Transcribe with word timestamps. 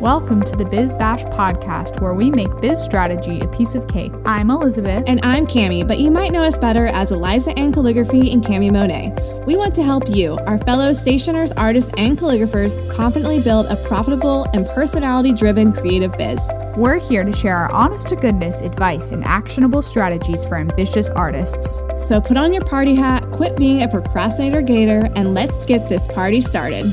Welcome 0.00 0.42
to 0.42 0.54
the 0.54 0.66
Biz 0.66 0.94
Bash 0.96 1.24
podcast, 1.24 2.02
where 2.02 2.12
we 2.12 2.30
make 2.30 2.50
biz 2.60 2.78
strategy 2.78 3.40
a 3.40 3.48
piece 3.48 3.74
of 3.74 3.88
cake. 3.88 4.12
I'm 4.26 4.50
Elisabeth. 4.50 5.04
And 5.06 5.20
I'm 5.22 5.46
Cami, 5.46 5.88
but 5.88 5.98
you 5.98 6.10
might 6.10 6.32
know 6.32 6.42
us 6.42 6.58
better 6.58 6.88
as 6.88 7.12
Elisa 7.12 7.58
Anne 7.58 7.72
Calligraphy 7.72 8.30
and 8.30 8.44
Cami 8.44 8.70
Monet. 8.70 9.14
We 9.46 9.56
want 9.56 9.74
to 9.76 9.82
help 9.82 10.02
you, 10.06 10.36
our 10.40 10.58
fellow 10.58 10.92
stationers, 10.92 11.50
artists, 11.52 11.92
and 11.96 12.18
calligraphers, 12.18 12.76
confidently 12.92 13.40
build 13.40 13.68
a 13.68 13.76
profitable 13.88 14.44
and 14.52 14.66
personality 14.66 15.32
driven 15.32 15.72
creative 15.72 16.12
biz. 16.18 16.42
We're 16.76 16.98
here 16.98 17.24
to 17.24 17.32
share 17.32 17.56
our 17.56 17.72
honest 17.72 18.08
to 18.08 18.16
goodness 18.16 18.60
advice 18.60 19.12
and 19.12 19.24
actionable 19.24 19.80
strategies 19.80 20.44
for 20.44 20.58
ambitious 20.58 21.08
artists. 21.08 21.82
So 22.06 22.20
put 22.20 22.36
on 22.36 22.52
your 22.52 22.66
party 22.66 22.94
hat, 22.94 23.30
quit 23.30 23.56
being 23.56 23.82
a 23.82 23.88
procrastinator 23.88 24.60
gator, 24.60 25.10
and 25.16 25.32
let's 25.32 25.64
get 25.64 25.88
this 25.88 26.06
party 26.06 26.42
started. 26.42 26.92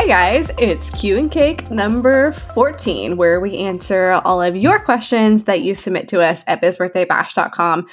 Hey 0.00 0.06
guys, 0.06 0.50
it's 0.56 0.88
Q 0.98 1.18
and 1.18 1.30
Cake 1.30 1.70
number 1.70 2.32
14, 2.32 3.18
where 3.18 3.38
we 3.38 3.58
answer 3.58 4.12
all 4.24 4.40
of 4.40 4.56
your 4.56 4.78
questions 4.78 5.44
that 5.44 5.60
you 5.60 5.74
submit 5.74 6.08
to 6.08 6.22
us 6.22 6.42
at 6.46 6.62
bizbirthdaybash.com 6.62 7.86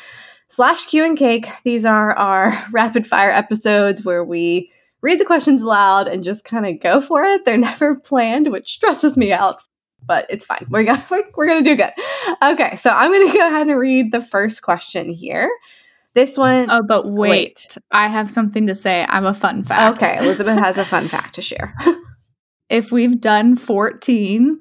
slash 0.47 0.85
Q 0.85 1.03
and 1.03 1.17
Cake. 1.17 1.47
These 1.65 1.85
are 1.85 2.13
our 2.13 2.57
rapid 2.71 3.05
fire 3.05 3.29
episodes 3.29 4.05
where 4.05 4.23
we 4.23 4.71
read 5.01 5.19
the 5.19 5.25
questions 5.25 5.61
aloud 5.61 6.07
and 6.07 6.23
just 6.23 6.45
kind 6.45 6.65
of 6.65 6.79
go 6.79 7.01
for 7.01 7.25
it. 7.25 7.43
They're 7.43 7.57
never 7.57 7.97
planned, 7.97 8.53
which 8.53 8.71
stresses 8.71 9.17
me 9.17 9.33
out, 9.33 9.61
but 10.05 10.25
it's 10.29 10.45
fine. 10.45 10.65
We're 10.69 10.85
gonna, 10.85 11.05
we're 11.35 11.47
gonna 11.47 11.61
do 11.61 11.75
good. 11.75 11.91
Okay, 12.41 12.77
so 12.77 12.89
I'm 12.89 13.11
gonna 13.11 13.33
go 13.33 13.47
ahead 13.47 13.67
and 13.67 13.77
read 13.77 14.13
the 14.13 14.21
first 14.21 14.61
question 14.61 15.09
here. 15.09 15.51
This 16.17 16.35
one. 16.35 16.65
Oh, 16.71 16.81
but 16.81 17.07
wait, 17.07 17.29
wait, 17.29 17.77
I 17.91 18.07
have 18.07 18.31
something 18.31 18.65
to 18.65 18.73
say. 18.73 19.05
I'm 19.07 19.27
a 19.27 19.35
fun 19.35 19.63
fact. 19.63 20.01
Okay, 20.01 20.17
Elisabeth 20.17 20.57
has 20.57 20.79
a 20.79 20.83
fun 20.83 21.07
fact 21.07 21.35
to 21.35 21.43
share. 21.43 21.75
if 22.69 22.91
we've 22.91 23.19
done 23.19 23.55
14 23.55 24.59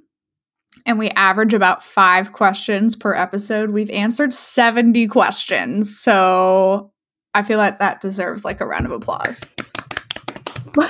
and 0.85 0.99
we 0.99 1.11
average 1.11 1.55
about 1.55 1.83
five 1.83 2.33
questions 2.33 2.95
per 2.95 3.15
episode, 3.15 3.71
we've 3.71 3.91
answered 3.91 4.33
70 4.33 5.09
questions. 5.09 5.99
So 5.99 6.93
I 7.35 7.43
feel 7.43 7.59
like 7.59 7.79
that 7.79 8.01
deserves 8.01 8.45
like 8.45 8.61
a 8.61 8.67
round 8.67 8.87
of 8.87 8.93
applause. 8.93 9.45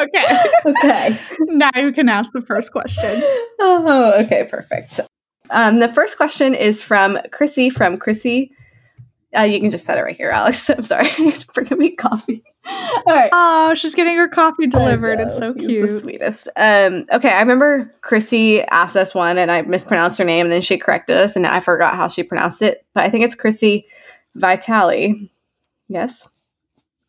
okay. 0.00 0.26
Okay. 0.66 1.18
now 1.48 1.70
you 1.76 1.92
can 1.92 2.08
ask 2.08 2.32
the 2.32 2.42
first 2.42 2.72
question. 2.72 3.22
Oh, 3.60 4.14
okay, 4.24 4.46
perfect. 4.50 4.92
So, 4.92 5.06
um, 5.50 5.78
the 5.78 5.88
first 5.88 6.16
question 6.16 6.54
is 6.54 6.82
from 6.82 7.18
Chrissy 7.30 7.70
from 7.70 7.98
Chrissy 7.98 8.50
uh, 9.36 9.42
you 9.42 9.60
can 9.60 9.70
just 9.70 9.84
set 9.84 9.98
it 9.98 10.02
right 10.02 10.16
here, 10.16 10.30
Alex. 10.30 10.68
I'm 10.70 10.82
sorry. 10.82 11.08
He's 11.08 11.44
bringing 11.44 11.78
me 11.78 11.94
coffee. 11.94 12.42
All 12.66 13.02
right. 13.06 13.28
Oh, 13.32 13.74
she's 13.74 13.94
getting 13.94 14.16
her 14.16 14.28
coffee 14.28 14.66
delivered. 14.66 15.20
It's 15.20 15.36
so 15.36 15.52
He's 15.54 15.66
cute. 15.66 15.88
the 15.88 16.00
sweetest. 16.00 16.48
Um, 16.56 17.04
okay, 17.12 17.30
I 17.30 17.40
remember 17.40 17.92
Chrissy 18.00 18.62
asked 18.62 18.96
us 18.96 19.14
one 19.14 19.36
and 19.36 19.50
I 19.50 19.62
mispronounced 19.62 20.18
her 20.18 20.24
name 20.24 20.46
and 20.46 20.52
then 20.52 20.62
she 20.62 20.78
corrected 20.78 21.16
us 21.16 21.36
and 21.36 21.46
I 21.46 21.60
forgot 21.60 21.94
how 21.96 22.08
she 22.08 22.22
pronounced 22.22 22.62
it. 22.62 22.84
But 22.94 23.04
I 23.04 23.10
think 23.10 23.24
it's 23.24 23.34
Chrissy 23.34 23.86
Vitali. 24.34 25.30
Yes. 25.88 26.28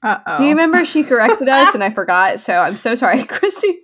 Uh-oh. 0.04 0.38
Do 0.38 0.44
you 0.44 0.50
remember 0.50 0.86
she 0.86 1.04
corrected 1.04 1.48
us 1.48 1.74
and 1.74 1.84
I 1.84 1.90
forgot? 1.90 2.40
So 2.40 2.60
I'm 2.60 2.76
so 2.76 2.94
sorry, 2.96 3.24
Chrissy. 3.26 3.80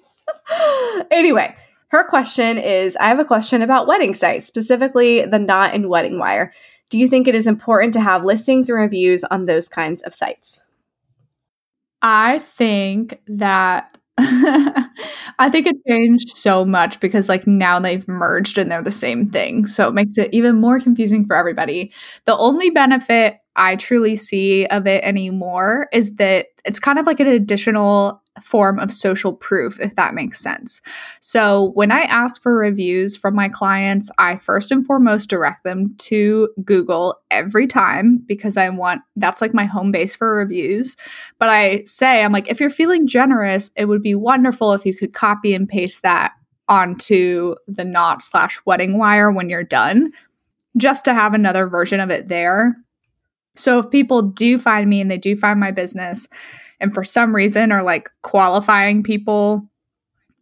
anyway, 1.09 1.55
her 1.87 2.03
question 2.07 2.57
is 2.57 2.95
I 2.97 3.07
have 3.07 3.19
a 3.19 3.25
question 3.25 3.61
about 3.61 3.87
wedding 3.87 4.13
sites, 4.13 4.45
specifically 4.45 5.25
the 5.25 5.39
knot 5.39 5.73
and 5.73 5.89
wedding 5.89 6.19
wire. 6.19 6.53
Do 6.89 6.97
you 6.97 7.07
think 7.07 7.27
it 7.27 7.35
is 7.35 7.47
important 7.47 7.93
to 7.93 8.01
have 8.01 8.25
listings 8.25 8.69
and 8.69 8.77
reviews 8.77 9.23
on 9.23 9.45
those 9.45 9.69
kinds 9.69 10.01
of 10.01 10.13
sites? 10.13 10.65
I 12.01 12.39
think 12.39 13.19
that 13.27 13.97
I 14.17 15.49
think 15.49 15.67
it 15.67 15.75
changed 15.87 16.37
so 16.37 16.65
much 16.65 16.99
because 16.99 17.29
like 17.29 17.47
now 17.47 17.79
they've 17.79 18.07
merged 18.07 18.57
and 18.57 18.69
they're 18.71 18.81
the 18.83 18.91
same 18.91 19.29
thing. 19.29 19.65
So 19.65 19.87
it 19.87 19.93
makes 19.93 20.17
it 20.17 20.33
even 20.33 20.59
more 20.59 20.79
confusing 20.79 21.25
for 21.25 21.35
everybody. 21.35 21.91
The 22.25 22.37
only 22.37 22.69
benefit 22.69 23.37
I 23.55 23.75
truly 23.77 24.15
see 24.15 24.65
of 24.67 24.85
it 24.87 25.03
anymore 25.03 25.87
is 25.91 26.15
that 26.17 26.47
it's 26.65 26.79
kind 26.79 26.99
of 26.99 27.07
like 27.07 27.19
an 27.19 27.27
additional 27.27 28.20
form 28.41 28.79
of 28.79 28.93
social 28.93 29.33
proof, 29.33 29.79
if 29.79 29.95
that 29.95 30.13
makes 30.13 30.39
sense. 30.39 30.81
So, 31.19 31.71
when 31.73 31.91
I 31.91 32.01
ask 32.01 32.41
for 32.41 32.55
reviews 32.55 33.17
from 33.17 33.35
my 33.35 33.49
clients, 33.49 34.09
I 34.17 34.37
first 34.37 34.71
and 34.71 34.85
foremost 34.85 35.29
direct 35.29 35.63
them 35.63 35.95
to 35.99 36.49
Google 36.63 37.19
every 37.29 37.67
time 37.67 38.23
because 38.25 38.57
I 38.57 38.69
want 38.69 39.01
that's 39.15 39.41
like 39.41 39.53
my 39.53 39.65
home 39.65 39.91
base 39.91 40.15
for 40.15 40.35
reviews. 40.35 40.95
But 41.39 41.49
I 41.49 41.83
say, 41.83 42.23
I'm 42.23 42.31
like, 42.31 42.49
if 42.49 42.59
you're 42.59 42.69
feeling 42.69 43.07
generous, 43.07 43.69
it 43.75 43.85
would 43.85 44.01
be 44.01 44.15
wonderful 44.15 44.73
if 44.73 44.85
you 44.85 44.95
could 44.95 45.13
copy 45.13 45.53
and 45.53 45.67
paste 45.67 46.03
that 46.03 46.33
onto 46.69 47.55
the 47.67 47.83
knot 47.83 48.21
slash 48.21 48.59
wedding 48.65 48.97
wire 48.97 49.29
when 49.31 49.49
you're 49.49 49.63
done, 49.63 50.11
just 50.77 51.03
to 51.05 51.13
have 51.13 51.33
another 51.33 51.67
version 51.67 51.99
of 51.99 52.09
it 52.09 52.29
there 52.29 52.77
so 53.55 53.79
if 53.79 53.89
people 53.89 54.21
do 54.21 54.57
find 54.57 54.89
me 54.89 55.01
and 55.01 55.11
they 55.11 55.17
do 55.17 55.35
find 55.35 55.59
my 55.59 55.71
business 55.71 56.27
and 56.81 56.93
for 56.93 57.03
some 57.03 57.33
reason 57.33 57.71
are 57.71 57.83
like 57.83 58.09
qualifying 58.23 59.03
people 59.03 59.65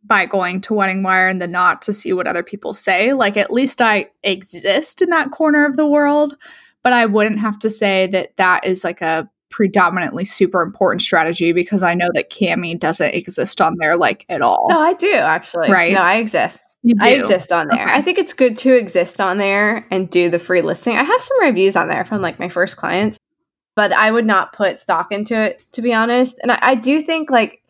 by 0.06 0.26
going 0.26 0.62
to 0.62 0.74
Wedding 0.74 1.04
Wire 1.04 1.28
and 1.28 1.40
the 1.40 1.48
Knot 1.48 1.82
to 1.84 1.94
see 1.94 2.14
what 2.14 2.26
other 2.26 2.42
people 2.42 2.74
say, 2.74 3.14
like 3.14 3.38
at 3.38 3.52
least 3.52 3.82
I 3.82 4.10
exist 4.24 5.02
in 5.02 5.10
that 5.10 5.32
corner 5.32 5.66
of 5.66 5.78
the 5.78 5.86
world, 5.86 6.36
but 6.82 6.94
I 6.94 7.06
wouldn't 7.06 7.40
have 7.40 7.60
to 7.60 7.70
say 7.70 8.08
that 8.08 8.36
that 8.38 8.66
is 8.66 8.84
like 8.84 9.02
a 9.02 9.30
predominantly 9.50 10.26
super 10.26 10.62
important 10.62 11.02
strategy 11.02 11.52
because 11.52 11.84
I 11.84 11.94
know 11.94 12.10
that 12.14 12.30
Cami 12.30 12.80
doesn't 12.80 13.14
exist 13.14 13.60
on 13.62 13.76
there 13.80 13.98
like 13.98 14.26
at 14.30 14.42
all. 14.42 14.68
No, 14.70 14.80
I 14.80 14.94
do 14.94 15.12
actually. 15.12 15.72
Right? 15.72 15.94
No, 15.94 16.02
I 16.02 16.16
exist. 16.16 16.74
I 17.02 17.12
exist 17.12 17.52
on 17.52 17.68
there. 17.68 17.84
Okay. 17.84 17.94
I 17.94 18.02
think 18.02 18.18
it's 18.18 18.32
good 18.32 18.58
to 18.60 18.74
exist 18.74 19.20
on 19.20 19.38
there 19.38 19.86
and 19.92 20.10
do 20.10 20.30
the 20.30 20.40
free 20.40 20.62
listing. 20.62 20.96
I 20.96 21.04
have 21.04 21.22
some 21.22 21.42
reviews 21.42 21.76
on 21.76 21.90
there 21.90 22.06
from 22.06 22.22
like 22.22 22.40
my 22.40 22.48
first 22.48 22.78
clients, 22.78 23.18
but 23.80 23.94
I 23.94 24.12
would 24.12 24.26
not 24.26 24.52
put 24.52 24.76
stock 24.76 25.10
into 25.10 25.42
it 25.42 25.62
to 25.72 25.82
be 25.82 25.94
honest. 25.94 26.38
And 26.44 26.52
I, 26.52 26.60
I 26.62 26.76
do 26.76 27.00
think 27.00 27.32
like 27.32 27.62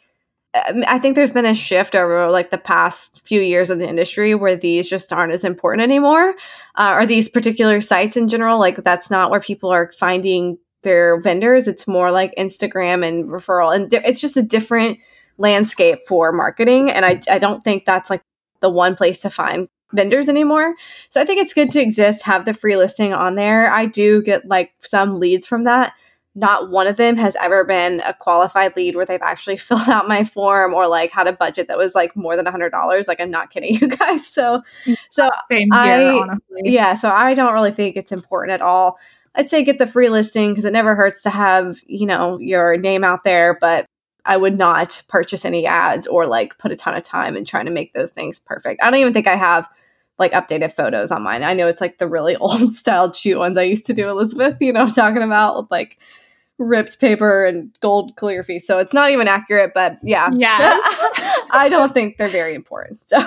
um, 0.55 0.83
I 0.87 0.97
think 0.97 1.13
there's 1.13 1.29
been 1.29 1.45
a 1.45 1.53
shift 1.53 1.95
over 1.95 2.31
like 2.31 2.49
the 2.49 2.57
past 2.57 3.21
few 3.21 3.41
years 3.41 3.69
of 3.69 3.77
the 3.77 3.87
industry 3.87 4.33
where 4.33 4.55
these 4.55 4.89
just 4.89 5.13
aren't 5.13 5.33
as 5.33 5.43
important 5.43 5.83
anymore, 5.83 6.33
uh, 6.73 6.95
or 6.97 7.05
these 7.05 7.29
particular 7.29 7.79
sites 7.79 8.17
in 8.17 8.27
general. 8.27 8.57
Like 8.57 8.83
that's 8.83 9.11
not 9.11 9.29
where 9.29 9.39
people 9.39 9.69
are 9.69 9.91
finding 9.99 10.57
their 10.81 11.21
vendors. 11.21 11.67
It's 11.67 11.87
more 11.87 12.09
like 12.09 12.33
Instagram 12.39 13.07
and 13.07 13.29
referral, 13.29 13.75
and 13.75 13.93
it's 13.93 14.19
just 14.19 14.35
a 14.35 14.41
different 14.41 14.97
landscape 15.37 15.99
for 16.07 16.31
marketing. 16.31 16.89
And 16.89 17.05
I 17.05 17.21
I 17.29 17.37
don't 17.37 17.63
think 17.63 17.85
that's 17.85 18.09
like 18.09 18.23
the 18.61 18.71
one 18.71 18.95
place 18.95 19.21
to 19.21 19.29
find 19.29 19.67
vendors 19.93 20.29
anymore. 20.29 20.75
So 21.09 21.21
I 21.21 21.25
think 21.25 21.39
it's 21.41 21.53
good 21.53 21.71
to 21.71 21.81
exist, 21.81 22.23
have 22.23 22.45
the 22.45 22.53
free 22.53 22.75
listing 22.75 23.13
on 23.13 23.35
there. 23.35 23.71
I 23.71 23.85
do 23.85 24.21
get 24.21 24.47
like 24.47 24.73
some 24.79 25.19
leads 25.19 25.47
from 25.47 25.63
that. 25.63 25.93
Not 26.35 26.69
one 26.69 26.87
of 26.87 26.97
them 26.97 27.17
has 27.17 27.35
ever 27.41 27.65
been 27.65 28.01
a 28.05 28.13
qualified 28.13 28.75
lead 28.75 28.95
where 28.95 29.05
they've 29.05 29.21
actually 29.21 29.57
filled 29.57 29.89
out 29.89 30.07
my 30.07 30.23
form 30.23 30.73
or 30.73 30.87
like 30.87 31.11
had 31.11 31.27
a 31.27 31.33
budget 31.33 31.67
that 31.67 31.77
was 31.77 31.95
like 31.95 32.15
more 32.15 32.35
than 32.35 32.47
a 32.47 32.51
hundred 32.51 32.69
dollars. 32.69 33.07
Like 33.07 33.19
I'm 33.19 33.31
not 33.31 33.49
kidding 33.49 33.75
you 33.81 33.87
guys. 33.87 34.25
So, 34.27 34.61
so 35.09 35.29
same 35.49 35.69
here, 35.71 35.81
I, 35.81 36.19
honestly. 36.19 36.61
Yeah. 36.63 36.93
So 36.93 37.09
I 37.09 37.33
don't 37.33 37.53
really 37.53 37.71
think 37.71 37.95
it's 37.95 38.11
important 38.11 38.53
at 38.53 38.61
all. 38.61 38.97
I'd 39.35 39.49
say 39.49 39.63
get 39.63 39.77
the 39.77 39.87
free 39.87 40.09
listing 40.09 40.51
because 40.51 40.65
it 40.65 40.73
never 40.73 40.95
hurts 40.95 41.21
to 41.23 41.29
have, 41.29 41.79
you 41.85 42.05
know, 42.05 42.39
your 42.39 42.77
name 42.77 43.03
out 43.03 43.23
there, 43.23 43.57
but 43.61 43.85
I 44.25 44.37
would 44.37 44.57
not 44.57 45.01
purchase 45.07 45.45
any 45.45 45.65
ads 45.65 46.07
or 46.07 46.25
like 46.25 46.57
put 46.57 46.71
a 46.71 46.75
ton 46.75 46.95
of 46.95 47.03
time 47.03 47.35
in 47.35 47.45
trying 47.45 47.65
to 47.65 47.71
make 47.71 47.93
those 47.93 48.11
things 48.11 48.39
perfect. 48.39 48.81
I 48.81 48.89
don't 48.89 48.99
even 48.99 49.13
think 49.13 49.27
I 49.27 49.35
have 49.35 49.69
like 50.17 50.33
updated 50.33 50.71
photos 50.71 51.11
on 51.11 51.23
mine. 51.23 51.43
I 51.43 51.53
know 51.53 51.67
it's 51.67 51.81
like 51.81 51.97
the 51.97 52.07
really 52.07 52.35
old 52.37 52.73
style 52.73 53.11
shoot 53.13 53.37
ones 53.37 53.57
I 53.57 53.63
used 53.63 53.85
to 53.87 53.93
do, 53.93 54.09
Elisabeth, 54.09 54.57
you 54.61 54.73
know 54.73 54.81
I'm 54.81 54.87
talking 54.87 55.23
about 55.23 55.55
with 55.55 55.71
like 55.71 55.97
ripped 56.57 56.99
paper 56.99 57.45
and 57.45 57.75
gold 57.79 58.15
calligraphy. 58.17 58.59
So 58.59 58.79
it's 58.79 58.93
not 58.93 59.11
even 59.11 59.27
accurate, 59.27 59.71
but 59.73 59.97
yeah. 60.03 60.29
Yeah. 60.33 60.59
I 61.51 61.67
don't 61.69 61.93
think 61.93 62.17
they're 62.17 62.27
very 62.27 62.53
important. 62.53 62.99
So 62.99 63.17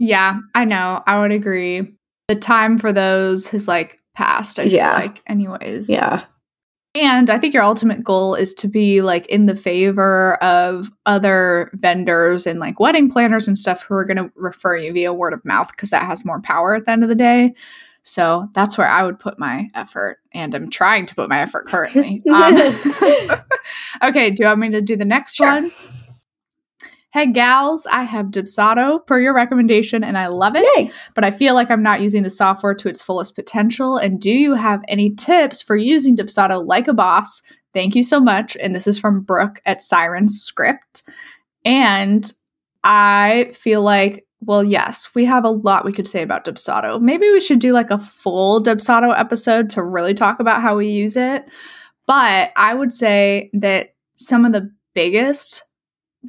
Yeah, 0.00 0.40
I 0.54 0.64
know. 0.64 1.02
I 1.06 1.20
would 1.20 1.30
agree. 1.30 1.94
The 2.28 2.34
time 2.34 2.78
for 2.78 2.90
those 2.90 3.50
has 3.50 3.68
like 3.68 4.00
passed, 4.14 4.58
I 4.58 4.62
yeah. 4.62 4.94
like, 4.94 5.20
anyways. 5.26 5.90
Yeah. 5.90 6.24
And 6.94 7.30
I 7.30 7.38
think 7.38 7.54
your 7.54 7.62
ultimate 7.62 8.02
goal 8.02 8.34
is 8.34 8.52
to 8.54 8.68
be 8.68 9.00
like 9.00 9.26
in 9.28 9.46
the 9.46 9.54
favor 9.54 10.34
of 10.42 10.90
other 11.06 11.70
vendors 11.74 12.46
and 12.48 12.58
like 12.58 12.80
wedding 12.80 13.08
planners 13.10 13.46
and 13.46 13.56
stuff 13.56 13.82
who 13.82 13.94
are 13.94 14.04
going 14.04 14.16
to 14.16 14.32
refer 14.34 14.76
you 14.76 14.92
via 14.92 15.12
word 15.12 15.32
of 15.32 15.44
mouth 15.44 15.70
because 15.70 15.90
that 15.90 16.06
has 16.06 16.24
more 16.24 16.40
power 16.40 16.74
at 16.74 16.86
the 16.86 16.90
end 16.90 17.04
of 17.04 17.08
the 17.08 17.14
day. 17.14 17.54
So 18.02 18.48
that's 18.54 18.76
where 18.76 18.88
I 18.88 19.02
would 19.02 19.18
put 19.18 19.38
my 19.38 19.70
effort, 19.74 20.18
and 20.32 20.54
I'm 20.54 20.70
trying 20.70 21.06
to 21.06 21.14
put 21.14 21.28
my 21.28 21.40
effort 21.40 21.66
currently. 21.66 22.22
Um, 22.30 22.56
okay, 24.02 24.30
do 24.30 24.42
you 24.42 24.46
want 24.46 24.60
me 24.60 24.70
to 24.70 24.80
do 24.80 24.96
the 24.96 25.04
next 25.04 25.34
sure. 25.34 25.46
one? 25.46 25.70
Hey 27.12 27.32
gals, 27.32 27.88
I 27.88 28.04
have 28.04 28.26
Dubsado 28.26 29.04
per 29.04 29.18
your 29.18 29.34
recommendation 29.34 30.04
and 30.04 30.16
I 30.16 30.28
love 30.28 30.54
it, 30.54 30.64
Yay. 30.76 30.92
but 31.16 31.24
I 31.24 31.32
feel 31.32 31.54
like 31.54 31.68
I'm 31.68 31.82
not 31.82 32.00
using 32.00 32.22
the 32.22 32.30
software 32.30 32.74
to 32.74 32.88
its 32.88 33.02
fullest 33.02 33.34
potential. 33.34 33.96
And 33.96 34.20
do 34.20 34.30
you 34.30 34.54
have 34.54 34.82
any 34.86 35.12
tips 35.16 35.60
for 35.60 35.76
using 35.76 36.16
Dubsado 36.16 36.64
like 36.64 36.86
a 36.86 36.94
boss? 36.94 37.42
Thank 37.74 37.96
you 37.96 38.04
so 38.04 38.20
much. 38.20 38.56
And 38.58 38.76
this 38.76 38.86
is 38.86 38.96
from 38.96 39.22
Brooke 39.22 39.60
at 39.66 39.82
Siren 39.82 40.28
Script. 40.28 41.02
And 41.64 42.32
I 42.84 43.50
feel 43.54 43.82
like, 43.82 44.24
well, 44.42 44.62
yes, 44.62 45.12
we 45.12 45.24
have 45.24 45.44
a 45.44 45.50
lot 45.50 45.84
we 45.84 45.92
could 45.92 46.06
say 46.06 46.22
about 46.22 46.44
Dubsado. 46.44 47.00
Maybe 47.00 47.28
we 47.28 47.40
should 47.40 47.58
do 47.58 47.72
like 47.72 47.90
a 47.90 47.98
full 47.98 48.62
Dubsado 48.62 49.18
episode 49.18 49.68
to 49.70 49.82
really 49.82 50.14
talk 50.14 50.38
about 50.38 50.62
how 50.62 50.76
we 50.76 50.86
use 50.86 51.16
it. 51.16 51.44
But 52.06 52.52
I 52.56 52.72
would 52.72 52.92
say 52.92 53.50
that 53.54 53.96
some 54.14 54.44
of 54.44 54.52
the 54.52 54.72
biggest 54.94 55.64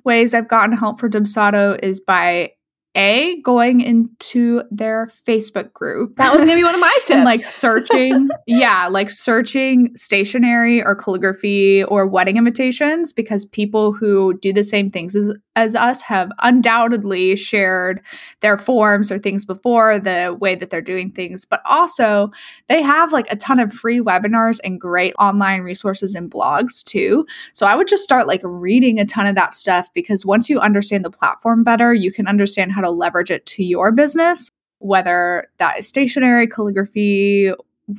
ways 0.04 0.34
I've 0.34 0.48
gotten 0.48 0.76
help 0.76 1.00
for 1.00 1.10
Dubsado 1.10 1.80
is 1.84 2.00
by 2.00 2.54
a 2.96 3.40
going 3.42 3.80
into 3.80 4.64
their 4.70 5.08
Facebook 5.26 5.72
group. 5.72 6.18
That 6.18 6.34
was 6.34 6.42
gonna 6.42 6.56
be 6.56 6.64
one 6.64 6.76
of 6.76 6.82
my 6.82 6.94
tips. 7.00 7.12
and 7.12 7.24
like 7.24 7.42
searching, 7.42 8.30
yeah, 8.48 8.88
like 8.88 9.10
searching 9.10 9.96
stationery 9.96 10.84
or 10.84 10.96
calligraphy 10.96 11.84
or 11.86 12.06
wedding 12.06 12.38
invitations 12.38 13.14
because 13.14 13.46
people 13.46 13.94
who 13.94 14.38
do 14.40 14.52
the 14.52 14.64
same 14.64 14.90
things 14.90 15.16
as, 15.16 15.34
as 15.56 15.76
us 15.76 16.02
have 16.02 16.32
undoubtedly 16.40 17.36
shared 17.36 18.02
their 18.42 18.58
forms 18.58 19.12
or 19.12 19.20
things 19.20 19.46
before 19.46 19.98
the 19.98 20.38
way 20.40 20.56
that 20.56 20.70
they're 20.70 20.82
doing 20.82 21.12
things, 21.12 21.46
but 21.46 21.62
also 21.66 22.32
they 22.68 22.82
have 22.82 23.14
like 23.14 23.32
a 23.32 23.36
ton 23.38 23.60
of 23.60 23.72
free 23.72 24.02
webinars 24.02 24.60
and 24.64 24.82
great 24.82 25.14
online 25.18 25.62
resources 25.62 26.14
and 26.14 26.30
blogs 26.30 26.84
too. 26.84 27.26
So 27.54 27.66
I 27.66 27.76
would 27.76 27.88
just 27.88 28.04
start 28.04 28.28
like 28.28 28.42
reading 28.44 29.00
a 29.00 29.06
ton 29.06 29.28
of 29.28 29.36
that 29.36 29.54
stuff 29.54 29.90
because 29.94 30.26
once 30.26 30.50
you 30.50 30.60
understand 30.60 31.06
the 31.06 31.12
platform 31.12 31.64
better, 31.64 31.94
you 31.94 32.12
can 32.12 32.28
understand 32.28 32.72
how 32.72 32.81
how 32.82 32.90
to 32.90 32.92
leverage 32.92 33.32
it 33.32 33.46
to 33.48 33.64
your 33.64 33.92
business, 33.92 34.50
whether 34.80 35.48
that 35.58 35.80
is 35.80 35.88
stationery, 35.88 36.48
calligraphy, 36.48 37.52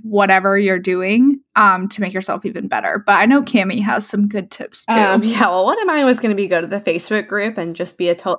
whatever 0.03 0.59
you're 0.59 0.79
doing 0.79 1.41
um, 1.57 1.89
to 1.89 2.01
make 2.01 2.15
yourself 2.15 2.47
even 2.47 2.69
better. 2.69 3.03
But 3.05 3.15
I 3.15 3.27
know 3.27 3.43
Cami 3.43 3.81
has 3.81 4.09
some 4.09 4.29
good 4.29 4.51
tips 4.51 4.87
too. 4.87 4.95
Um, 4.95 5.23
yeah, 5.23 5.49
well, 5.49 5.65
one 5.65 5.81
of 5.81 5.87
mine 5.87 6.05
was 6.05 6.19
going 6.19 6.35
to 6.35 6.37
be 6.37 6.47
go 6.47 6.61
to 6.61 6.67
the 6.67 6.81
Facebook 6.81 7.29
group 7.29 7.59
and 7.59 7.77
just 7.77 7.99
be 7.99 8.09
a 8.09 8.15
to- 8.15 8.39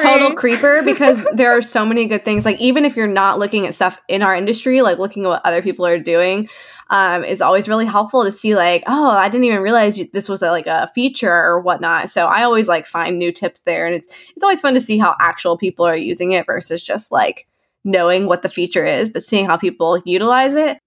total 0.00 0.34
creeper 0.34 0.82
because 0.84 1.26
there 1.34 1.52
are 1.56 1.60
so 1.60 1.84
many 1.84 2.06
good 2.06 2.24
things. 2.24 2.44
Like 2.44 2.60
even 2.60 2.84
if 2.84 2.96
you're 2.96 3.06
not 3.06 3.38
looking 3.38 3.66
at 3.66 3.74
stuff 3.74 3.98
in 4.08 4.22
our 4.22 4.34
industry, 4.34 4.80
like 4.80 4.98
looking 4.98 5.24
at 5.24 5.28
what 5.28 5.42
other 5.44 5.62
people 5.62 5.84
are 5.84 5.98
doing, 5.98 6.48
um, 6.90 7.24
is 7.24 7.40
always 7.40 7.68
really 7.68 7.86
helpful 7.86 8.24
to 8.24 8.32
see 8.32 8.54
like, 8.54 8.82
oh, 8.86 9.10
I 9.10 9.28
didn't 9.28 9.44
even 9.44 9.62
realize 9.62 10.00
this 10.12 10.28
was 10.28 10.42
a, 10.42 10.50
like 10.50 10.66
a 10.66 10.88
feature 10.94 11.32
or 11.32 11.60
whatnot. 11.60 12.10
So 12.10 12.26
I 12.26 12.42
always 12.42 12.68
like 12.68 12.86
find 12.86 13.18
new 13.18 13.32
tips 13.32 13.60
there, 13.60 13.86
and 13.86 13.94
it's 13.94 14.14
it's 14.34 14.42
always 14.42 14.60
fun 14.60 14.74
to 14.74 14.80
see 14.80 14.98
how 14.98 15.14
actual 15.20 15.56
people 15.56 15.86
are 15.86 15.96
using 15.96 16.32
it 16.32 16.46
versus 16.46 16.82
just 16.82 17.10
like 17.10 17.46
knowing 17.84 18.26
what 18.26 18.42
the 18.42 18.48
feature 18.48 18.84
is, 18.84 19.10
but 19.10 19.22
seeing 19.22 19.46
how 19.46 19.56
people 19.56 20.00
utilize 20.04 20.54
it. 20.54 20.78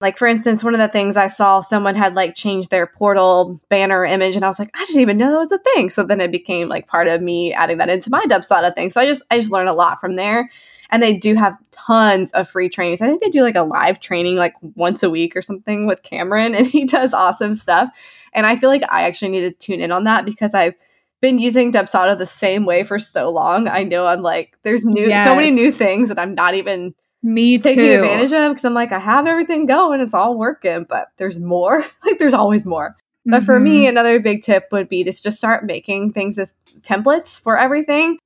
Like 0.00 0.18
for 0.18 0.26
instance, 0.26 0.62
one 0.62 0.74
of 0.74 0.80
the 0.80 0.88
things 0.88 1.16
I 1.16 1.28
saw 1.28 1.60
someone 1.60 1.94
had 1.94 2.14
like 2.14 2.34
changed 2.34 2.70
their 2.70 2.86
portal 2.86 3.60
banner 3.70 4.04
image, 4.04 4.36
and 4.36 4.44
I 4.44 4.48
was 4.48 4.58
like, 4.58 4.70
I 4.74 4.84
didn't 4.84 5.02
even 5.02 5.18
know 5.18 5.30
that 5.30 5.38
was 5.38 5.52
a 5.52 5.58
thing. 5.58 5.88
So 5.88 6.04
then 6.04 6.20
it 6.20 6.32
became 6.32 6.68
like 6.68 6.88
part 6.88 7.08
of 7.08 7.22
me 7.22 7.54
adding 7.54 7.78
that 7.78 7.88
into 7.88 8.10
my 8.10 8.22
Dubsado 8.24 8.74
thing. 8.74 8.90
So 8.90 9.00
I 9.00 9.06
just 9.06 9.22
I 9.30 9.38
just 9.38 9.52
learned 9.52 9.68
a 9.68 9.72
lot 9.74 10.00
from 10.00 10.16
there 10.16 10.50
and 10.94 11.02
they 11.02 11.12
do 11.12 11.34
have 11.34 11.58
tons 11.72 12.30
of 12.32 12.48
free 12.48 12.68
trainings. 12.68 13.02
I 13.02 13.08
think 13.08 13.20
they 13.20 13.28
do 13.28 13.42
like 13.42 13.56
a 13.56 13.62
live 13.62 13.98
training 13.98 14.36
like 14.36 14.54
once 14.76 15.02
a 15.02 15.10
week 15.10 15.34
or 15.34 15.42
something 15.42 15.88
with 15.88 16.04
Cameron, 16.04 16.54
and 16.54 16.64
he 16.64 16.84
does 16.84 17.12
awesome 17.12 17.56
stuff. 17.56 17.90
And 18.32 18.46
I 18.46 18.54
feel 18.54 18.70
like 18.70 18.84
I 18.88 19.02
actually 19.02 19.32
need 19.32 19.40
to 19.40 19.50
tune 19.50 19.80
in 19.80 19.90
on 19.90 20.04
that 20.04 20.24
because 20.24 20.54
I've 20.54 20.74
been 21.20 21.40
using 21.40 21.72
Dubsado 21.72 22.16
the 22.16 22.24
same 22.24 22.64
way 22.64 22.84
for 22.84 23.00
so 23.00 23.28
long. 23.28 23.66
I 23.66 23.82
know 23.82 24.06
I'm 24.06 24.22
like, 24.22 24.56
there's 24.62 24.84
new 24.84 25.08
yes. 25.08 25.26
so 25.26 25.34
many 25.34 25.50
new 25.50 25.72
things 25.72 26.10
that 26.10 26.18
I'm 26.18 26.32
not 26.32 26.54
even 26.54 26.94
me 27.24 27.58
taking 27.58 27.90
advantage 27.90 28.32
of 28.32 28.52
because 28.52 28.64
I'm 28.64 28.74
like, 28.74 28.92
I 28.92 29.00
have 29.00 29.26
everything 29.26 29.66
going, 29.66 30.00
it's 30.00 30.14
all 30.14 30.38
working, 30.38 30.86
but 30.88 31.08
there's 31.16 31.40
more. 31.40 31.84
like 32.06 32.20
there's 32.20 32.34
always 32.34 32.64
more. 32.64 32.94
But 33.26 33.38
mm-hmm. 33.38 33.46
for 33.46 33.58
me, 33.58 33.80
mm-hmm. 33.80 33.88
another 33.88 34.20
big 34.20 34.42
tip 34.42 34.68
would 34.70 34.88
be 34.88 35.02
to 35.02 35.10
just 35.10 35.38
start 35.38 35.64
making 35.64 36.12
things 36.12 36.38
as 36.38 36.54
templates 36.82 37.40
for 37.40 37.58
everything. 37.58 38.18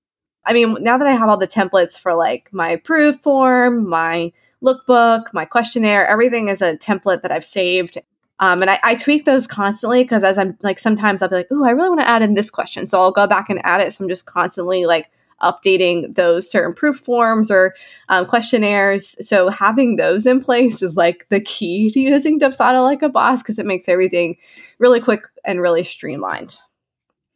I 0.48 0.54
mean, 0.54 0.76
now 0.80 0.96
that 0.96 1.06
I 1.06 1.12
have 1.12 1.28
all 1.28 1.36
the 1.36 1.46
templates 1.46 2.00
for 2.00 2.14
like 2.14 2.48
my 2.52 2.70
approved 2.70 3.22
form, 3.22 3.88
my 3.88 4.32
lookbook, 4.64 5.32
my 5.34 5.44
questionnaire, 5.44 6.06
everything 6.06 6.48
is 6.48 6.62
a 6.62 6.76
template 6.76 7.22
that 7.22 7.30
I've 7.30 7.44
saved. 7.44 7.98
Um, 8.40 8.62
and 8.62 8.70
I, 8.70 8.78
I 8.82 8.94
tweak 8.94 9.24
those 9.26 9.46
constantly 9.46 10.02
because 10.04 10.24
as 10.24 10.38
I'm 10.38 10.56
like, 10.62 10.78
sometimes 10.78 11.20
I'll 11.20 11.28
be 11.28 11.36
like, 11.36 11.48
oh, 11.50 11.64
I 11.64 11.70
really 11.70 11.90
want 11.90 12.00
to 12.00 12.08
add 12.08 12.22
in 12.22 12.34
this 12.34 12.50
question. 12.50 12.86
So 12.86 12.98
I'll 13.00 13.12
go 13.12 13.26
back 13.26 13.50
and 13.50 13.60
add 13.64 13.80
it. 13.80 13.92
So 13.92 14.04
I'm 14.04 14.08
just 14.08 14.26
constantly 14.26 14.86
like 14.86 15.10
updating 15.42 16.14
those 16.14 16.50
certain 16.50 16.72
proof 16.72 16.96
forms 16.96 17.50
or 17.50 17.74
um, 18.08 18.24
questionnaires. 18.26 19.16
So 19.26 19.50
having 19.50 19.96
those 19.96 20.24
in 20.24 20.40
place 20.40 20.82
is 20.82 20.96
like 20.96 21.26
the 21.28 21.40
key 21.40 21.90
to 21.90 22.00
using 22.00 22.40
Dubsado 22.40 22.82
like 22.82 23.02
a 23.02 23.08
boss 23.08 23.42
because 23.42 23.58
it 23.58 23.66
makes 23.66 23.88
everything 23.88 24.36
really 24.78 25.00
quick 25.00 25.24
and 25.44 25.60
really 25.60 25.82
streamlined. 25.82 26.58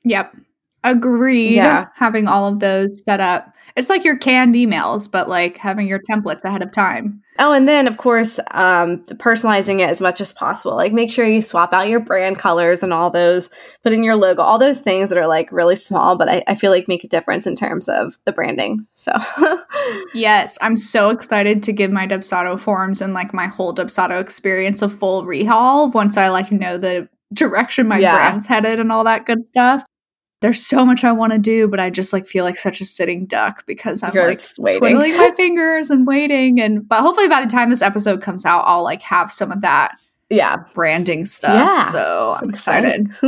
Yep. 0.05 0.35
Agreed. 0.85 1.55
Yeah. 1.55 1.87
Having 1.95 2.29
all 2.29 2.47
of 2.47 2.61
those 2.61 3.05
set 3.05 3.21
up. 3.21 3.55
It's 3.75 3.89
like 3.89 4.05
your 4.05 4.19
canned 4.19 4.55
emails, 4.55 5.11
but 5.11 5.29
like 5.29 5.57
having 5.57 5.87
your 5.87 6.01
templates 6.01 6.45
ahead 6.45 6.63
of 6.63 6.73
time. 6.73 7.23
Oh, 7.39 7.53
and 7.53 7.67
then 7.67 7.87
of 7.87 7.97
course, 7.97 8.39
um, 8.51 8.99
personalizing 9.05 9.81
it 9.81 9.89
as 9.89 10.03
much 10.03 10.21
as 10.21 10.33
possible. 10.33 10.77
Like 10.77 10.93
make 10.93 11.11
sure 11.11 11.27
you 11.27 11.41
swap 11.41 11.73
out 11.73 11.89
your 11.89 12.01
brand 12.01 12.39
colors 12.39 12.83
and 12.83 12.93
all 12.93 13.09
those, 13.09 13.49
put 13.83 13.95
in 13.95 14.03
your 14.03 14.17
logo, 14.17 14.43
all 14.43 14.59
those 14.59 14.81
things 14.81 15.09
that 15.09 15.17
are 15.17 15.27
like 15.27 15.51
really 15.51 15.77
small, 15.77 16.19
but 16.19 16.29
I, 16.29 16.43
I 16.47 16.55
feel 16.55 16.71
like 16.71 16.89
make 16.89 17.05
a 17.05 17.09
difference 17.09 17.47
in 17.47 17.57
terms 17.57 17.89
of 17.89 18.19
the 18.27 18.33
branding. 18.33 18.87
So 18.95 19.13
Yes, 20.15 20.59
I'm 20.61 20.77
so 20.77 21.09
excited 21.09 21.63
to 21.63 21.73
give 21.73 21.91
my 21.91 22.07
Dubsado 22.07 22.61
forms 22.61 23.01
and 23.01 23.15
like 23.15 23.33
my 23.33 23.47
whole 23.47 23.75
Dubsado 23.75 24.21
experience 24.21 24.83
a 24.83 24.89
full 24.91 25.25
rehaul 25.25 25.93
once 25.95 26.19
I 26.19 26.29
like 26.29 26.53
know 26.53 26.77
the 26.77 27.09
direction 27.33 27.89
my 27.89 27.99
yeah. 27.99 28.15
brand's 28.15 28.47
headed 28.47 28.79
and 28.79 28.93
all 28.93 29.05
that 29.05 29.25
good 29.25 29.47
stuff 29.47 29.83
there's 30.43 30.65
so 30.65 30.85
much 30.85 31.05
I 31.05 31.13
want 31.13 31.33
to 31.33 31.39
do, 31.39 31.69
but 31.69 31.81
I 31.81 31.89
just 31.89 32.13
like 32.13 32.27
feel 32.27 32.45
like 32.45 32.59
such 32.59 32.81
a 32.81 32.85
sitting 32.85 33.27
duck 33.27 33.65
because 33.65 34.03
I'm 34.03 34.13
You're 34.13 34.27
like 34.27 34.41
twiddling 34.55 35.17
my 35.17 35.31
fingers 35.37 35.89
and 35.89 36.07
waiting. 36.07 36.61
And 36.61 36.87
but 36.87 37.01
hopefully 37.01 37.29
by 37.29 37.43
the 37.43 37.51
time 37.51 37.71
this 37.71 37.81
episode 37.81 38.21
comes 38.21 38.45
out, 38.45 38.65
I'll 38.67 38.83
like 38.83 39.03
have 39.03 39.33
some 39.33 39.53
of 39.53 39.63
that 39.63 39.97
yeah 40.31 40.57
branding 40.75 41.25
stuff. 41.27 41.55
Yeah, 41.55 41.85
so 41.85 42.37
I'm 42.41 42.51
excited. 42.51 43.09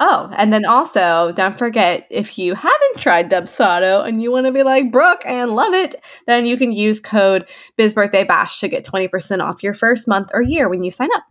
oh, 0.00 0.30
and 0.36 0.52
then 0.52 0.64
also 0.64 1.32
don't 1.36 1.56
forget 1.56 2.06
if 2.10 2.36
you 2.36 2.54
haven't 2.54 2.98
tried 2.98 3.30
Dubsado 3.30 4.04
and 4.06 4.20
you 4.20 4.32
want 4.32 4.46
to 4.46 4.52
be 4.52 4.64
like 4.64 4.90
Brooke 4.90 5.22
and 5.24 5.52
love 5.52 5.72
it, 5.72 5.94
then 6.26 6.46
you 6.46 6.56
can 6.56 6.72
use 6.72 6.98
code 6.98 7.46
BizBirthdayBash 7.78 8.58
to 8.60 8.68
get 8.68 8.84
20% 8.84 9.40
off 9.40 9.62
your 9.62 9.74
first 9.74 10.08
month 10.08 10.30
or 10.34 10.42
year 10.42 10.68
when 10.68 10.82
you 10.82 10.90
sign 10.90 11.10
up. 11.14 11.24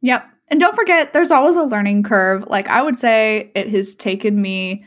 Yep. 0.00 0.26
And 0.48 0.60
don't 0.60 0.74
forget, 0.74 1.12
there's 1.12 1.30
always 1.30 1.56
a 1.56 1.62
learning 1.62 2.02
curve. 2.02 2.44
Like 2.46 2.68
I 2.68 2.82
would 2.82 2.96
say 2.96 3.50
it 3.54 3.68
has 3.70 3.94
taken 3.94 4.40
me 4.40 4.84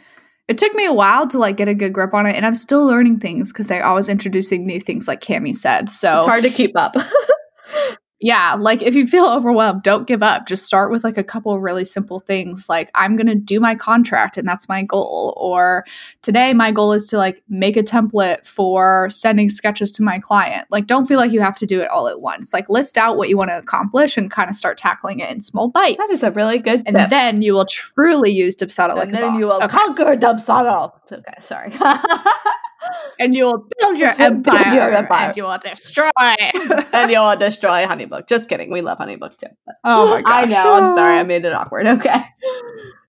it 0.48 0.60
took 0.60 0.76
me 0.76 0.86
a 0.86 0.94
while 0.94 1.28
to 1.28 1.40
like 1.40 1.58
get 1.58 1.68
a 1.68 1.74
good 1.74 1.92
grip 1.92 2.14
on 2.14 2.28
it 2.28 2.36
and 2.36 2.46
I'm 2.46 2.56
still 2.56 2.86
learning 2.86 3.20
things 3.20 3.52
because 3.52 3.68
they're 3.68 3.86
always 3.86 4.10
introducing 4.10 4.66
new 4.66 4.80
things 4.80 5.08
like 5.08 5.22
Cami 5.22 5.56
said. 5.56 5.90
So 5.90 6.18
it's 6.18 6.26
hard 6.26 6.44
to 6.44 6.52
keep 6.52 6.78
up. 6.78 6.96
yeah, 8.26 8.56
like 8.58 8.82
if 8.82 8.96
you 8.96 9.06
feel 9.06 9.28
overwhelmed, 9.30 9.84
don't 9.84 10.08
give 10.08 10.24
up. 10.24 10.48
Just 10.48 10.66
start 10.66 10.90
with 10.90 11.04
like 11.04 11.16
a 11.16 11.24
couple 11.24 11.60
really 11.60 11.86
simple 11.86 12.20
things 12.20 12.68
like 12.68 12.90
I'm 12.96 13.16
going 13.16 13.28
to 13.28 13.36
do 13.36 13.60
my 13.60 13.76
contract 13.76 14.36
and 14.36 14.48
that's 14.48 14.68
my 14.68 14.82
goal 14.82 15.36
or 15.38 15.86
today 16.24 16.52
my 16.52 16.72
goal 16.72 16.92
is 16.92 17.06
to 17.08 17.18
like 17.18 17.44
make 17.50 17.78
a 17.78 17.84
template 17.84 18.44
for 18.44 19.12
sending 19.12 19.48
sketches 19.48 19.92
to 19.92 20.04
my 20.04 20.18
client. 20.18 20.66
Like 20.72 20.88
don't 20.88 21.06
feel 21.06 21.20
like 21.20 21.32
you 21.32 21.42
have 21.42 21.56
to 21.58 21.68
do 21.68 21.82
it 21.82 21.90
all 21.90 22.08
at 22.08 22.20
once. 22.20 22.52
Like 22.52 22.68
list 22.68 22.98
out 22.98 23.16
what 23.16 23.30
you 23.30 23.38
want 23.38 23.52
to 23.52 23.60
accomplish 23.60 24.18
and 24.18 24.32
kind 24.32 24.50
of 24.50 24.56
start 24.56 24.80
tackling 24.80 25.20
it 25.20 25.30
in 25.30 25.42
small 25.42 25.68
bites. 25.70 26.00
That 26.00 26.10
is 26.10 26.24
a 26.24 26.32
really 26.32 26.58
good 26.58 26.82
And 26.88 26.96
then 27.12 27.44
you 27.44 27.54
will 27.54 27.66
truly 27.66 28.32
use 28.32 28.56
Dubsado 28.56 28.96
like 28.96 29.10
and 29.10 29.14
then 29.14 29.36
you 29.36 29.46
will 29.46 29.58
okay. 29.58 29.68
conquer 29.68 30.16
Dubsado. 30.16 30.94
Okay, 31.12 31.34
sorry. 31.42 31.72
and 33.20 33.36
you 33.36 33.46
will 33.46 33.68
build 33.80 33.98
your 33.98 34.10
empire, 34.10 34.64
build 34.64 34.76
your 34.76 34.92
empire. 34.92 35.28
and 35.28 35.38
you 35.38 35.44
will 35.44 35.58
destroy. 35.58 36.10
And 36.94 37.12
you 37.12 37.20
will 37.20 37.36
destroy 37.36 37.86
honeybook. 37.86 38.28
Just 38.28 38.50
kidding. 38.50 38.72
We 38.72 38.82
love 38.82 38.98
honeybook 38.98 39.38
too. 39.38 39.48
Oh 39.84 40.10
my 40.10 40.22
god 40.22 40.32
i 40.32 40.46
know. 40.46 40.74
I'm 40.74 40.96
sorry. 40.96 41.20
I 41.20 41.24
made 41.24 41.46
it 41.46 41.54
awkward. 41.54 41.88
Okay. 41.88 42.24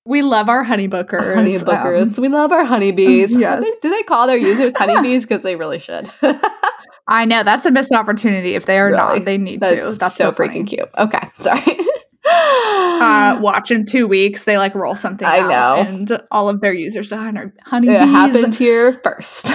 We 0.05 0.23
love 0.23 0.49
our 0.49 0.65
honeybookers. 0.65 1.35
Honeybookers. 1.35 2.17
Um, 2.17 2.23
we 2.23 2.29
love 2.29 2.53
our 2.53 2.65
honeybees. 2.65 3.33
Yes. 3.33 3.79
do 3.79 3.91
they 3.91 4.03
call 4.05 4.27
their 4.27 4.37
users 4.37 4.73
honeybees? 4.77 5.25
Because 5.25 5.43
they 5.43 5.57
really 5.57 5.79
should. 5.79 6.11
I 7.09 7.25
know. 7.25 7.43
That's 7.43 7.67
a 7.67 7.71
missed 7.71 7.93
opportunity. 7.93 8.55
If 8.55 8.67
they 8.67 8.79
are 8.79 8.87
really? 8.87 8.97
not 8.97 9.25
they 9.25 9.39
need 9.39 9.61
that's 9.61 9.93
to. 9.93 9.99
That's 9.99 10.17
so, 10.17 10.31
so 10.31 10.33
freaking 10.33 10.67
cute. 10.67 10.89
Okay. 10.99 11.21
Sorry 11.35 11.79
uh, 12.27 13.39
watch 13.41 13.71
in 13.71 13.85
two 13.85 14.07
weeks. 14.07 14.45
They 14.45 14.59
like 14.59 14.75
roll 14.75 14.97
something. 14.97 15.27
I 15.27 15.41
know, 15.41 15.83
and 15.87 16.23
all 16.31 16.49
of 16.49 16.61
their 16.61 16.73
users 16.73 17.13
are 17.13 17.53
honeybees. 17.65 17.97
It 17.97 18.09
happened 18.09 18.55
here 18.59 18.93
first. 18.93 19.51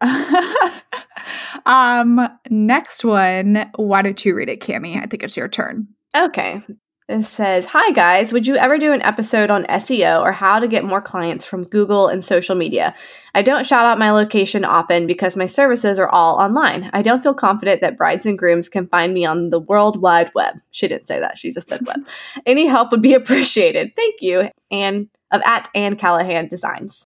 um, 1.66 2.28
next 2.48 3.04
one. 3.04 3.70
Why 3.76 4.02
don't 4.02 4.24
you 4.24 4.34
read 4.34 4.48
it, 4.48 4.60
Cami? 4.60 4.96
I 4.96 5.06
think 5.06 5.22
it's 5.22 5.36
your 5.36 5.48
turn. 5.48 5.88
Okay. 6.16 6.62
It 7.10 7.24
says, 7.24 7.66
Hi 7.66 7.90
guys, 7.90 8.32
would 8.32 8.46
you 8.46 8.54
ever 8.54 8.78
do 8.78 8.92
an 8.92 9.02
episode 9.02 9.50
on 9.50 9.64
SEO 9.64 10.22
or 10.22 10.30
how 10.30 10.60
to 10.60 10.68
get 10.68 10.84
more 10.84 11.02
clients 11.02 11.44
from 11.44 11.64
Google 11.64 12.06
and 12.06 12.24
social 12.24 12.54
media? 12.54 12.94
I 13.34 13.42
don't 13.42 13.66
shout 13.66 13.84
out 13.84 13.98
my 13.98 14.12
location 14.12 14.64
often 14.64 15.08
because 15.08 15.36
my 15.36 15.46
services 15.46 15.98
are 15.98 16.08
all 16.08 16.36
online. 16.36 16.88
I 16.92 17.02
don't 17.02 17.20
feel 17.20 17.34
confident 17.34 17.80
that 17.80 17.96
brides 17.96 18.26
and 18.26 18.38
grooms 18.38 18.68
can 18.68 18.86
find 18.86 19.12
me 19.12 19.24
on 19.24 19.50
the 19.50 19.58
World 19.58 20.00
Wide 20.00 20.30
Web. 20.36 20.54
She 20.70 20.86
didn't 20.86 21.08
say 21.08 21.18
that, 21.18 21.36
she 21.36 21.50
just 21.50 21.66
said 21.66 21.84
web. 21.84 22.06
Any 22.46 22.66
help 22.66 22.92
would 22.92 23.02
be 23.02 23.14
appreciated. 23.14 23.90
Thank 23.96 24.22
you. 24.22 24.48
And 24.70 25.08
of 25.32 25.42
at 25.44 25.68
Anne 25.74 25.96
Callahan 25.96 26.46
Designs. 26.46 27.08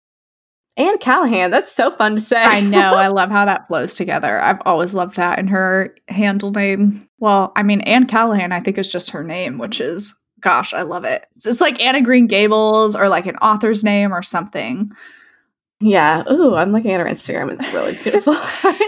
Anne 0.77 0.99
Callahan. 0.99 1.49
That's 1.49 1.71
so 1.71 1.89
fun 1.89 2.17
to 2.17 2.21
say. 2.21 2.43
I 2.43 2.61
know. 2.61 2.93
I 2.93 3.07
love 3.07 3.31
how 3.31 3.45
that 3.45 3.67
flows 3.67 3.95
together. 3.95 4.39
I've 4.39 4.61
always 4.63 4.93
loved 4.93 5.15
that. 5.15 5.39
And 5.39 5.49
her 5.49 5.95
handle 6.07 6.51
name, 6.51 7.06
well, 7.19 7.51
I 7.55 7.63
mean, 7.63 7.81
Anne 7.81 8.05
Callahan, 8.05 8.51
I 8.51 8.59
think 8.59 8.77
is 8.77 8.91
just 8.91 9.11
her 9.11 9.23
name, 9.23 9.57
which 9.57 9.81
is, 9.81 10.15
gosh, 10.39 10.73
I 10.73 10.83
love 10.83 11.03
it. 11.03 11.25
It's 11.33 11.43
just 11.43 11.61
like 11.61 11.81
Anne 11.83 11.95
of 11.95 12.03
Green 12.03 12.27
Gables 12.27 12.95
or 12.95 13.09
like 13.09 13.25
an 13.25 13.37
author's 13.37 13.83
name 13.83 14.13
or 14.13 14.21
something. 14.21 14.91
Yeah. 15.79 16.23
Ooh, 16.31 16.55
I'm 16.55 16.71
looking 16.71 16.91
at 16.91 16.99
her 16.99 17.05
Instagram. 17.05 17.51
It's 17.51 17.73
really 17.73 17.95
beautiful. 18.03 18.35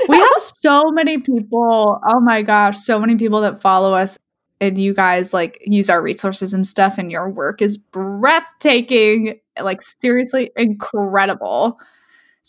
we 0.08 0.18
have 0.18 0.42
so 0.58 0.92
many 0.92 1.20
people. 1.20 2.00
Oh 2.08 2.20
my 2.22 2.42
gosh, 2.42 2.78
so 2.78 3.00
many 3.00 3.16
people 3.16 3.42
that 3.42 3.62
follow 3.62 3.94
us 3.94 4.18
and 4.62 4.78
you 4.78 4.94
guys 4.94 5.34
like 5.34 5.60
use 5.66 5.90
our 5.90 6.02
resources 6.02 6.54
and 6.54 6.66
stuff 6.68 6.98
and 6.98 7.12
your 7.12 7.30
work 7.30 7.62
is 7.62 7.78
breathtaking, 7.78 9.40
like 9.62 9.82
seriously 9.82 10.52
incredible. 10.56 11.80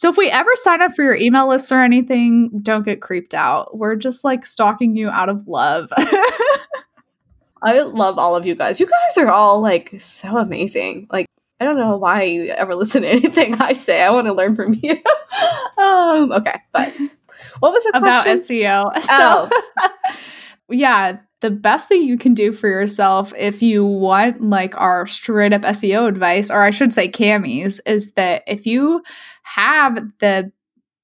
So 0.01 0.09
if 0.09 0.17
we 0.17 0.31
ever 0.31 0.51
sign 0.55 0.81
up 0.81 0.97
for 0.97 1.03
your 1.03 1.15
email 1.15 1.47
list 1.47 1.71
or 1.71 1.83
anything, 1.83 2.49
don't 2.63 2.87
get 2.87 3.03
creeped 3.03 3.35
out. 3.35 3.77
We're 3.77 3.97
just 3.97 4.25
like 4.25 4.47
stalking 4.47 4.97
you 4.97 5.11
out 5.11 5.29
of 5.29 5.47
love. 5.47 5.93
I 7.63 7.83
love 7.83 8.19
all 8.19 8.35
of 8.35 8.47
you 8.47 8.55
guys. 8.55 8.81
You 8.81 8.87
guys 8.87 9.19
are 9.19 9.31
all 9.31 9.61
like 9.61 9.93
so 9.99 10.39
amazing. 10.39 11.07
Like 11.13 11.27
I 11.61 11.67
don't 11.67 11.77
know 11.77 11.99
why 11.99 12.23
you 12.23 12.45
ever 12.45 12.75
listen 12.77 13.03
to 13.03 13.09
anything 13.09 13.61
I 13.61 13.75
say. 13.75 14.03
I 14.03 14.09
want 14.09 14.27
to 14.27 14.33
learn 14.33 14.57
from 14.57 14.73
you. 14.73 14.93
um, 15.77 16.33
okay, 16.33 16.63
but 16.73 16.95
what 17.59 17.73
was 17.73 17.85
it 17.85 17.95
about 17.95 18.25
SEO? 18.25 18.91
Oh. 18.95 19.51
So, 19.51 19.89
yeah, 20.71 21.19
the 21.41 21.51
best 21.51 21.91
thing 21.91 22.05
you 22.05 22.17
can 22.17 22.33
do 22.33 22.53
for 22.53 22.69
yourself 22.69 23.35
if 23.37 23.63
you 23.63 23.85
want 23.85 24.41
like 24.41 24.81
our 24.81 25.07
straight 25.07 25.53
up 25.53 25.61
SEO 25.61 26.09
advice, 26.09 26.51
or 26.51 26.63
I 26.63 26.71
should 26.71 26.95
say 26.95 27.07
Cami's, 27.07 27.81
is 27.81 28.13
that 28.13 28.45
if 28.47 28.65
you 28.65 29.03
have 29.55 29.97
the 30.21 30.53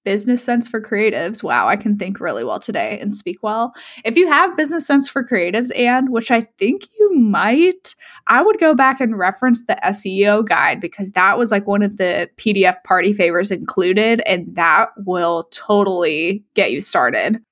business 0.06 0.42
sense 0.42 0.68
for 0.68 0.80
creatives. 0.80 1.42
Wow, 1.42 1.66
I 1.66 1.74
can 1.74 1.98
think 1.98 2.20
really 2.20 2.44
well 2.44 2.60
today 2.60 2.98
and 3.00 3.12
speak 3.12 3.42
well. 3.42 3.74
If 4.04 4.16
you 4.16 4.28
have 4.28 4.56
business 4.56 4.86
sense 4.86 5.08
for 5.08 5.24
creatives, 5.24 5.76
and 5.76 6.10
which 6.10 6.30
I 6.30 6.42
think 6.58 6.86
you 6.98 7.14
might, 7.16 7.96
I 8.28 8.40
would 8.40 8.60
go 8.60 8.72
back 8.72 9.00
and 9.00 9.18
reference 9.18 9.66
the 9.66 9.76
SEO 9.84 10.48
guide 10.48 10.80
because 10.80 11.10
that 11.12 11.38
was 11.38 11.50
like 11.50 11.66
one 11.66 11.82
of 11.82 11.96
the 11.96 12.30
PDF 12.36 12.82
party 12.84 13.12
favors 13.12 13.50
included, 13.50 14.22
and 14.26 14.46
that 14.54 14.90
will 14.96 15.48
totally 15.50 16.44
get 16.54 16.70
you 16.70 16.80
started. 16.80 17.42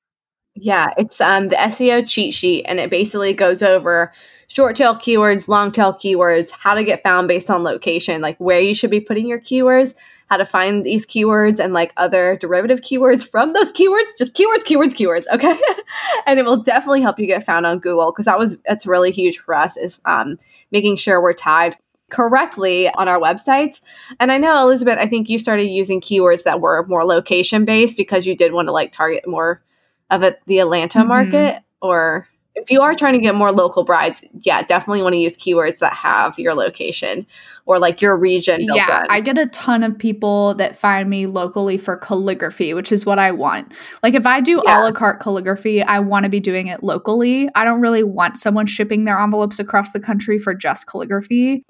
Yeah, 0.54 0.90
it's 0.96 1.20
um 1.20 1.48
the 1.48 1.56
SEO 1.56 2.08
cheat 2.08 2.32
sheet 2.32 2.64
and 2.68 2.78
it 2.78 2.88
basically 2.88 3.34
goes 3.34 3.60
over 3.60 4.12
short 4.46 4.76
tail 4.76 4.94
keywords, 4.94 5.48
long 5.48 5.72
tail 5.72 5.92
keywords, 5.92 6.52
how 6.52 6.74
to 6.74 6.84
get 6.84 7.02
found 7.02 7.26
based 7.26 7.50
on 7.50 7.64
location, 7.64 8.20
like 8.20 8.38
where 8.38 8.60
you 8.60 8.72
should 8.72 8.90
be 8.90 9.00
putting 9.00 9.26
your 9.26 9.40
keywords, 9.40 9.94
how 10.30 10.36
to 10.36 10.44
find 10.44 10.84
these 10.84 11.06
keywords 11.06 11.62
and 11.62 11.72
like 11.72 11.92
other 11.96 12.36
derivative 12.40 12.80
keywords 12.80 13.28
from 13.28 13.52
those 13.52 13.72
keywords, 13.72 14.16
just 14.18 14.34
keywords, 14.34 14.64
keywords, 14.64 14.92
keywords, 14.92 15.24
okay? 15.32 15.56
and 16.26 16.38
it 16.38 16.44
will 16.44 16.56
definitely 16.56 17.02
help 17.02 17.18
you 17.18 17.26
get 17.26 17.44
found 17.44 17.66
on 17.66 17.78
Google 17.78 18.10
because 18.10 18.24
that 18.24 18.38
was 18.38 18.56
that's 18.66 18.86
really 18.86 19.10
huge 19.10 19.38
for 19.38 19.54
us 19.54 19.76
is 19.76 20.00
um 20.04 20.38
making 20.72 20.96
sure 20.96 21.20
we're 21.20 21.32
tagged 21.32 21.76
correctly 22.10 22.88
on 22.90 23.08
our 23.08 23.18
websites. 23.18 23.80
And 24.20 24.30
I 24.30 24.38
know 24.38 24.56
Elisabeth, 24.62 24.98
I 24.98 25.08
think 25.08 25.28
you 25.28 25.38
started 25.38 25.64
using 25.64 26.00
keywords 26.00 26.44
that 26.44 26.60
were 26.60 26.84
more 26.84 27.04
location 27.04 27.64
based 27.64 27.96
because 27.96 28.26
you 28.26 28.36
did 28.36 28.52
want 28.52 28.68
to 28.68 28.72
like 28.72 28.92
target 28.92 29.24
more 29.26 29.62
of 30.10 30.22
it, 30.22 30.40
the 30.46 30.60
Atlanta 30.60 31.00
mm-hmm. 31.00 31.08
market 31.08 31.62
or 31.82 32.28
if 32.54 32.70
you 32.70 32.82
are 32.82 32.94
trying 32.94 33.14
to 33.14 33.18
get 33.18 33.34
more 33.34 33.50
local 33.50 33.84
brides, 33.84 34.24
yeah, 34.40 34.62
definitely 34.62 35.02
want 35.02 35.14
to 35.14 35.18
use 35.18 35.36
keywords 35.36 35.78
that 35.78 35.92
have 35.92 36.38
your 36.38 36.54
location 36.54 37.26
or 37.66 37.78
like 37.78 38.00
your 38.00 38.16
region. 38.16 38.60
yeah, 38.62 39.00
in. 39.00 39.06
I 39.10 39.20
get 39.20 39.38
a 39.38 39.46
ton 39.46 39.82
of 39.82 39.98
people 39.98 40.54
that 40.54 40.78
find 40.78 41.10
me 41.10 41.26
locally 41.26 41.76
for 41.76 41.96
calligraphy, 41.96 42.72
which 42.72 42.92
is 42.92 43.04
what 43.04 43.18
I 43.18 43.32
want. 43.32 43.72
Like 44.02 44.14
if 44.14 44.24
I 44.24 44.40
do 44.40 44.62
yeah. 44.64 44.80
a 44.80 44.84
la 44.84 44.92
carte 44.92 45.20
calligraphy, 45.20 45.82
I 45.82 45.98
want 45.98 46.24
to 46.24 46.30
be 46.30 46.40
doing 46.40 46.68
it 46.68 46.84
locally. 46.84 47.48
I 47.56 47.64
don't 47.64 47.80
really 47.80 48.04
want 48.04 48.36
someone 48.36 48.66
shipping 48.66 49.04
their 49.04 49.18
envelopes 49.18 49.58
across 49.58 49.90
the 49.90 50.00
country 50.00 50.38
for 50.38 50.54
just 50.54 50.86
calligraphy. 50.86 51.64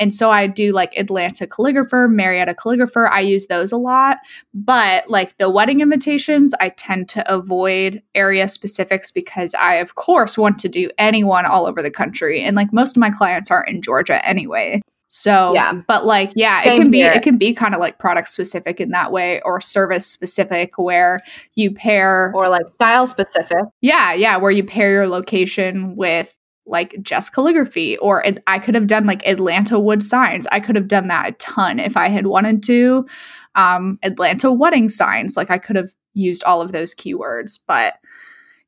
And 0.00 0.14
so 0.14 0.30
I 0.30 0.46
do 0.46 0.72
like 0.72 0.96
Atlanta 0.98 1.46
calligrapher, 1.46 2.10
Marietta 2.10 2.54
calligrapher. 2.54 3.08
I 3.10 3.20
use 3.20 3.46
those 3.46 3.70
a 3.70 3.76
lot. 3.76 4.18
But 4.54 5.08
like 5.10 5.36
the 5.38 5.50
wedding 5.50 5.80
invitations, 5.80 6.54
I 6.58 6.70
tend 6.70 7.08
to 7.10 7.32
avoid 7.32 8.02
area 8.14 8.48
specifics 8.48 9.10
because 9.10 9.54
I, 9.54 9.74
of 9.74 9.94
course, 9.94 10.38
want 10.38 10.58
to 10.60 10.68
do 10.68 10.90
anyone 10.98 11.44
all 11.46 11.66
over 11.66 11.82
the 11.82 11.90
country. 11.90 12.40
And 12.40 12.56
like 12.56 12.72
most 12.72 12.96
of 12.96 13.00
my 13.00 13.10
clients 13.10 13.50
are 13.50 13.62
in 13.62 13.82
Georgia 13.82 14.26
anyway. 14.26 14.80
So 15.12 15.54
yeah, 15.54 15.82
but 15.88 16.06
like 16.06 16.32
yeah, 16.36 16.62
Same 16.62 16.72
it 16.72 16.84
can 16.84 16.92
here. 16.92 17.10
be 17.12 17.16
it 17.16 17.22
can 17.24 17.36
be 17.36 17.52
kind 17.52 17.74
of 17.74 17.80
like 17.80 17.98
product 17.98 18.28
specific 18.28 18.80
in 18.80 18.90
that 18.92 19.10
way 19.10 19.40
or 19.42 19.60
service 19.60 20.06
specific 20.06 20.78
where 20.78 21.20
you 21.56 21.74
pair 21.74 22.32
or 22.32 22.48
like 22.48 22.68
style 22.68 23.08
specific. 23.08 23.58
Yeah, 23.80 24.14
yeah, 24.14 24.36
where 24.36 24.52
you 24.52 24.62
pair 24.64 24.92
your 24.92 25.08
location 25.08 25.96
with 25.96 26.36
like 26.66 26.94
just 27.02 27.32
calligraphy 27.32 27.96
or 27.98 28.24
I 28.46 28.58
could 28.58 28.74
have 28.74 28.86
done 28.86 29.06
like 29.06 29.26
Atlanta 29.26 29.78
wood 29.78 30.02
signs. 30.02 30.46
I 30.52 30.60
could 30.60 30.76
have 30.76 30.88
done 30.88 31.08
that 31.08 31.28
a 31.28 31.32
ton 31.32 31.78
if 31.78 31.96
I 31.96 32.08
had 32.08 32.26
wanted 32.26 32.62
to. 32.64 33.06
Um, 33.54 33.98
Atlanta 34.02 34.52
wedding 34.52 34.88
signs, 34.88 35.36
like 35.36 35.50
I 35.50 35.58
could 35.58 35.76
have 35.76 35.90
used 36.14 36.44
all 36.44 36.60
of 36.60 36.72
those 36.72 36.94
keywords. 36.94 37.58
But 37.66 37.94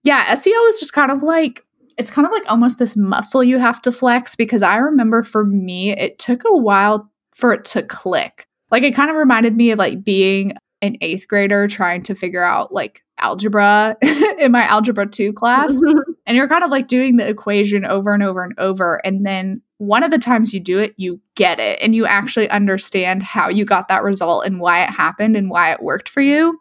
yeah, 0.03 0.35
SEO 0.35 0.69
is 0.71 0.81
just 0.81 0.93
kind 0.93 1.11
of 1.11 1.23
like 1.23 1.65
it's 1.99 2.11
kind 2.11 2.27
of 2.27 2.33
like 2.33 2.45
almost 2.49 2.79
this 2.79 2.97
muscle 2.97 3.45
you 3.45 3.59
have 3.59 3.81
to 3.83 3.93
flex 3.93 4.35
because 4.35 4.63
I 4.63 4.77
remember 4.77 5.23
for 5.23 5.45
me, 5.45 5.91
it 5.91 6.19
took 6.19 6.43
a 6.45 6.57
while 6.57 7.11
for 7.35 7.53
it 7.53 7.65
to 7.67 7.83
click. 7.83 8.47
Like 8.71 8.83
it 8.83 8.95
kind 8.95 9.11
of 9.11 9.17
reminded 9.17 9.57
me 9.57 9.71
of 9.71 9.79
like 9.79 10.03
being 10.03 10.55
an 10.81 10.97
eighth 11.01 11.29
grader 11.29 11.69
trying 11.69 12.03
to 12.05 12.15
figure 12.15 12.43
out 12.43 12.73
like 12.73 13.03
algebra 13.19 13.97
in 14.39 14.51
my 14.51 14.65
algebra 14.65 15.07
2 15.07 15.33
class 15.33 15.81
and 16.27 16.37
you're 16.37 16.49
kind 16.49 16.65
of 16.65 16.71
like 16.71 16.87
doing 16.87 17.17
the 17.17 17.29
equation 17.29 17.85
over 17.85 18.15
and 18.15 18.23
over 18.23 18.45
and 18.45 18.55
over. 18.59 19.01
And 19.05 19.27
then 19.27 19.61
one 19.79 20.03
of 20.03 20.11
the 20.11 20.19
times 20.19 20.55
you 20.55 20.61
do 20.61 20.79
it 20.79 20.95
you 20.97 21.21
get 21.35 21.59
it. 21.59 21.81
And 21.83 21.95
you 21.95 22.07
actually 22.07 22.49
understand 22.51 23.23
how 23.23 23.49
you 23.49 23.65
got 23.65 23.89
that 23.89 24.05
result 24.05 24.47
and 24.47 24.61
why 24.61 24.83
it 24.83 24.91
happened 24.91 25.37
and 25.37 25.51
why 25.51 25.73
it 25.73 25.83
worked 25.83 26.09
for 26.09 26.21
you. 26.21 26.59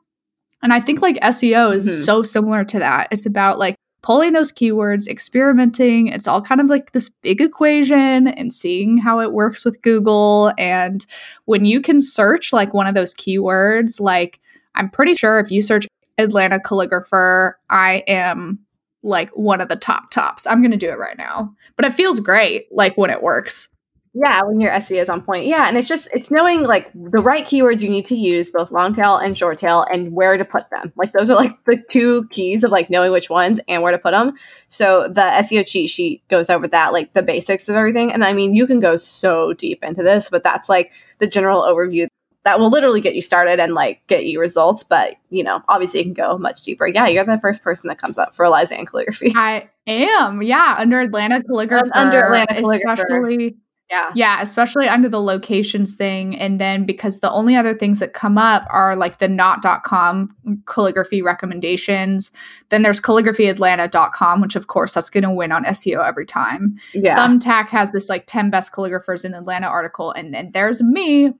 And 0.63 0.73
i 0.73 0.79
think 0.79 1.01
like 1.01 1.19
seo 1.21 1.73
is 1.73 1.87
mm-hmm. 1.87 2.03
so 2.03 2.23
similar 2.23 2.63
to 2.65 2.79
that. 2.79 3.07
It's 3.11 3.25
about 3.25 3.59
like 3.59 3.75
pulling 4.03 4.33
those 4.33 4.51
keywords 4.51 5.07
experimenting. 5.07 6.07
It's 6.07 6.27
all 6.27 6.41
kind 6.41 6.59
of 6.59 6.67
like 6.67 6.91
this 6.91 7.09
big 7.21 7.39
equation 7.39 8.27
and 8.27 8.51
seeing 8.51 8.97
how 8.97 9.19
it 9.19 9.31
works 9.31 9.63
with 9.63 9.81
google. 9.83 10.51
And 10.57 11.05
when 11.45 11.65
you 11.65 11.81
can 11.81 12.01
search 12.01 12.51
like 12.51 12.73
one 12.73 12.87
of 12.87 12.95
those 12.95 13.13
keywords 13.13 13.99
like 13.99 14.39
i'm 14.73 14.89
pretty 14.89 15.13
sure 15.15 15.37
if 15.39 15.51
you 15.51 15.61
search 15.61 15.85
Atlanta 16.17 16.59
calligrapher, 16.59 17.53
I 17.69 18.03
am 18.07 18.59
like 19.03 19.29
one 19.31 19.61
of 19.61 19.69
the 19.69 19.75
top 19.75 20.11
tops. 20.11 20.45
I'm 20.45 20.61
going 20.61 20.71
to 20.71 20.77
do 20.77 20.89
it 20.89 20.99
right 20.99 21.17
now. 21.17 21.55
But 21.75 21.85
it 21.85 21.93
feels 21.93 22.19
great 22.19 22.67
like 22.71 22.97
when 22.97 23.09
it 23.09 23.23
works. 23.23 23.69
Yeah, 24.13 24.41
when 24.43 24.59
your 24.59 24.71
SEO 24.71 25.01
is 25.01 25.09
on 25.09 25.21
point. 25.21 25.45
Yeah, 25.45 25.69
and 25.69 25.77
it's 25.77 25.87
just 25.87 26.09
it's 26.13 26.29
knowing 26.29 26.63
like 26.63 26.91
the 26.93 27.21
right 27.21 27.45
keywords 27.45 27.81
you 27.81 27.87
need 27.87 28.05
to 28.07 28.15
use, 28.15 28.49
both 28.49 28.69
long 28.69 28.93
tail 28.93 29.15
and 29.15 29.39
short 29.39 29.57
tail, 29.57 29.85
and 29.89 30.11
where 30.11 30.35
to 30.35 30.43
put 30.43 30.69
them. 30.69 30.91
Like 30.97 31.13
those 31.13 31.29
are 31.29 31.37
like 31.37 31.57
the 31.65 31.81
two 31.89 32.27
keys 32.27 32.65
of 32.65 32.71
like 32.71 32.89
knowing 32.89 33.13
which 33.13 33.29
ones 33.29 33.61
and 33.69 33.81
where 33.81 33.93
to 33.93 33.97
put 33.97 34.11
them. 34.11 34.33
So 34.67 35.07
the 35.07 35.21
SEO 35.21 35.65
cheat 35.65 35.89
sheet 35.89 36.27
goes 36.27 36.49
over 36.49 36.67
that, 36.67 36.91
like 36.91 37.13
the 37.13 37.21
basics 37.21 37.69
of 37.69 37.77
everything. 37.77 38.11
And 38.11 38.25
I 38.25 38.33
mean, 38.33 38.53
you 38.53 38.67
can 38.67 38.81
go 38.81 38.97
so 38.97 39.53
deep 39.53 39.81
into 39.81 40.03
this, 40.03 40.29
but 40.29 40.43
that's 40.43 40.67
like 40.67 40.91
the 41.19 41.27
general 41.27 41.61
overview 41.61 42.07
that 42.43 42.59
will 42.59 42.69
literally 42.69 43.01
get 43.01 43.15
you 43.15 43.21
started 43.21 43.59
and 43.59 43.73
like 43.73 44.05
get 44.07 44.25
you 44.25 44.39
results. 44.39 44.83
But 44.83 45.15
you 45.29 45.43
know, 45.43 45.61
obviously, 45.67 45.99
you 45.99 46.05
can 46.05 46.13
go 46.13 46.37
much 46.37 46.61
deeper. 46.61 46.87
Yeah, 46.87 47.07
you're 47.07 47.25
the 47.25 47.39
first 47.39 47.63
person 47.63 47.87
that 47.89 47.97
comes 47.97 48.17
up 48.17 48.33
for 48.35 48.45
Elisa 48.45 48.77
Anne 48.77 48.85
calligraphy. 48.85 49.33
I 49.35 49.69
am. 49.87 50.41
Yeah, 50.41 50.75
under 50.77 51.01
Atlanta 51.01 51.43
calligraphy. 51.43 51.91
under 51.93 52.23
Atlanta 52.25 52.55
calligraphy. 52.55 53.01
Especially 53.01 53.57
yeah. 53.91 54.11
Yeah, 54.15 54.41
especially 54.41 54.87
under 54.87 55.09
the 55.09 55.21
locations 55.21 55.93
thing. 55.95 56.37
And 56.37 56.61
then 56.61 56.85
because 56.85 57.19
the 57.19 57.29
only 57.29 57.57
other 57.57 57.73
things 57.73 57.99
that 57.99 58.13
come 58.13 58.37
up 58.37 58.65
are 58.69 58.95
like 58.95 59.17
the 59.17 59.27
Knot.com 59.27 60.33
calligraphy 60.65 61.21
recommendations. 61.21 62.31
Then 62.69 62.83
there's 62.83 63.01
calligraphyatlanta.com, 63.01 64.39
which 64.41 64.55
of 64.55 64.67
course 64.67 64.93
that's 64.93 65.09
going 65.09 65.23
to 65.23 65.31
win 65.31 65.51
on 65.51 65.65
SEO 65.65 66.07
every 66.07 66.25
time. 66.25 66.77
Yeah. 66.93 67.17
Thumbtack 67.17 67.67
has 67.67 67.91
this 67.91 68.07
like 68.07 68.25
10 68.27 68.49
best 68.49 68.71
calligraphers 68.71 69.25
in 69.25 69.33
Atlanta 69.33 69.67
article. 69.67 70.11
And 70.11 70.33
then 70.33 70.51
there's 70.53 70.81
me. 70.81 71.33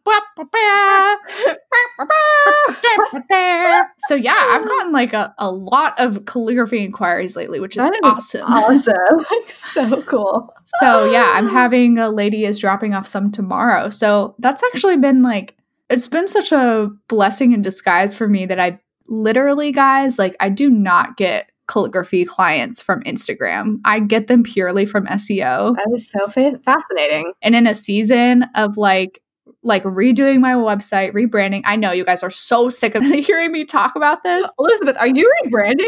so 4.08 4.16
yeah, 4.16 4.36
I've 4.36 4.68
gotten 4.68 4.92
like 4.92 5.14
a, 5.14 5.34
a 5.38 5.50
lot 5.50 5.98
of 6.00 6.26
calligraphy 6.26 6.84
inquiries 6.84 7.38
lately, 7.38 7.62
which 7.62 7.78
is, 7.78 7.86
is 7.86 7.92
awesome. 8.04 8.42
Awesome. 8.42 8.94
so 9.46 10.02
cool. 10.04 10.54
So 10.80 11.10
yeah, 11.10 11.34
I'm 11.36 11.48
having 11.48 11.98
a 11.98 12.10
lady 12.10 12.41
is 12.46 12.60
dropping 12.60 12.94
off 12.94 13.08
some 13.08 13.32
tomorrow. 13.32 13.90
So 13.90 14.36
that's 14.40 14.64
actually 14.64 14.98
been 14.98 15.22
like, 15.22 15.58
it's 15.90 16.08
been 16.08 16.28
such 16.28 16.52
a 16.52 16.90
blessing 17.08 17.52
in 17.52 17.62
disguise 17.62 18.14
for 18.14 18.28
me 18.28 18.46
that 18.46 18.60
I 18.60 18.80
literally, 19.08 19.72
guys, 19.72 20.18
like, 20.18 20.36
I 20.40 20.50
do 20.50 20.70
not 20.70 21.18
get 21.18 21.52
calligraphy 21.68 22.26
clients 22.26 22.82
from 22.82 23.02
Instagram. 23.04 23.78
I 23.86 24.00
get 24.00 24.28
them 24.28 24.44
purely 24.44 24.86
from 24.86 25.08
SEO. 25.08 25.76
That 25.76 25.92
is 25.94 26.10
so 26.10 26.28
fa- 26.28 26.60
fascinating. 26.66 27.34
And 27.42 27.56
in 27.56 27.66
a 27.66 27.74
season 27.74 28.44
of 28.56 28.78
like 28.78 29.22
like 29.64 29.84
redoing 29.84 30.40
my 30.40 30.54
website, 30.54 31.14
rebranding. 31.14 31.62
I 31.66 31.76
know 31.76 31.92
you 31.92 32.04
guys 32.04 32.24
are 32.24 32.32
so 32.32 32.70
sick 32.70 32.96
of 32.96 33.04
hearing 33.26 33.52
me 33.52 33.66
talk 33.66 33.96
about 33.96 34.24
this. 34.24 34.52
Elisabeth, 34.60 34.98
are 34.98 35.08
you 35.08 35.32
rebranding? 35.44 35.88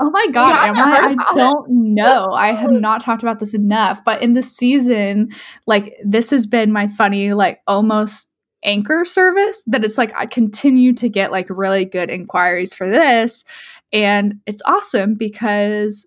oh 0.00 0.10
my 0.10 0.26
god, 0.32 0.68
am 0.68 0.76
I? 0.76 1.16
I 1.18 1.34
don't 1.34 1.66
know. 1.94 2.30
I 2.32 2.48
have 2.52 2.70
not 2.70 3.00
talked 3.00 3.22
about 3.22 3.40
this 3.40 3.54
enough. 3.54 4.04
But 4.04 4.22
in 4.22 4.34
the 4.34 4.42
season, 4.42 5.30
like 5.66 5.96
this 6.04 6.30
has 6.30 6.46
been 6.46 6.72
my 6.72 6.88
funny, 6.88 7.32
like 7.32 7.60
almost 7.66 8.30
anchor 8.62 9.06
service 9.06 9.64
that 9.66 9.84
it's 9.84 9.96
like 9.96 10.14
I 10.14 10.26
continue 10.26 10.92
to 10.94 11.08
get 11.08 11.32
like 11.32 11.46
really 11.48 11.86
good 11.86 12.10
inquiries 12.10 12.74
for 12.74 12.86
this. 12.86 13.44
And 13.92 14.34
it's 14.46 14.62
awesome 14.66 15.14
because 15.14 16.06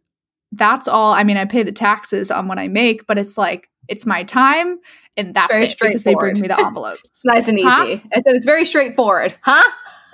that's 0.51 0.87
all. 0.87 1.13
I 1.13 1.23
mean, 1.23 1.37
I 1.37 1.45
pay 1.45 1.63
the 1.63 1.71
taxes 1.71 2.29
on 2.29 2.47
what 2.47 2.59
I 2.59 2.67
make, 2.67 3.07
but 3.07 3.17
it's 3.17 3.37
like 3.37 3.69
it's 3.89 4.05
my 4.05 4.23
time 4.23 4.79
and 5.17 5.33
that's 5.33 5.51
very 5.51 5.65
it 5.65 5.77
because 5.79 6.03
they 6.03 6.15
bring 6.15 6.39
me 6.39 6.47
the 6.47 6.59
envelopes. 6.65 7.21
nice 7.25 7.47
and 7.47 7.59
easy. 7.59 7.67
Huh? 7.67 7.97
I 8.13 8.21
said 8.21 8.35
it's 8.35 8.45
very 8.45 8.65
straightforward. 8.65 9.35
Huh? 9.41 9.63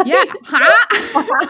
Yeah. 0.06 0.24
Huh? 0.46 1.46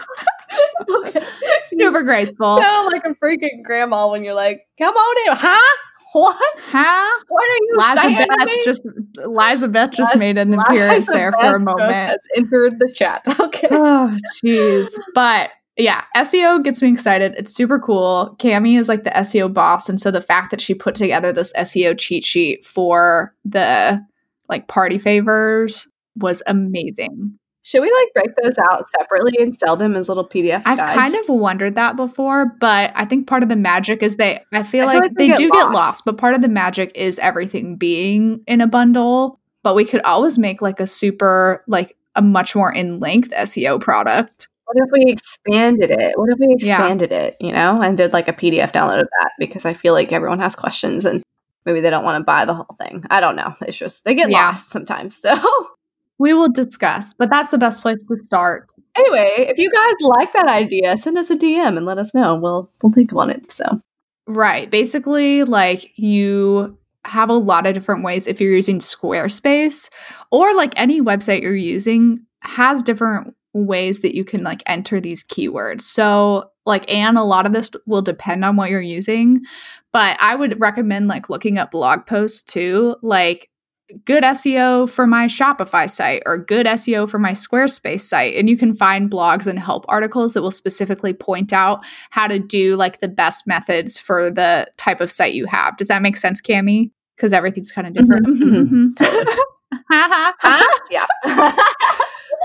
okay. 1.06 1.24
Super 1.62 2.02
graceful. 2.02 2.58
Sound 2.58 2.90
like 2.90 3.04
a 3.04 3.14
freaking 3.24 3.62
grandma 3.64 4.08
when 4.08 4.24
you're 4.24 4.34
like, 4.34 4.66
come 4.78 4.94
on 4.94 5.32
in. 5.32 5.36
Huh? 5.38 5.76
What? 6.12 6.58
Huh? 6.58 7.20
What 7.28 7.44
are 7.44 7.54
you 7.54 7.74
Liza 7.76 8.00
saying 8.00 8.28
Beth 8.36 8.64
just 8.64 8.82
Liza 9.24 9.68
Beth 9.68 9.92
just 9.92 10.14
Liza, 10.14 10.18
made 10.18 10.38
an 10.38 10.54
appearance 10.54 11.08
Liza 11.08 11.12
there 11.12 11.30
Beth 11.30 11.40
for 11.40 11.56
a 11.56 11.60
moment. 11.60 11.92
Has 11.92 12.18
entered 12.36 12.80
the 12.80 12.92
chat. 12.92 13.22
Okay. 13.38 13.68
Oh, 13.70 14.16
jeez. 14.44 14.98
But 15.14 15.50
yeah, 15.82 16.04
SEO 16.16 16.62
gets 16.62 16.82
me 16.82 16.92
excited. 16.92 17.34
It's 17.36 17.54
super 17.54 17.78
cool. 17.78 18.36
Cami 18.38 18.78
is 18.78 18.88
like 18.88 19.04
the 19.04 19.10
SEO 19.10 19.52
boss, 19.52 19.88
and 19.88 20.00
so 20.00 20.10
the 20.10 20.20
fact 20.20 20.50
that 20.50 20.60
she 20.60 20.74
put 20.74 20.94
together 20.94 21.32
this 21.32 21.52
SEO 21.54 21.98
cheat 21.98 22.24
sheet 22.24 22.64
for 22.64 23.34
the 23.44 24.04
like 24.48 24.68
party 24.68 24.98
favors 24.98 25.88
was 26.16 26.42
amazing. 26.46 27.38
Should 27.62 27.82
we 27.82 27.92
like 27.92 28.14
break 28.14 28.36
those 28.42 28.56
out 28.70 28.84
separately 28.88 29.32
and 29.38 29.54
sell 29.54 29.76
them 29.76 29.94
as 29.94 30.08
little 30.08 30.26
PDF? 30.26 30.62
I've 30.64 30.78
guides? 30.78 30.94
kind 30.94 31.14
of 31.14 31.28
wondered 31.28 31.74
that 31.74 31.94
before, 31.94 32.46
but 32.58 32.90
I 32.94 33.04
think 33.04 33.26
part 33.26 33.42
of 33.42 33.48
the 33.48 33.56
magic 33.56 34.02
is 34.02 34.16
they. 34.16 34.40
I 34.52 34.62
feel, 34.62 34.84
I 34.84 34.94
like, 34.94 35.02
like, 35.02 35.14
they, 35.14 35.28
they 35.28 35.36
do 35.36 35.50
lost. 35.50 35.52
get 35.52 35.70
lost, 35.70 36.04
but 36.04 36.18
part 36.18 36.34
of 36.34 36.40
the 36.40 36.48
magic 36.48 36.90
is 36.94 37.18
everything 37.18 37.76
being 37.76 38.42
in 38.46 38.60
a 38.60 38.66
bundle. 38.66 39.38
But 39.62 39.76
we 39.76 39.84
could 39.84 40.00
always 40.02 40.38
make 40.38 40.62
like 40.62 40.80
a 40.80 40.86
super 40.86 41.62
like 41.68 41.96
a 42.16 42.22
much 42.22 42.56
more 42.56 42.72
in 42.72 42.98
length 42.98 43.30
SEO 43.30 43.80
product. 43.80 44.48
What 44.72 44.86
if 44.86 44.92
we 44.92 45.10
expanded 45.10 45.90
it? 45.90 46.16
What 46.16 46.30
if 46.30 46.38
we 46.38 46.54
expanded 46.54 47.10
yeah. 47.10 47.18
it, 47.18 47.36
you 47.40 47.52
know, 47.52 47.80
and 47.80 47.96
did 47.96 48.12
like 48.12 48.28
a 48.28 48.32
PDF 48.32 48.70
download 48.70 49.00
of 49.00 49.08
that? 49.20 49.30
Because 49.38 49.64
I 49.64 49.72
feel 49.72 49.94
like 49.94 50.12
everyone 50.12 50.38
has 50.38 50.54
questions 50.54 51.04
and 51.04 51.24
maybe 51.66 51.80
they 51.80 51.90
don't 51.90 52.04
want 52.04 52.20
to 52.20 52.24
buy 52.24 52.44
the 52.44 52.54
whole 52.54 52.76
thing. 52.78 53.04
I 53.10 53.20
don't 53.20 53.34
know. 53.34 53.52
It's 53.62 53.76
just 53.76 54.04
they 54.04 54.14
get 54.14 54.30
yeah. 54.30 54.46
lost 54.46 54.68
sometimes. 54.68 55.16
So 55.16 55.34
we 56.18 56.34
will 56.34 56.52
discuss, 56.52 57.14
but 57.14 57.30
that's 57.30 57.48
the 57.48 57.58
best 57.58 57.82
place 57.82 58.00
to 58.02 58.16
start. 58.22 58.68
Anyway, 58.96 59.28
if 59.38 59.58
you 59.58 59.72
guys 59.72 59.94
like 60.02 60.32
that 60.34 60.46
idea, 60.46 60.96
send 60.96 61.18
us 61.18 61.30
a 61.30 61.36
DM 61.36 61.76
and 61.76 61.84
let 61.84 61.98
us 61.98 62.14
know. 62.14 62.36
We'll 62.36 62.70
we'll 62.80 62.92
think 62.92 63.12
on 63.12 63.30
it. 63.30 63.50
So 63.50 63.80
Right. 64.30 64.70
Basically, 64.70 65.42
like 65.42 65.90
you 65.98 66.78
have 67.04 67.30
a 67.30 67.34
lot 67.34 67.66
of 67.66 67.74
different 67.74 68.04
ways 68.04 68.28
if 68.28 68.40
you're 68.40 68.52
using 68.52 68.78
Squarespace 68.78 69.90
or 70.30 70.54
like 70.54 70.72
any 70.76 71.00
website 71.00 71.42
you're 71.42 71.56
using 71.56 72.20
has 72.42 72.82
different 72.82 73.34
ways 73.52 74.00
that 74.00 74.14
you 74.14 74.24
can 74.24 74.42
like 74.42 74.62
enter 74.66 75.00
these 75.00 75.24
keywords. 75.24 75.82
So, 75.82 76.50
like, 76.66 76.92
and 76.92 77.18
a 77.18 77.22
lot 77.22 77.46
of 77.46 77.52
this 77.52 77.70
will 77.86 78.02
depend 78.02 78.44
on 78.44 78.56
what 78.56 78.70
you're 78.70 78.80
using, 78.80 79.40
but 79.92 80.16
I 80.20 80.34
would 80.34 80.60
recommend 80.60 81.08
like 81.08 81.30
looking 81.30 81.58
up 81.58 81.72
blog 81.72 82.06
posts 82.06 82.42
too, 82.42 82.96
like 83.02 83.48
good 84.04 84.22
SEO 84.22 84.88
for 84.88 85.06
my 85.06 85.26
Shopify 85.26 85.90
site 85.90 86.22
or 86.26 86.38
good 86.38 86.66
SEO 86.66 87.08
for 87.08 87.18
my 87.18 87.32
Squarespace 87.32 88.00
site. 88.00 88.36
And 88.36 88.48
you 88.48 88.56
can 88.56 88.76
find 88.76 89.10
blogs 89.10 89.46
and 89.46 89.58
help 89.58 89.84
articles 89.88 90.34
that 90.34 90.42
will 90.42 90.50
specifically 90.52 91.12
point 91.12 91.52
out 91.52 91.80
how 92.10 92.28
to 92.28 92.38
do 92.38 92.76
like 92.76 93.00
the 93.00 93.08
best 93.08 93.46
methods 93.46 93.98
for 93.98 94.30
the 94.30 94.68
type 94.76 95.00
of 95.00 95.10
site 95.10 95.34
you 95.34 95.46
have. 95.46 95.76
Does 95.76 95.88
that 95.88 96.02
make 96.02 96.16
sense, 96.16 96.40
Cami? 96.40 96.92
Because 97.16 97.32
everything's 97.32 97.72
kind 97.72 97.86
of 97.86 97.94
different. 97.94 98.26
Mm-hmm, 98.26 98.92
mm-hmm. 98.92 99.36
huh? 99.90 100.78
Yeah. 100.90 101.06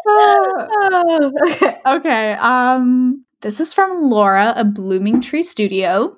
okay. 1.86 2.34
Um, 2.34 3.26
this 3.42 3.60
is 3.60 3.74
from 3.74 4.10
Laura 4.10 4.54
of 4.56 4.74
Blooming 4.74 5.22
Tree 5.22 5.44
Studio. 5.44 6.18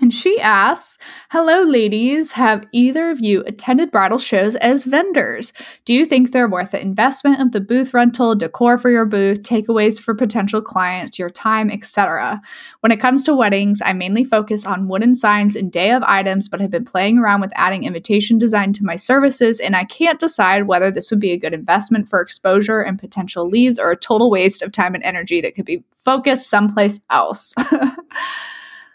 And 0.00 0.12
she 0.12 0.40
asks, 0.40 0.98
Hello, 1.30 1.62
ladies. 1.62 2.32
Have 2.32 2.66
either 2.72 3.10
of 3.10 3.20
you 3.20 3.44
attended 3.46 3.92
bridal 3.92 4.18
shows 4.18 4.56
as 4.56 4.82
vendors? 4.82 5.52
Do 5.84 5.94
you 5.94 6.04
think 6.04 6.32
they're 6.32 6.48
worth 6.48 6.72
the 6.72 6.82
investment 6.82 7.40
of 7.40 7.52
the 7.52 7.60
booth 7.60 7.94
rental, 7.94 8.34
decor 8.34 8.76
for 8.76 8.90
your 8.90 9.06
booth, 9.06 9.42
takeaways 9.42 10.00
for 10.00 10.12
potential 10.12 10.60
clients, 10.60 11.16
your 11.16 11.30
time, 11.30 11.70
etc.? 11.70 12.42
When 12.80 12.90
it 12.90 12.98
comes 12.98 13.22
to 13.24 13.36
weddings, 13.36 13.80
I 13.84 13.92
mainly 13.92 14.24
focus 14.24 14.66
on 14.66 14.88
wooden 14.88 15.14
signs 15.14 15.54
and 15.54 15.70
day 15.70 15.92
of 15.92 16.02
items, 16.02 16.48
but 16.48 16.60
have 16.60 16.72
been 16.72 16.84
playing 16.84 17.18
around 17.18 17.40
with 17.40 17.52
adding 17.54 17.84
invitation 17.84 18.36
design 18.36 18.72
to 18.72 18.84
my 18.84 18.96
services, 18.96 19.60
and 19.60 19.76
I 19.76 19.84
can't 19.84 20.18
decide 20.18 20.66
whether 20.66 20.90
this 20.90 21.08
would 21.12 21.20
be 21.20 21.30
a 21.30 21.38
good 21.38 21.54
investment 21.54 22.08
for 22.08 22.20
exposure 22.20 22.80
and 22.80 22.98
potential 22.98 23.48
leads 23.48 23.78
or 23.78 23.92
a 23.92 23.96
total 23.96 24.28
waste 24.28 24.60
of 24.60 24.72
time 24.72 24.96
and 24.96 25.04
energy 25.04 25.40
that 25.40 25.54
could 25.54 25.66
be 25.66 25.84
focused 26.04 26.50
someplace 26.50 26.98
else. 27.10 27.54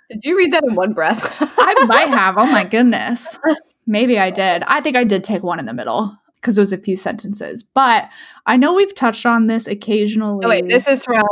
Did 0.10 0.26
you 0.26 0.38
read 0.38 0.54
that 0.54 0.64
in 0.64 0.76
one 0.76 0.94
breath? 0.94 1.36
I 1.60 1.86
might 1.86 2.10
have. 2.10 2.36
Oh 2.38 2.52
my 2.52 2.64
goodness. 2.64 3.40
Maybe 3.88 4.20
I 4.20 4.32
did. 4.32 4.64
I 4.68 4.82
think 4.82 4.96
I 4.96 5.04
did 5.04 5.24
take 5.24 5.44
one 5.44 5.60
in 5.60 5.66
the 5.66 5.74
middle 5.74 6.16
because 6.36 6.58
it 6.58 6.62
was 6.62 6.74
a 6.74 6.78
few 6.78 6.96
sentences. 6.96 7.64
But 7.64 8.10
I 8.46 8.58
know 8.58 8.74
we've 8.74 8.94
touched 8.94 9.26
on 9.26 9.48
this 9.48 9.68
occasionally. 9.68 10.46
Oh, 10.46 10.50
wait, 10.50 10.68
this 10.68 10.88
is 10.88 11.06
from 11.06 11.26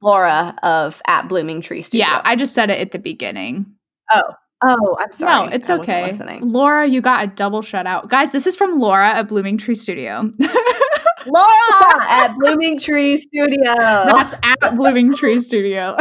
Laura 0.00 0.54
of 0.62 1.02
at 1.06 1.28
Blooming 1.28 1.60
Tree 1.60 1.82
Studio. 1.82 2.06
Yeah, 2.06 2.22
I 2.24 2.36
just 2.36 2.54
said 2.54 2.70
it 2.70 2.80
at 2.80 2.92
the 2.92 2.98
beginning. 2.98 3.66
Oh. 4.12 4.22
Oh, 4.62 4.96
I'm 5.00 5.10
sorry. 5.10 5.46
No, 5.46 5.52
it's 5.54 5.70
okay. 5.70 6.18
Laura, 6.42 6.84
you 6.86 7.00
got 7.00 7.24
a 7.24 7.28
double 7.28 7.62
shout 7.62 7.86
out. 7.86 8.10
Guys, 8.10 8.32
this 8.32 8.46
is 8.46 8.56
from 8.56 8.78
Laura 8.78 9.08
at 9.08 9.26
Blooming 9.26 9.56
Tree 9.56 9.74
Studio. 9.74 10.30
Laura 11.26 12.06
at 12.10 12.34
Blooming 12.38 12.78
Tree 12.78 13.16
Studio. 13.16 13.74
That's 13.74 14.34
at 14.42 14.76
Blooming 14.76 15.14
Tree 15.14 15.40
Studio 15.40 15.96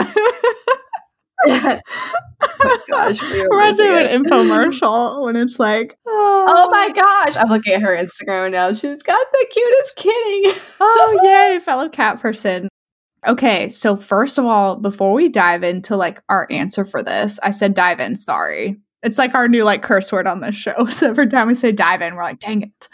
oh 1.48 2.80
gosh, 2.90 3.22
reminds 3.22 3.80
me 3.80 3.88
of 3.88 3.96
an 3.96 4.24
infomercial 4.24 5.24
when 5.24 5.36
it's 5.36 5.60
like, 5.60 5.98
oh. 6.06 6.46
oh. 6.48 6.70
my 6.70 6.90
gosh, 6.94 7.38
I'm 7.38 7.50
looking 7.50 7.74
at 7.74 7.82
her 7.82 7.96
Instagram 7.96 8.52
now. 8.52 8.74
She's 8.74 9.04
got 9.04 9.26
the 9.32 9.48
cutest 9.52 9.96
kitty. 9.96 10.60
oh 10.80 11.20
yay, 11.24 11.60
fellow 11.60 11.90
cat 11.90 12.20
person. 12.20 12.68
Okay, 13.28 13.70
so 13.70 13.98
first 13.98 14.38
of 14.38 14.46
all, 14.46 14.78
before 14.78 15.14
we 15.14 15.30
dive 15.30 15.64
into 15.64 15.96
like 15.96 16.22
our 16.30 16.48
answer 16.50 16.86
for 16.86 17.04
this, 17.04 17.40
I 17.44 17.52
said 17.52 17.74
dive 17.74 18.00
in. 18.00 18.16
Sorry, 18.16 18.80
it's 19.04 19.18
like 19.18 19.36
our 19.36 19.48
new 19.48 19.64
like 19.64 19.84
curse 19.84 20.12
word 20.12 20.28
on 20.28 20.42
this 20.42 20.56
show. 20.56 20.88
So 20.92 21.10
every 21.10 21.28
time 21.28 21.48
we 21.48 21.56
say 21.56 21.72
dive 21.72 22.02
in, 22.02 22.16
we're 22.16 22.24
like, 22.24 22.40
dang 22.40 22.64
it. 22.64 22.88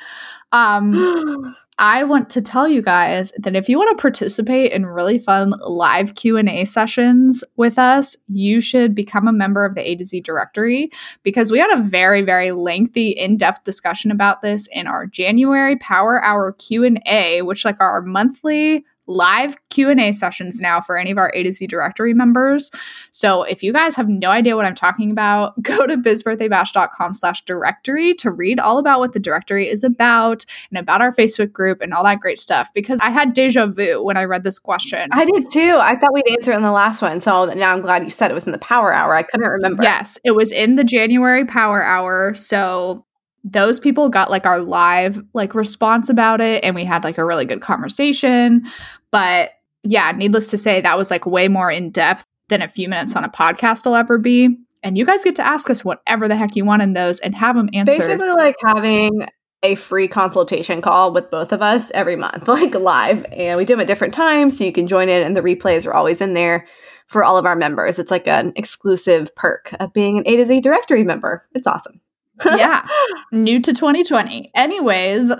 Um, 0.51 1.55
I 1.77 2.05
want 2.05 2.29
to 2.31 2.41
tell 2.41 2.69
you 2.69 2.81
guys 2.81 3.33
that 3.37 3.55
if 3.55 3.67
you 3.67 3.77
want 3.77 3.97
to 3.97 4.01
participate 4.01 4.71
in 4.71 4.85
really 4.85 5.19
fun 5.19 5.53
live 5.67 6.15
Q&A 6.15 6.63
sessions 6.63 7.43
with 7.57 7.77
us, 7.77 8.15
you 8.29 8.61
should 8.61 8.95
become 8.95 9.27
a 9.27 9.33
member 9.33 9.65
of 9.65 9.75
the 9.75 9.85
A 9.85 9.95
to 9.97 10.05
Z 10.05 10.21
directory 10.21 10.89
because 11.23 11.51
we 11.51 11.59
had 11.59 11.77
a 11.77 11.83
very 11.83 12.21
very 12.21 12.51
lengthy 12.51 13.09
in-depth 13.09 13.65
discussion 13.65 14.09
about 14.09 14.41
this 14.41 14.67
in 14.71 14.87
our 14.87 15.05
January 15.05 15.75
Power 15.77 16.23
Hour 16.23 16.53
Q&A, 16.53 17.41
which 17.41 17.65
like 17.65 17.81
our 17.81 18.01
monthly 18.01 18.85
live 19.07 19.55
q&a 19.69 20.11
sessions 20.11 20.59
now 20.59 20.81
for 20.81 20.97
any 20.97 21.11
of 21.11 21.17
our 21.17 21.31
a 21.35 21.43
to 21.43 21.53
z 21.53 21.67
directory 21.67 22.13
members. 22.13 22.71
So 23.11 23.43
if 23.43 23.63
you 23.63 23.71
guys 23.71 23.95
have 23.95 24.09
no 24.09 24.29
idea 24.29 24.55
what 24.55 24.65
i'm 24.65 24.75
talking 24.75 25.11
about 25.11 25.61
go 25.61 25.85
to 25.87 25.97
bizbirthdaybash.com 25.97 27.13
slash 27.13 27.43
directory 27.45 28.13
to 28.15 28.31
read 28.31 28.59
all 28.59 28.77
about 28.77 28.99
what 28.99 29.13
the 29.13 29.19
directory 29.19 29.67
is 29.67 29.83
about 29.83 30.45
and 30.69 30.77
about 30.77 31.01
our 31.01 31.13
facebook 31.13 31.51
group 31.51 31.81
and 31.81 31.93
all 31.93 32.03
that 32.03 32.19
great 32.19 32.39
stuff 32.39 32.69
because 32.73 32.99
i 33.01 33.09
had 33.09 33.33
deja 33.33 33.67
vu 33.67 34.03
when 34.03 34.17
i 34.17 34.23
read 34.23 34.43
this 34.43 34.59
question. 34.59 35.09
I 35.11 35.25
did 35.25 35.49
too. 35.51 35.77
I 35.79 35.95
thought 35.95 36.13
we'd 36.13 36.29
answer 36.29 36.51
it 36.51 36.55
in 36.55 36.61
the 36.61 36.71
last 36.71 37.01
one. 37.01 37.19
So 37.19 37.45
now 37.45 37.71
i'm 37.73 37.81
glad 37.81 38.03
you 38.03 38.09
said 38.09 38.31
it 38.31 38.33
was 38.33 38.45
in 38.45 38.51
the 38.51 38.59
power 38.59 38.93
hour. 38.93 39.15
I 39.15 39.23
couldn't 39.23 39.47
remember. 39.47 39.83
Yes 39.83 40.17
it 40.23 40.31
was 40.31 40.51
in 40.51 40.75
the 40.75 40.83
january 40.83 41.45
power 41.45 41.83
hour. 41.83 42.33
So 42.33 43.04
those 43.45 43.79
people 43.79 44.09
got 44.09 44.31
like 44.31 44.45
our 44.45 44.59
live 44.59 45.23
like 45.33 45.53
response 45.53 46.09
about 46.09 46.41
it 46.41 46.63
and 46.63 46.75
we 46.75 46.83
had 46.83 47.03
like 47.03 47.17
a 47.17 47.23
really 47.23 47.45
good 47.45 47.61
conversation. 47.61 48.63
But 49.11 49.51
yeah 49.83 50.11
needless 50.11 50.49
to 50.49 50.57
say 50.57 50.81
that 50.81 50.97
was 50.97 51.11
like 51.11 51.25
way 51.25 51.47
more 51.47 51.71
in 51.71 51.91
depth 51.91 52.25
than 52.49 52.61
a 52.61 52.67
few 52.67 52.89
minutes 52.89 53.15
on 53.15 53.23
a 53.23 53.29
podcast 53.29 53.85
will 53.85 53.95
ever 53.95 54.17
be. 54.17 54.57
And 54.83 54.97
you 54.97 55.05
guys 55.05 55.23
get 55.23 55.35
to 55.37 55.45
ask 55.45 55.69
us 55.69 55.85
whatever 55.85 56.27
the 56.27 56.35
heck 56.35 56.55
you 56.55 56.65
want 56.65 56.81
in 56.81 56.93
those 56.93 57.19
and 57.19 57.33
have 57.35 57.55
them 57.55 57.69
answered. 57.73 57.99
Basically 57.99 58.29
like 58.31 58.55
having 58.65 59.27
a 59.63 59.75
free 59.75 60.07
consultation 60.07 60.81
call 60.81 61.11
with 61.13 61.31
both 61.31 61.51
of 61.51 61.61
us 61.61 61.91
every 61.91 62.15
month 62.15 62.47
like 62.47 62.75
live 62.75 63.25
and 63.31 63.57
we 63.57 63.65
do 63.65 63.73
them 63.73 63.81
at 63.81 63.87
different 63.87 64.13
times 64.13 64.57
so 64.57 64.63
you 64.63 64.71
can 64.71 64.85
join 64.85 65.09
in 65.09 65.23
and 65.23 65.35
the 65.35 65.41
replays 65.41 65.87
are 65.87 65.93
always 65.93 66.21
in 66.21 66.33
there 66.33 66.67
for 67.07 67.23
all 67.23 67.37
of 67.37 67.45
our 67.45 67.55
members. 67.55 67.99
It's 67.99 68.11
like 68.11 68.27
an 68.27 68.53
exclusive 68.55 69.33
perk 69.35 69.75
of 69.79 69.93
being 69.93 70.17
an 70.17 70.23
a 70.27 70.35
to 70.37 70.45
z 70.45 70.61
directory 70.61 71.03
member. 71.03 71.43
It's 71.53 71.67
awesome 71.67 72.01
yeah. 72.43 72.85
New 73.31 73.61
to 73.61 73.73
2020. 73.73 74.51
Anyways, 74.55 75.31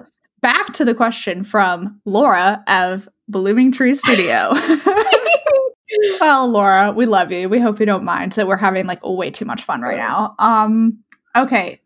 back 0.41 0.73
to 0.73 0.86
the 0.86 0.93
question 0.93 1.43
from 1.43 1.99
Laura 2.05 2.63
of 2.67 3.10
Blooming 3.27 3.71
Tree 3.71 3.93
Studio. 3.93 4.53
well, 6.21 6.47
Laura, 6.47 6.91
we 6.91 7.05
love 7.05 7.31
you. 7.31 7.49
We 7.49 7.60
hope 7.60 7.79
you 7.79 7.86
don't 7.86 8.03
mind 8.03 8.34
that 8.34 8.47
we're 8.47 8.58
having 8.58 8.86
like 8.86 9.05
way 9.05 9.31
too 9.31 9.45
much 9.45 9.63
fun 9.63 9.81
right 9.81 9.97
now. 9.97 10.36
Um, 10.39 10.99
okay. 11.36 11.81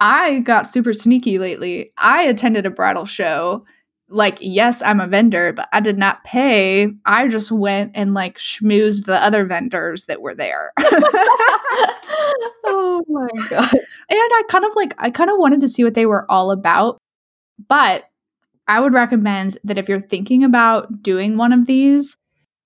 I 0.00 0.40
got 0.40 0.66
super 0.66 0.92
sneaky 0.92 1.38
lately. 1.38 1.92
I 1.98 2.22
attended 2.22 2.66
a 2.66 2.70
bridal 2.70 3.06
show. 3.06 3.64
Like, 4.14 4.38
yes, 4.40 4.80
I'm 4.82 5.00
a 5.00 5.08
vendor, 5.08 5.52
but 5.52 5.68
I 5.72 5.80
did 5.80 5.98
not 5.98 6.22
pay. 6.22 6.88
I 7.04 7.26
just 7.26 7.50
went 7.50 7.92
and 7.94 8.14
like 8.14 8.38
schmoozed 8.38 9.06
the 9.06 9.22
other 9.22 9.44
vendors 9.44 10.04
that 10.04 10.22
were 10.22 10.34
there. 10.34 10.72
oh 12.64 13.02
my 13.08 13.28
god. 13.50 13.72
And 13.72 13.82
I 14.10 14.42
kind 14.48 14.64
of 14.64 14.70
like 14.76 14.94
I 14.98 15.10
kind 15.10 15.30
of 15.30 15.38
wanted 15.38 15.60
to 15.62 15.68
see 15.68 15.82
what 15.82 15.94
they 15.94 16.06
were 16.06 16.30
all 16.30 16.52
about. 16.52 16.98
But 17.68 18.04
I 18.68 18.80
would 18.80 18.92
recommend 18.92 19.58
that 19.64 19.78
if 19.78 19.88
you're 19.88 20.00
thinking 20.00 20.44
about 20.44 21.02
doing 21.02 21.36
one 21.36 21.52
of 21.52 21.66
these, 21.66 22.16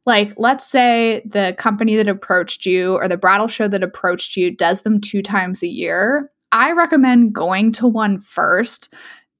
like 0.05 0.35
let's 0.37 0.67
say 0.67 1.23
the 1.25 1.55
company 1.59 1.97
that 1.97 2.09
approached 2.09 2.67
you 2.67 2.95
or 2.95 3.09
the 3.09 3.17
bridal 3.17 3.49
show 3.49 3.69
that 3.69 3.83
approached 3.83 4.37
you 4.37 4.55
does 4.55 4.83
them 4.83 5.01
two 5.01 5.23
times 5.23 5.63
a 5.63 5.69
year, 5.69 6.31
I 6.53 6.73
recommend 6.73 7.35
going 7.35 7.73
to 7.73 7.87
one 7.87 8.21
first 8.21 8.93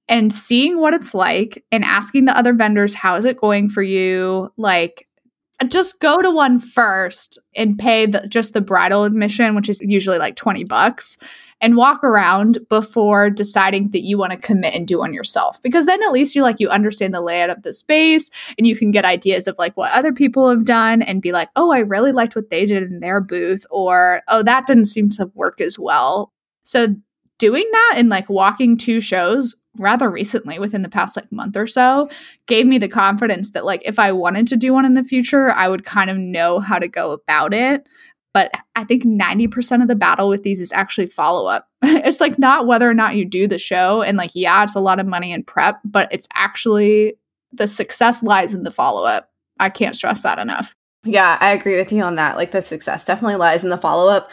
and 0.09 0.33
seeing 0.33 0.79
what 0.79 0.95
it's 0.95 1.15
like 1.15 1.65
and 1.71 1.85
asking 1.85 2.25
the 2.25 2.37
other 2.37 2.53
vendors, 2.53 2.95
how 2.95 3.17
is 3.17 3.25
it 3.25 3.41
going 3.41 3.69
for 3.69 3.83
you? 3.83 4.53
Like, 4.57 5.07
just 5.67 6.01
go 6.01 6.23
to 6.23 6.31
one 6.31 6.61
first 6.61 7.39
and 7.57 7.79
pay 7.79 8.07
the, 8.07 8.27
just 8.29 8.55
the 8.55 8.61
bridal 8.61 9.05
admission, 9.05 9.57
which 9.57 9.69
is 9.69 9.81
usually 9.81 10.19
like 10.19 10.37
20 10.37 10.65
bucks, 10.65 11.19
and 11.61 11.77
walk 11.77 12.05
around 12.05 12.59
before 12.69 13.29
deciding 13.29 13.91
that 13.91 14.03
you 14.03 14.17
want 14.17 14.31
to 14.31 14.39
commit 14.39 14.75
and 14.75 14.87
do 14.87 14.99
one 14.99 15.13
yourself. 15.13 15.61
Because 15.63 15.87
then 15.87 16.01
at 16.05 16.13
least 16.13 16.37
you 16.37 16.43
like 16.43 16.61
you 16.61 16.69
understand 16.69 17.13
the 17.13 17.21
layout 17.21 17.51
of 17.51 17.63
the 17.63 17.73
space 17.73 18.31
and 18.57 18.69
you 18.69 18.77
can 18.77 18.93
get 18.93 19.05
ideas 19.05 19.49
of 19.49 19.59
like 19.59 19.77
what 19.77 19.91
other 19.93 20.13
people 20.13 20.49
have 20.49 20.65
done 20.65 21.03
and 21.03 21.21
be 21.21 21.33
like, 21.33 21.49
"Oh, 21.57 21.73
I 21.73 21.81
really 21.81 22.13
liked 22.13 22.37
what 22.37 22.51
they 22.51 22.65
did 22.65 22.85
in 22.85 23.01
their 23.01 23.21
booth," 23.21 23.67
or 23.71 24.23
"Oh, 24.29 24.45
that 24.45 24.67
didn't 24.67 24.85
seem 24.85 25.11
to 25.11 25.31
work 25.35 25.61
as 25.61 25.77
well." 25.77 26.33
So 26.63 26.95
doing 27.39 27.69
that 27.73 27.95
and 27.97 28.09
like 28.09 28.29
walking 28.29 28.77
two 28.77 29.01
shows 29.01 29.57
rather 29.79 30.11
recently 30.11 30.59
within 30.59 30.83
the 30.83 30.89
past 30.89 31.17
like 31.17 31.31
month 31.31 31.57
or 31.57 31.67
so 31.67 32.09
gave 32.47 32.67
me 32.67 32.79
the 32.79 32.89
confidence 32.89 33.51
that 33.51 33.65
like 33.65 33.83
if 33.85 33.99
I 33.99 34.13
wanted 34.13 34.47
to 34.49 34.57
do 34.57 34.73
one 34.73 34.85
in 34.85 34.95
the 34.95 35.05
future, 35.05 35.51
I 35.51 35.69
would 35.69 35.85
kind 35.85 36.11
of 36.11 36.17
know 36.17 36.61
how 36.61 36.79
to 36.79 36.89
go 36.89 37.13
about 37.13 37.55
it. 37.55 37.87
But 38.35 38.53
I 38.77 38.85
think 38.85 39.05
90% 39.05 39.83
of 39.83 39.89
the 39.89 39.97
battle 39.97 40.29
with 40.29 40.43
these 40.43 40.61
is 40.61 40.73
actually 40.73 41.07
follow 41.07 41.49
up. 41.49 41.69
it's 41.83 42.21
like 42.21 42.39
not 42.39 42.67
whether 42.67 42.89
or 42.89 42.95
not 42.95 43.17
you 43.17 43.25
do 43.25 43.49
the 43.49 43.59
show 43.59 44.03
and 44.03 44.19
like 44.19 44.31
yeah, 44.35 44.63
it's 44.63 44.75
a 44.75 44.81
lot 44.81 45.01
of 45.01 45.07
money 45.07 45.33
and 45.33 45.47
prep, 45.47 45.81
but 45.85 46.09
it's 46.13 46.29
actually 46.35 47.15
the 47.53 47.67
success 47.67 48.23
lies 48.23 48.55
in 48.55 48.63
the 48.63 48.71
follow 48.71 49.05
up. 49.05 49.31
I 49.61 49.71
can't 49.71 49.97
stress 49.97 50.23
that 50.23 50.39
enough. 50.39 50.75
Yeah, 51.05 51.39
I 51.41 51.53
agree 51.53 51.77
with 51.77 51.93
you 51.93 52.03
on 52.03 52.17
that. 52.17 52.37
Like 52.37 52.51
the 52.51 52.61
success 52.61 53.05
definitely 53.05 53.37
lies 53.37 53.65
in 53.65 53.71
the 53.71 53.79
follow 53.79 54.11
up. 54.11 54.29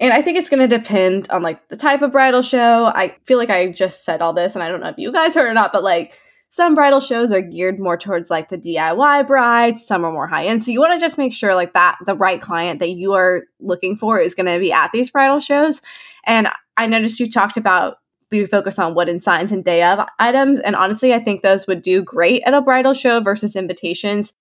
And 0.00 0.14
I 0.14 0.22
think 0.22 0.38
it's 0.38 0.48
going 0.48 0.66
to 0.66 0.78
depend 0.78 1.28
on 1.30 1.42
like 1.42 1.68
the 1.68 1.76
type 1.76 2.00
of 2.00 2.10
bridal 2.10 2.42
show. 2.42 2.86
I 2.86 3.14
feel 3.24 3.38
like 3.38 3.50
I 3.50 3.70
just 3.70 4.04
said 4.04 4.22
all 4.22 4.32
this 4.32 4.56
and 4.56 4.62
I 4.62 4.68
don't 4.68 4.80
know 4.80 4.88
if 4.88 4.98
you 4.98 5.12
guys 5.12 5.34
heard 5.36 5.48
or 5.48 5.54
not, 5.54 5.72
but 5.72 5.84
like 5.84 6.18
some 6.48 6.74
bridal 6.74 6.98
shows 6.98 7.32
are 7.32 7.42
geared 7.42 7.78
more 7.78 7.96
towards 7.96 8.30
like 8.30 8.48
the 8.48 8.58
DIY 8.58 9.26
brides, 9.26 9.86
some 9.86 10.04
are 10.04 10.10
more 10.10 10.26
high 10.26 10.46
end. 10.46 10.62
So 10.62 10.72
you 10.72 10.80
want 10.80 10.94
to 10.94 10.98
just 10.98 11.18
make 11.18 11.32
sure 11.32 11.54
like 11.54 11.74
that 11.74 11.98
the 12.06 12.16
right 12.16 12.40
client 12.40 12.80
that 12.80 12.90
you 12.90 13.12
are 13.12 13.42
looking 13.60 13.94
for 13.94 14.18
is 14.18 14.34
going 14.34 14.46
to 14.46 14.58
be 14.58 14.72
at 14.72 14.90
these 14.90 15.10
bridal 15.10 15.38
shows. 15.38 15.80
And 16.24 16.48
I 16.76 16.86
noticed 16.86 17.20
you 17.20 17.30
talked 17.30 17.56
about 17.56 17.98
we 18.30 18.46
focus 18.46 18.78
on 18.78 18.94
wooden 18.94 19.18
signs 19.18 19.52
and 19.52 19.64
day 19.64 19.82
of 19.82 20.06
items. 20.18 20.60
And 20.60 20.76
honestly, 20.76 21.12
I 21.12 21.18
think 21.18 21.42
those 21.42 21.66
would 21.66 21.82
do 21.82 22.02
great 22.02 22.42
at 22.44 22.54
a 22.54 22.60
bridal 22.60 22.94
show 22.94 23.20
versus 23.20 23.56
invitations. 23.56 24.32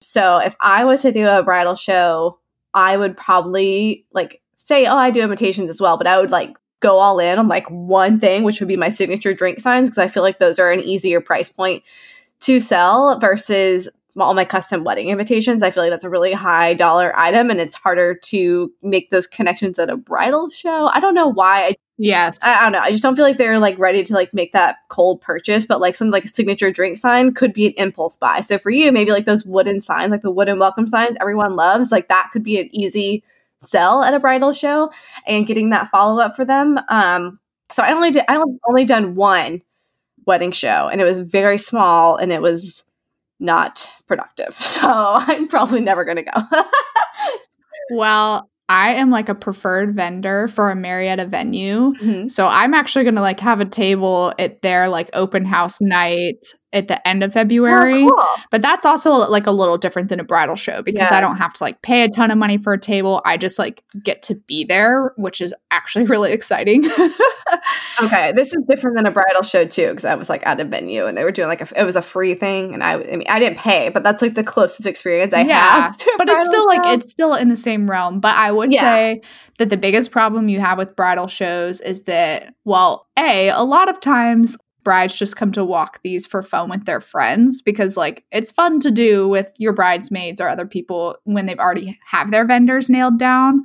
So 0.00 0.38
if 0.38 0.56
I 0.60 0.84
was 0.84 1.02
to 1.02 1.12
do 1.12 1.26
a 1.26 1.42
bridal 1.42 1.76
show, 1.76 2.40
I 2.74 2.96
would 2.96 3.16
probably 3.16 4.06
like 4.12 4.42
say, 4.68 4.84
oh, 4.84 4.96
I 4.96 5.10
do 5.10 5.22
invitations 5.22 5.70
as 5.70 5.80
well, 5.80 5.96
but 5.96 6.06
I 6.06 6.20
would 6.20 6.30
like 6.30 6.54
go 6.80 6.98
all 6.98 7.18
in 7.18 7.38
on 7.38 7.48
like 7.48 7.66
one 7.70 8.20
thing, 8.20 8.44
which 8.44 8.60
would 8.60 8.68
be 8.68 8.76
my 8.76 8.90
signature 8.90 9.32
drink 9.32 9.60
signs, 9.60 9.88
because 9.88 9.98
I 9.98 10.08
feel 10.08 10.22
like 10.22 10.38
those 10.38 10.58
are 10.58 10.70
an 10.70 10.80
easier 10.80 11.22
price 11.22 11.48
point 11.48 11.82
to 12.40 12.60
sell 12.60 13.18
versus 13.18 13.88
all 14.18 14.34
my 14.34 14.44
custom 14.44 14.84
wedding 14.84 15.08
invitations. 15.08 15.62
I 15.62 15.70
feel 15.70 15.82
like 15.82 15.90
that's 15.90 16.04
a 16.04 16.10
really 16.10 16.34
high 16.34 16.74
dollar 16.74 17.18
item 17.18 17.50
and 17.50 17.60
it's 17.60 17.76
harder 17.76 18.14
to 18.14 18.70
make 18.82 19.08
those 19.08 19.26
connections 19.26 19.78
at 19.78 19.88
a 19.88 19.96
bridal 19.96 20.50
show. 20.50 20.88
I 20.92 21.00
don't 21.00 21.14
know 21.14 21.28
why. 21.28 21.68
I, 21.68 21.74
yes. 21.96 22.38
I, 22.42 22.58
I 22.58 22.62
don't 22.64 22.72
know. 22.72 22.80
I 22.80 22.90
just 22.90 23.02
don't 23.02 23.16
feel 23.16 23.24
like 23.24 23.38
they're 23.38 23.58
like 23.58 23.78
ready 23.78 24.02
to 24.02 24.14
like 24.14 24.34
make 24.34 24.52
that 24.52 24.76
cold 24.88 25.22
purchase, 25.22 25.64
but 25.64 25.80
like 25.80 25.94
some 25.94 26.10
like 26.10 26.24
a 26.24 26.28
signature 26.28 26.70
drink 26.70 26.98
sign 26.98 27.32
could 27.32 27.54
be 27.54 27.68
an 27.68 27.74
impulse 27.76 28.16
buy. 28.16 28.40
So 28.40 28.58
for 28.58 28.70
you, 28.70 28.92
maybe 28.92 29.12
like 29.12 29.24
those 29.24 29.46
wooden 29.46 29.80
signs, 29.80 30.10
like 30.10 30.22
the 30.22 30.30
wooden 30.30 30.58
welcome 30.58 30.86
signs 30.86 31.16
everyone 31.20 31.56
loves, 31.56 31.90
like 31.90 32.08
that 32.08 32.28
could 32.32 32.42
be 32.42 32.60
an 32.60 32.68
easy 32.72 33.24
sell 33.60 34.02
at 34.02 34.14
a 34.14 34.20
bridal 34.20 34.52
show 34.52 34.90
and 35.26 35.46
getting 35.46 35.70
that 35.70 35.88
follow 35.88 36.20
up 36.20 36.36
for 36.36 36.44
them. 36.44 36.78
Um, 36.88 37.38
so 37.70 37.82
I 37.82 37.92
only 37.92 38.10
did 38.10 38.24
I 38.28 38.42
only 38.68 38.84
done 38.84 39.14
one 39.14 39.62
wedding 40.26 40.52
show 40.52 40.88
and 40.88 41.00
it 41.00 41.04
was 41.04 41.20
very 41.20 41.58
small 41.58 42.16
and 42.16 42.32
it 42.32 42.42
was 42.42 42.84
not 43.40 43.90
productive. 44.06 44.56
So 44.78 44.88
I'm 44.88 45.48
probably 45.48 45.80
never 45.80 46.04
going 46.04 46.18
to 46.18 46.22
go. 46.22 46.40
well, 47.90 48.48
I 48.68 48.94
am 48.94 49.10
like 49.10 49.28
a 49.28 49.34
preferred 49.34 49.96
vendor 49.96 50.46
for 50.46 50.70
a 50.70 50.76
Marietta 50.76 51.26
venue. 51.26 51.90
Mm-hmm. 51.92 52.28
So 52.28 52.46
I'm 52.46 52.74
actually 52.74 53.04
going 53.04 53.16
to 53.16 53.22
like 53.22 53.40
have 53.40 53.60
a 53.60 53.64
table 53.64 54.32
at 54.38 54.62
their 54.62 54.88
like 54.88 55.10
open 55.14 55.44
house 55.44 55.80
night 55.80 56.46
at 56.72 56.88
the 56.88 57.08
end 57.08 57.22
of 57.22 57.30
oh, 57.30 57.32
February. 57.32 58.02
Oh, 58.02 58.10
cool. 58.10 58.44
But 58.50 58.62
that's 58.62 58.84
also 58.84 59.12
like 59.12 59.46
a 59.46 59.50
little 59.50 59.78
different 59.78 60.08
than 60.08 60.20
a 60.20 60.24
bridal 60.24 60.56
show 60.56 60.82
because 60.82 61.10
yeah. 61.10 61.18
I 61.18 61.20
don't 61.20 61.36
have 61.36 61.52
to 61.54 61.64
like 61.64 61.80
pay 61.82 62.02
a 62.02 62.08
ton 62.08 62.30
of 62.30 62.38
money 62.38 62.58
for 62.58 62.72
a 62.72 62.78
table. 62.78 63.22
I 63.24 63.36
just 63.36 63.58
like 63.58 63.82
get 64.02 64.22
to 64.24 64.34
be 64.34 64.64
there, 64.64 65.12
which 65.16 65.40
is 65.40 65.54
actually 65.70 66.04
really 66.06 66.32
exciting. 66.32 66.84
okay, 68.02 68.32
this 68.32 68.48
is 68.48 68.62
different 68.68 68.96
than 68.96 69.06
a 69.06 69.10
bridal 69.10 69.42
show 69.42 69.64
too 69.64 69.88
because 69.88 70.04
I 70.04 70.14
was 70.14 70.28
like 70.28 70.46
at 70.46 70.60
a 70.60 70.64
venue 70.64 71.06
and 71.06 71.16
they 71.16 71.24
were 71.24 71.32
doing 71.32 71.48
like 71.48 71.62
a, 71.62 71.80
it 71.80 71.84
was 71.84 71.96
a 71.96 72.02
free 72.02 72.34
thing 72.34 72.74
and 72.74 72.84
I 72.84 72.94
I 72.94 73.16
mean 73.16 73.28
I 73.28 73.38
didn't 73.38 73.58
pay, 73.58 73.88
but 73.88 74.02
that's 74.02 74.20
like 74.20 74.34
the 74.34 74.44
closest 74.44 74.86
experience 74.86 75.32
I 75.32 75.42
yeah, 75.42 75.82
have. 75.82 75.96
but 76.18 76.28
it's 76.28 76.48
still 76.48 76.64
show. 76.64 76.76
like 76.76 76.98
it's 76.98 77.10
still 77.10 77.34
in 77.34 77.48
the 77.48 77.56
same 77.56 77.90
realm. 77.90 78.20
But 78.20 78.36
I 78.36 78.52
would 78.52 78.72
yeah. 78.72 78.80
say 78.80 79.22
that 79.58 79.70
the 79.70 79.76
biggest 79.76 80.10
problem 80.10 80.48
you 80.48 80.60
have 80.60 80.76
with 80.76 80.94
bridal 80.94 81.28
shows 81.28 81.80
is 81.80 82.02
that 82.02 82.54
well, 82.64 83.06
a 83.18 83.48
a 83.48 83.64
lot 83.64 83.88
of 83.88 84.00
times 84.00 84.56
brides 84.88 85.18
just 85.18 85.36
come 85.36 85.52
to 85.52 85.66
walk 85.66 86.00
these 86.02 86.26
for 86.26 86.42
fun 86.42 86.70
with 86.70 86.86
their 86.86 87.02
friends 87.02 87.60
because 87.60 87.94
like 87.94 88.24
it's 88.32 88.50
fun 88.50 88.80
to 88.80 88.90
do 88.90 89.28
with 89.28 89.52
your 89.58 89.74
bridesmaids 89.74 90.40
or 90.40 90.48
other 90.48 90.64
people 90.64 91.14
when 91.24 91.44
they've 91.44 91.58
already 91.58 91.98
have 92.06 92.30
their 92.30 92.46
vendors 92.46 92.88
nailed 92.88 93.18
down 93.18 93.62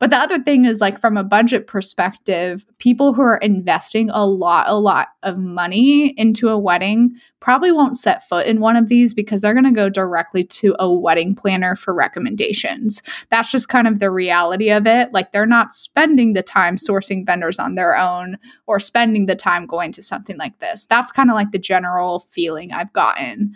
but 0.00 0.10
the 0.10 0.16
other 0.16 0.38
thing 0.38 0.64
is 0.64 0.80
like 0.80 1.00
from 1.00 1.16
a 1.16 1.24
budget 1.24 1.66
perspective, 1.66 2.64
people 2.78 3.12
who 3.12 3.22
are 3.22 3.38
investing 3.38 4.10
a 4.10 4.24
lot, 4.24 4.66
a 4.68 4.78
lot 4.78 5.08
of 5.24 5.38
money 5.38 6.10
into 6.16 6.48
a 6.48 6.58
wedding 6.58 7.16
probably 7.40 7.72
won't 7.72 7.96
set 7.96 8.28
foot 8.28 8.46
in 8.46 8.60
one 8.60 8.76
of 8.76 8.88
these 8.88 9.12
because 9.12 9.40
they're 9.40 9.54
going 9.54 9.64
to 9.64 9.72
go 9.72 9.88
directly 9.88 10.44
to 10.44 10.76
a 10.78 10.92
wedding 10.92 11.34
planner 11.34 11.74
for 11.74 11.92
recommendations. 11.92 13.02
That's 13.30 13.50
just 13.50 13.68
kind 13.68 13.88
of 13.88 13.98
the 13.98 14.10
reality 14.10 14.70
of 14.70 14.86
it. 14.86 15.12
Like 15.12 15.32
they're 15.32 15.46
not 15.46 15.72
spending 15.72 16.32
the 16.32 16.42
time 16.42 16.76
sourcing 16.76 17.26
vendors 17.26 17.58
on 17.58 17.74
their 17.74 17.96
own 17.96 18.38
or 18.68 18.78
spending 18.78 19.26
the 19.26 19.36
time 19.36 19.66
going 19.66 19.90
to 19.92 20.02
something 20.02 20.36
like 20.36 20.60
this. 20.60 20.84
That's 20.84 21.10
kind 21.10 21.28
of 21.28 21.34
like 21.34 21.50
the 21.50 21.58
general 21.58 22.20
feeling 22.20 22.72
I've 22.72 22.92
gotten. 22.92 23.54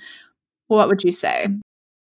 What 0.66 0.88
would 0.88 1.04
you 1.04 1.12
say? 1.12 1.46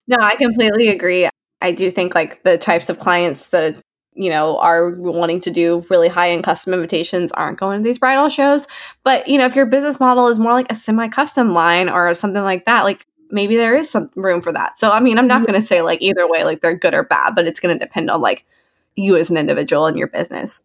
No, 0.07 0.17
I 0.19 0.35
completely 0.35 0.89
agree. 0.89 1.27
I 1.61 1.71
do 1.71 1.89
think 1.89 2.13
like 2.13 2.43
the 2.43 2.57
types 2.57 2.89
of 2.89 2.99
clients 2.99 3.47
that 3.47 3.81
you 4.17 4.29
know, 4.29 4.57
are 4.57 4.91
wanting 4.95 5.39
to 5.41 5.51
do 5.51 5.85
really 5.89 6.07
high 6.07 6.31
end 6.31 6.43
custom 6.43 6.73
invitations 6.73 7.31
aren't 7.33 7.59
going 7.59 7.79
to 7.79 7.83
these 7.83 7.99
bridal 7.99 8.29
shows. 8.29 8.67
But, 9.03 9.27
you 9.27 9.37
know, 9.37 9.45
if 9.45 9.55
your 9.55 9.65
business 9.65 9.99
model 9.99 10.27
is 10.27 10.39
more 10.39 10.53
like 10.53 10.71
a 10.71 10.75
semi 10.75 11.07
custom 11.07 11.51
line 11.51 11.87
or 11.87 12.13
something 12.15 12.43
like 12.43 12.65
that, 12.65 12.83
like 12.83 13.05
maybe 13.29 13.55
there 13.55 13.75
is 13.75 13.89
some 13.89 14.09
room 14.15 14.41
for 14.41 14.51
that. 14.51 14.77
So, 14.77 14.91
I 14.91 14.99
mean, 14.99 15.17
I'm 15.17 15.27
not 15.27 15.37
mm-hmm. 15.37 15.51
going 15.51 15.61
to 15.61 15.67
say 15.67 15.81
like 15.81 16.01
either 16.01 16.27
way, 16.27 16.43
like 16.43 16.61
they're 16.61 16.75
good 16.75 16.93
or 16.93 17.03
bad, 17.03 17.35
but 17.35 17.45
it's 17.45 17.59
going 17.59 17.77
to 17.77 17.85
depend 17.85 18.09
on 18.09 18.19
like 18.19 18.45
you 18.95 19.15
as 19.15 19.29
an 19.29 19.37
individual 19.37 19.85
and 19.85 19.97
your 19.97 20.07
business. 20.07 20.63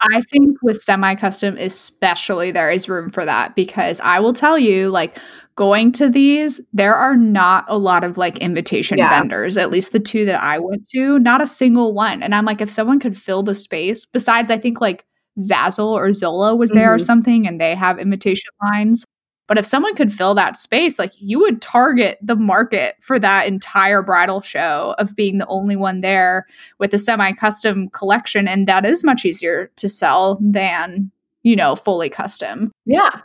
I 0.00 0.20
think 0.20 0.58
with 0.62 0.82
semi 0.82 1.14
custom, 1.14 1.56
especially, 1.56 2.50
there 2.50 2.70
is 2.70 2.88
room 2.88 3.10
for 3.10 3.24
that 3.24 3.54
because 3.54 4.00
I 4.00 4.20
will 4.20 4.34
tell 4.34 4.58
you, 4.58 4.90
like, 4.90 5.16
going 5.56 5.92
to 5.92 6.08
these, 6.08 6.60
there 6.72 6.94
are 6.94 7.16
not 7.16 7.64
a 7.68 7.78
lot 7.78 8.04
of 8.04 8.18
like 8.18 8.38
invitation 8.38 8.98
yeah. 8.98 9.10
vendors, 9.10 9.56
at 9.56 9.70
least 9.70 9.92
the 9.92 10.00
two 10.00 10.24
that 10.24 10.42
I 10.42 10.58
went 10.58 10.88
to, 10.90 11.18
not 11.18 11.42
a 11.42 11.46
single 11.46 11.92
one. 11.92 12.22
And 12.22 12.34
I'm 12.34 12.44
like, 12.44 12.60
if 12.60 12.70
someone 12.70 12.98
could 12.98 13.16
fill 13.16 13.42
the 13.42 13.54
space, 13.54 14.04
besides, 14.04 14.50
I 14.50 14.58
think 14.58 14.80
like 14.80 15.04
Zazzle 15.38 15.92
or 15.92 16.12
Zola 16.12 16.54
was 16.56 16.70
there 16.70 16.88
mm-hmm. 16.88 16.96
or 16.96 16.98
something, 16.98 17.46
and 17.46 17.60
they 17.60 17.74
have 17.74 17.98
invitation 17.98 18.50
lines. 18.62 19.04
But 19.46 19.58
if 19.58 19.66
someone 19.66 19.94
could 19.94 20.12
fill 20.12 20.34
that 20.34 20.56
space, 20.56 20.98
like 20.98 21.12
you 21.18 21.38
would 21.40 21.60
target 21.60 22.18
the 22.22 22.36
market 22.36 22.96
for 23.02 23.18
that 23.18 23.46
entire 23.46 24.02
bridal 24.02 24.40
show 24.40 24.94
of 24.98 25.14
being 25.14 25.38
the 25.38 25.46
only 25.48 25.76
one 25.76 26.00
there 26.00 26.46
with 26.78 26.94
a 26.94 26.98
semi 26.98 27.32
custom 27.32 27.90
collection. 27.90 28.48
And 28.48 28.66
that 28.66 28.86
is 28.86 29.04
much 29.04 29.24
easier 29.24 29.70
to 29.76 29.88
sell 29.88 30.38
than, 30.40 31.10
you 31.42 31.56
know, 31.56 31.76
fully 31.76 32.08
custom. 32.08 32.72
Yeah. 32.86 33.20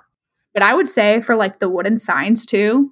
But 0.53 0.63
I 0.63 0.73
would 0.73 0.87
say 0.87 1.21
for 1.21 1.35
like 1.35 1.59
the 1.59 1.69
wooden 1.69 1.99
signs 1.99 2.45
too, 2.45 2.91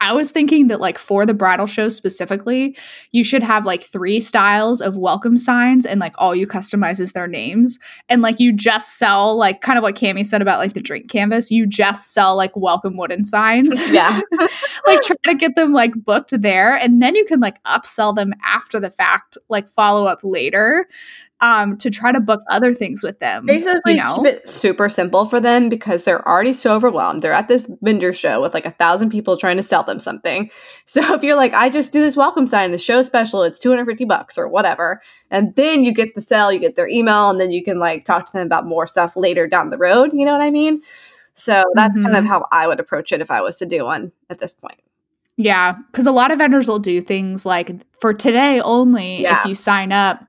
I 0.00 0.12
was 0.12 0.30
thinking 0.30 0.66
that 0.66 0.80
like 0.80 0.98
for 0.98 1.24
the 1.24 1.32
bridal 1.32 1.66
show 1.66 1.88
specifically, 1.88 2.76
you 3.12 3.24
should 3.24 3.42
have 3.42 3.64
like 3.64 3.82
three 3.82 4.20
styles 4.20 4.82
of 4.82 4.98
welcome 4.98 5.38
signs 5.38 5.86
and 5.86 5.98
like 5.98 6.14
all 6.18 6.34
you 6.34 6.46
customize 6.46 7.00
is 7.00 7.12
their 7.12 7.26
names. 7.26 7.78
And 8.10 8.20
like 8.20 8.38
you 8.38 8.52
just 8.52 8.98
sell 8.98 9.34
like 9.34 9.62
kind 9.62 9.78
of 9.78 9.82
what 9.82 9.94
Cami 9.94 10.26
said 10.26 10.42
about 10.42 10.58
like 10.58 10.74
the 10.74 10.82
drink 10.82 11.08
canvas, 11.08 11.50
you 11.50 11.66
just 11.66 12.12
sell 12.12 12.36
like 12.36 12.54
welcome 12.54 12.96
wooden 12.96 13.24
signs. 13.24 13.80
Yeah. 13.94 14.20
like 14.86 15.02
try 15.02 15.16
to 15.26 15.34
get 15.36 15.54
them 15.54 15.72
like 15.72 15.94
booked 15.94 16.40
there 16.40 16.74
and 16.74 17.00
then 17.00 17.14
you 17.14 17.24
can 17.26 17.38
like 17.38 17.62
upsell 17.62 18.14
them 18.14 18.32
after 18.42 18.80
the 18.80 18.90
fact, 18.90 19.38
like 19.48 19.68
follow 19.68 20.06
up 20.06 20.20
later 20.24 20.88
um, 21.44 21.76
to 21.76 21.90
try 21.90 22.10
to 22.10 22.20
book 22.20 22.40
other 22.48 22.74
things 22.74 23.02
with 23.02 23.20
them. 23.20 23.44
Basically, 23.44 23.96
you 23.96 23.98
know? 23.98 24.16
keep 24.16 24.24
it 24.24 24.48
super 24.48 24.88
simple 24.88 25.26
for 25.26 25.40
them 25.40 25.68
because 25.68 26.04
they're 26.04 26.26
already 26.26 26.54
so 26.54 26.74
overwhelmed. 26.74 27.20
They're 27.20 27.34
at 27.34 27.48
this 27.48 27.68
vendor 27.82 28.14
show 28.14 28.40
with 28.40 28.54
like 28.54 28.64
a 28.64 28.70
thousand 28.70 29.10
people 29.10 29.36
trying 29.36 29.58
to 29.58 29.62
sell 29.62 29.82
them 29.82 29.98
something. 29.98 30.50
So 30.86 31.14
if 31.14 31.22
you're 31.22 31.36
like, 31.36 31.52
I 31.54 31.70
just 31.70 31.92
do 31.92 32.00
this 32.00 32.16
welcome 32.16 32.46
sign, 32.46 32.70
the 32.70 32.78
show 32.78 33.02
special, 33.02 33.42
it's 33.42 33.58
250 33.58 34.04
bucks 34.04 34.36
or 34.36 34.48
whatever. 34.48 35.00
And 35.30 35.54
then 35.56 35.82
you 35.82 35.92
get 35.92 36.14
the 36.14 36.20
sale, 36.20 36.52
you 36.52 36.60
get 36.60 36.76
their 36.76 36.86
email, 36.86 37.30
and 37.30 37.40
then 37.40 37.50
you 37.50 37.64
can 37.64 37.78
like 37.78 38.04
talk 38.04 38.26
to 38.26 38.32
them 38.32 38.46
about 38.46 38.66
more 38.66 38.86
stuff 38.86 39.16
later 39.16 39.46
down 39.46 39.70
the 39.70 39.78
road. 39.78 40.12
You 40.12 40.24
know 40.24 40.32
what 40.32 40.42
I 40.42 40.50
mean? 40.50 40.82
So 41.32 41.64
that's 41.74 41.94
mm-hmm. 41.94 42.04
kind 42.04 42.16
of 42.16 42.24
mm-hmm. 42.24 42.32
how 42.32 42.46
I 42.52 42.68
would 42.68 42.80
approach 42.80 43.12
it 43.12 43.22
if 43.22 43.30
I 43.30 43.40
was 43.40 43.56
to 43.58 43.66
do 43.66 43.84
one 43.84 44.12
at 44.30 44.38
this 44.38 44.54
point. 44.54 44.80
Yeah, 45.36 45.76
because 45.90 46.06
a 46.06 46.12
lot 46.12 46.30
of 46.30 46.38
vendors 46.38 46.68
will 46.68 46.78
do 46.78 47.00
things 47.00 47.44
like 47.44 47.72
for 48.00 48.14
today 48.14 48.60
only, 48.60 49.22
yeah. 49.22 49.40
if 49.40 49.46
you 49.46 49.54
sign 49.54 49.90
up, 49.90 50.24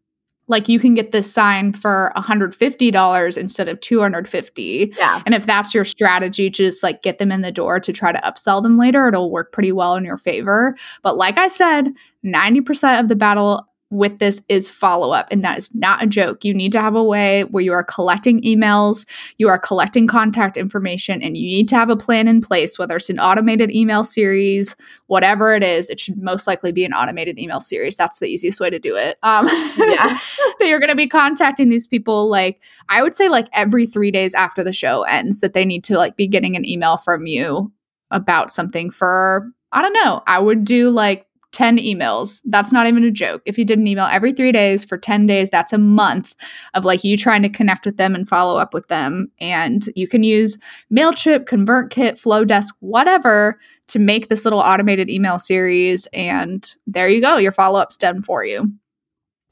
like 0.47 0.69
you 0.69 0.79
can 0.79 0.93
get 0.93 1.11
this 1.11 1.31
sign 1.31 1.73
for 1.73 2.11
$150 2.15 3.37
instead 3.37 3.69
of 3.69 3.79
250 3.81 4.93
yeah. 4.97 5.21
And 5.25 5.33
if 5.33 5.45
that's 5.45 5.73
your 5.73 5.85
strategy 5.85 6.49
to 6.49 6.63
just 6.63 6.83
like 6.83 7.01
get 7.01 7.17
them 7.17 7.31
in 7.31 7.41
the 7.41 7.51
door 7.51 7.79
to 7.79 7.93
try 7.93 8.11
to 8.11 8.19
upsell 8.19 8.61
them 8.61 8.77
later 8.77 9.07
it'll 9.07 9.31
work 9.31 9.51
pretty 9.51 9.71
well 9.71 9.95
in 9.95 10.05
your 10.05 10.17
favor. 10.17 10.75
But 11.01 11.17
like 11.17 11.37
i 11.37 11.47
said 11.47 11.89
90% 12.23 12.99
of 12.99 13.07
the 13.07 13.15
battle 13.15 13.67
with 13.91 14.17
this 14.19 14.41
is 14.49 14.69
follow 14.69 15.11
up. 15.11 15.27
And 15.31 15.43
that 15.43 15.57
is 15.57 15.73
not 15.75 16.03
a 16.03 16.07
joke. 16.07 16.43
You 16.43 16.53
need 16.53 16.71
to 16.71 16.81
have 16.81 16.95
a 16.95 17.03
way 17.03 17.43
where 17.43 17.63
you 17.63 17.71
are 17.71 17.83
collecting 17.83 18.41
emails, 18.41 19.05
you 19.37 19.47
are 19.47 19.59
collecting 19.59 20.07
contact 20.07 20.57
information, 20.57 21.21
and 21.21 21.37
you 21.37 21.47
need 21.47 21.69
to 21.69 21.75
have 21.75 21.89
a 21.89 21.95
plan 21.95 22.27
in 22.27 22.41
place, 22.41 22.79
whether 22.79 22.95
it's 22.95 23.09
an 23.09 23.19
automated 23.19 23.71
email 23.71 24.03
series, 24.03 24.75
whatever 25.05 25.53
it 25.53 25.63
is. 25.63 25.89
It 25.89 25.99
should 25.99 26.21
most 26.21 26.47
likely 26.47 26.71
be 26.71 26.83
an 26.83 26.93
automated 26.93 27.37
email 27.39 27.59
series. 27.59 27.95
That's 27.95 28.19
the 28.19 28.27
easiest 28.27 28.59
way 28.59 28.71
to 28.71 28.79
do 28.79 28.95
it. 28.95 29.19
Um, 29.21 29.47
yeah. 29.47 30.17
that 30.59 30.67
you're 30.67 30.79
going 30.79 30.89
to 30.89 30.95
be 30.95 31.07
contacting 31.07 31.69
these 31.69 31.87
people 31.87 32.27
like, 32.27 32.61
I 32.89 33.03
would 33.03 33.15
say, 33.15 33.29
like 33.29 33.47
every 33.53 33.85
three 33.85 34.11
days 34.11 34.33
after 34.33 34.63
the 34.63 34.73
show 34.73 35.03
ends, 35.03 35.41
that 35.41 35.53
they 35.53 35.65
need 35.65 35.83
to 35.85 35.97
like 35.97 36.15
be 36.15 36.27
getting 36.27 36.55
an 36.55 36.67
email 36.67 36.97
from 36.97 37.27
you 37.27 37.71
about 38.09 38.51
something 38.51 38.89
for, 38.89 39.51
I 39.71 39.81
don't 39.81 39.93
know, 39.93 40.23
I 40.25 40.39
would 40.39 40.65
do 40.65 40.89
like 40.89 41.27
10 41.55 41.77
emails. 41.77 42.41
That's 42.43 42.73
not 42.73 42.85
even 42.85 43.05
a 43.05 43.11
joke. 43.11 43.41
If 43.45 43.57
you 43.57 43.63
did 43.63 43.79
an 43.79 43.87
email 43.87 44.09
every 44.11 44.33
three 44.33 44.51
days 44.51 44.83
for 44.83 44.97
10 44.97 45.25
days, 45.25 45.49
that's 45.49 45.71
a 45.71 45.77
month 45.77 46.35
of 46.73 46.83
like 46.83 47.05
you 47.05 47.15
trying 47.15 47.43
to 47.43 47.49
connect 47.49 47.85
with 47.85 47.95
them 47.95 48.13
and 48.13 48.27
follow 48.27 48.59
up 48.59 48.73
with 48.73 48.89
them. 48.89 49.31
And 49.39 49.87
you 49.95 50.05
can 50.05 50.21
use 50.21 50.57
MailChimp, 50.91 51.45
ConvertKit, 51.45 52.21
Flodesk, 52.21 52.73
whatever 52.81 53.57
to 53.87 53.99
make 53.99 54.27
this 54.27 54.43
little 54.43 54.59
automated 54.59 55.09
email 55.09 55.39
series. 55.39 56.07
And 56.07 56.69
there 56.87 57.07
you 57.07 57.21
go. 57.21 57.37
Your 57.37 57.53
follow 57.53 57.79
up's 57.79 57.95
done 57.95 58.21
for 58.21 58.43
you. 58.43 58.69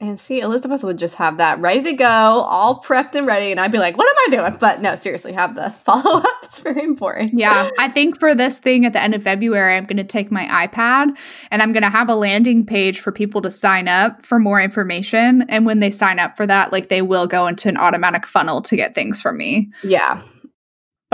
And 0.00 0.18
see, 0.18 0.40
Elisabeth 0.40 0.82
would 0.82 0.98
just 0.98 1.14
have 1.14 1.38
that 1.38 1.60
ready 1.60 1.80
to 1.82 1.92
go, 1.92 2.06
all 2.06 2.82
prepped 2.82 3.14
and 3.14 3.26
ready. 3.26 3.52
And 3.52 3.60
I'd 3.60 3.70
be 3.70 3.78
like, 3.78 3.96
what 3.96 4.08
am 4.08 4.16
I 4.26 4.36
doing? 4.36 4.58
But 4.58 4.82
no, 4.82 4.96
seriously, 4.96 5.32
have 5.32 5.54
the 5.54 5.70
follow 5.84 6.18
up. 6.18 6.34
It's 6.42 6.58
very 6.58 6.82
important. 6.82 7.38
Yeah. 7.38 7.70
I 7.78 7.88
think 7.88 8.18
for 8.18 8.34
this 8.34 8.58
thing 8.58 8.84
at 8.84 8.92
the 8.92 9.00
end 9.00 9.14
of 9.14 9.22
February, 9.22 9.76
I'm 9.76 9.84
going 9.84 9.96
to 9.96 10.04
take 10.04 10.30
my 10.32 10.66
iPad 10.66 11.16
and 11.50 11.62
I'm 11.62 11.72
going 11.72 11.84
to 11.84 11.90
have 11.90 12.08
a 12.08 12.14
landing 12.14 12.66
page 12.66 13.00
for 13.00 13.12
people 13.12 13.40
to 13.42 13.50
sign 13.50 13.86
up 13.86 14.26
for 14.26 14.38
more 14.38 14.60
information. 14.60 15.42
And 15.48 15.64
when 15.64 15.78
they 15.78 15.90
sign 15.90 16.18
up 16.18 16.36
for 16.36 16.46
that, 16.46 16.72
like 16.72 16.88
they 16.88 17.00
will 17.00 17.26
go 17.26 17.46
into 17.46 17.68
an 17.68 17.76
automatic 17.76 18.26
funnel 18.26 18.62
to 18.62 18.76
get 18.76 18.94
things 18.94 19.22
from 19.22 19.38
me. 19.38 19.70
Yeah 19.84 20.20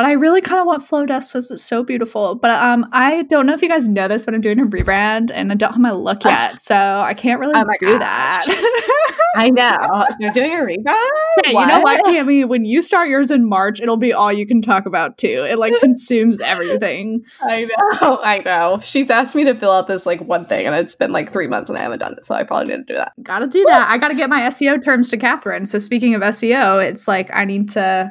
but 0.01 0.07
I 0.07 0.13
really 0.13 0.41
kind 0.41 0.59
of 0.59 0.67
want 0.67 0.83
Flodesk 0.83 1.31
because 1.31 1.51
it's 1.51 1.63
so 1.63 1.83
beautiful. 1.85 2.35
But 2.35 2.53
um, 2.53 2.89
I 2.91 3.25
don't 3.25 3.45
know 3.45 3.53
if 3.53 3.61
you 3.61 3.69
guys 3.69 3.87
know 3.87 4.09
this, 4.09 4.25
but 4.25 4.33
I'm 4.33 4.41
doing 4.41 4.59
a 4.59 4.65
rebrand 4.65 5.31
and 5.31 5.53
I 5.53 5.55
don't 5.55 5.73
have 5.73 5.79
my 5.79 5.91
look 5.91 6.25
yet, 6.25 6.59
so 6.63 6.75
I 6.75 7.13
can't 7.13 7.39
really 7.39 7.53
oh 7.55 7.67
do 7.79 7.99
gosh. 7.99 8.47
that. 8.47 9.11
I 9.37 9.51
know 9.51 10.07
you're 10.19 10.33
doing 10.33 10.53
a 10.53 10.57
rebrand. 10.57 11.49
You 11.49 11.67
know 11.67 11.81
what, 11.81 12.03
Cami? 12.07 12.49
When 12.49 12.65
you 12.65 12.81
start 12.81 13.11
yours 13.11 13.31
in 13.31 13.47
March, 13.47 13.79
it'll 13.79 13.99
be 13.99 14.11
all 14.11 14.33
you 14.33 14.47
can 14.47 14.63
talk 14.63 14.87
about 14.87 15.19
too. 15.19 15.45
It 15.47 15.59
like 15.59 15.75
consumes 15.81 16.41
everything. 16.41 17.21
I 17.43 17.65
know, 17.67 18.21
I 18.23 18.39
know. 18.39 18.81
She's 18.83 19.11
asked 19.11 19.35
me 19.35 19.45
to 19.45 19.55
fill 19.55 19.73
out 19.73 19.87
this 19.87 20.07
like 20.07 20.23
one 20.23 20.47
thing, 20.47 20.65
and 20.65 20.75
it's 20.75 20.95
been 20.95 21.13
like 21.13 21.31
three 21.31 21.47
months, 21.47 21.69
and 21.69 21.79
I 21.79 21.83
haven't 21.83 21.99
done 21.99 22.15
it. 22.15 22.25
So 22.25 22.35
I 22.35 22.43
probably 22.43 22.75
need 22.75 22.87
to 22.87 22.95
do 22.95 22.95
that. 22.95 23.13
Gotta 23.23 23.49
do 23.49 23.63
that. 23.69 23.91
I 23.91 23.99
gotta 23.99 24.15
get 24.15 24.31
my 24.31 24.41
SEO 24.49 24.83
terms 24.83 25.11
to 25.11 25.19
Catherine. 25.19 25.67
So 25.67 25.79
speaking 25.79 26.15
of 26.15 26.23
SEO, 26.23 26.83
it's 26.83 27.07
like 27.07 27.29
I 27.35 27.45
need 27.45 27.69
to 27.71 28.11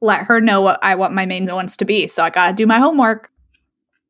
let 0.00 0.22
her 0.24 0.40
know 0.40 0.60
what 0.60 0.78
I 0.82 0.94
want 0.94 1.14
my 1.14 1.26
main 1.26 1.46
ones 1.46 1.76
to 1.78 1.84
be. 1.84 2.08
So 2.08 2.22
I 2.22 2.30
got 2.30 2.48
to 2.48 2.54
do 2.54 2.66
my 2.66 2.78
homework. 2.78 3.30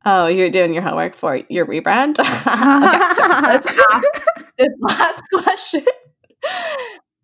Oh, 0.05 0.27
you're 0.29 0.51
doing 0.51 0.73
your 0.73 0.83
homework 0.83 1.17
for 1.17 1.41
your 1.49 1.67
rebrand? 1.67 2.19
okay, 2.21 3.15
so 3.15 3.29
let's 3.43 3.67
ask 3.67 4.53
this 4.57 4.69
last 4.81 5.23
question. 5.33 5.85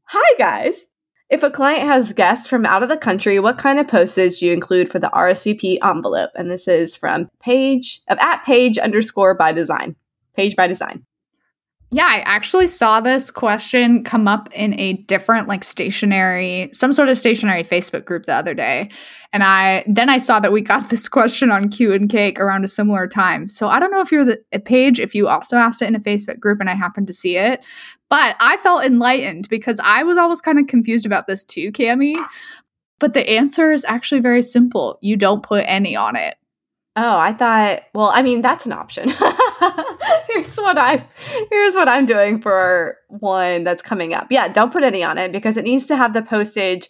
Hi, 0.07 0.39
guys. 0.39 0.87
If 1.31 1.43
a 1.43 1.51
client 1.51 1.85
has 1.85 2.13
guests 2.13 2.47
from 2.47 2.67
out 2.67 2.83
of 2.83 2.91
the 2.91 2.97
country, 2.97 3.39
what 3.39 3.57
kind 3.57 3.79
of 3.79 3.89
postage 3.89 4.41
do 4.41 4.47
you 4.47 4.53
include 4.53 4.91
for 4.91 4.99
the 4.99 5.11
RSVP 5.15 5.79
envelope? 5.83 6.31
And 6.35 6.51
this 6.51 6.69
is 6.69 6.95
from 6.97 7.27
page 7.41 8.01
of 8.09 8.19
at 8.19 8.45
page 8.45 8.77
underscore 8.77 9.35
by 9.35 9.53
design. 9.53 9.97
Page 10.37 10.57
by 10.57 10.67
design. 10.67 11.07
Yeah, 11.95 12.07
I 12.07 12.21
actually 12.21 12.69
saw 12.69 13.01
this 13.01 13.31
question 13.31 14.03
come 14.03 14.27
up 14.27 14.49
in 14.55 14.73
a 14.81 14.95
different 14.95 15.47
like 15.47 15.63
stationery 15.63 16.71
some 16.73 16.91
sort 16.91 17.11
of 17.11 17.19
stationary 17.19 17.63
Facebook 17.63 18.07
group 18.07 18.25
the 18.25 18.33
other 18.33 18.55
day. 18.55 18.89
And 19.35 19.43
I 19.45 19.85
then 19.87 20.09
I 20.09 20.17
saw 20.17 20.41
that 20.41 20.53
we 20.53 20.63
got 20.63 20.89
this 20.91 21.07
question 21.07 21.51
on 21.51 21.69
Q 21.69 21.93
and 21.93 22.09
Cake 22.09 22.41
around 22.41 22.65
a 22.65 22.69
similar 22.69 23.07
time. 23.07 23.51
So 23.51 23.69
I 23.69 23.79
don't 23.79 23.91
know 23.91 24.01
if 24.01 24.11
you're 24.11 24.25
the 24.25 24.41
page 24.65 25.01
if 25.01 25.15
you 25.15 25.29
also 25.29 25.59
asked 25.59 25.83
it 25.83 25.89
in 25.89 25.95
a 25.95 26.01
Facebook 26.01 26.41
group 26.41 26.61
and 26.61 26.71
I 26.71 26.75
happened 26.75 27.09
to 27.09 27.13
see 27.13 27.37
it, 27.37 27.63
but 28.09 28.37
I 28.41 28.57
felt 28.57 28.85
enlightened 28.85 29.51
because 29.51 29.79
I 29.85 30.03
was 30.03 30.17
always 30.17 30.41
kind 30.41 30.59
of 30.59 30.69
confused 30.69 31.05
about 31.05 31.27
this 31.27 31.45
too, 31.45 31.73
Cami. 31.73 32.17
But 33.01 33.13
the 33.13 33.29
answer 33.29 33.71
is 33.71 33.85
actually 33.85 34.23
very 34.23 34.43
simple. 34.43 34.99
You 35.03 35.17
don't 35.17 35.43
put 35.43 35.65
any 35.67 35.95
on 35.95 36.17
it. 36.17 36.37
Oh, 36.95 37.17
I 37.17 37.33
thought, 37.33 37.83
well, 37.95 38.11
I 38.13 38.21
mean, 38.21 38.43
that's 38.43 38.67
an 38.67 38.73
option. 38.73 39.09
here's 40.29 40.57
what 40.57 40.77
I 40.77 41.07
here's 41.51 41.75
what 41.75 41.89
I'm 41.89 42.05
doing 42.05 42.41
for 42.41 42.99
one 43.09 43.65
that's 43.65 43.83
coming 43.83 44.13
up. 44.13 44.27
Yeah, 44.31 44.49
don't 44.49 44.73
put 44.73 44.83
any 44.83 45.03
on 45.03 45.17
it 45.17 45.33
because 45.33 45.57
it 45.57 45.65
needs 45.65 45.87
to 45.87 45.97
have 45.97 46.13
the 46.13 46.23
postage 46.23 46.89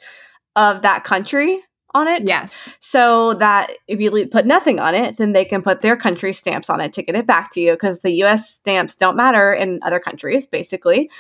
of 0.57 0.83
that 0.83 1.05
country 1.05 1.61
on 1.95 2.09
it. 2.09 2.27
Yes. 2.27 2.73
So 2.81 3.35
that 3.35 3.73
if 3.87 4.01
you 4.01 4.27
put 4.27 4.47
nothing 4.47 4.81
on 4.81 4.95
it, 4.95 5.19
then 5.19 5.33
they 5.33 5.45
can 5.45 5.63
put 5.63 5.83
their 5.83 5.97
country 5.97 6.33
stamps 6.33 6.71
on 6.71 6.81
it 6.81 6.93
to 6.95 7.03
get 7.03 7.15
it 7.15 7.27
back 7.27 7.53
to 7.53 7.61
you 7.61 7.73
because 7.73 8.01
the 8.01 8.13
US 8.25 8.49
stamps 8.49 8.97
don't 8.97 9.17
matter 9.17 9.53
in 9.53 9.79
other 9.83 10.01
countries, 10.01 10.47
basically. 10.47 11.11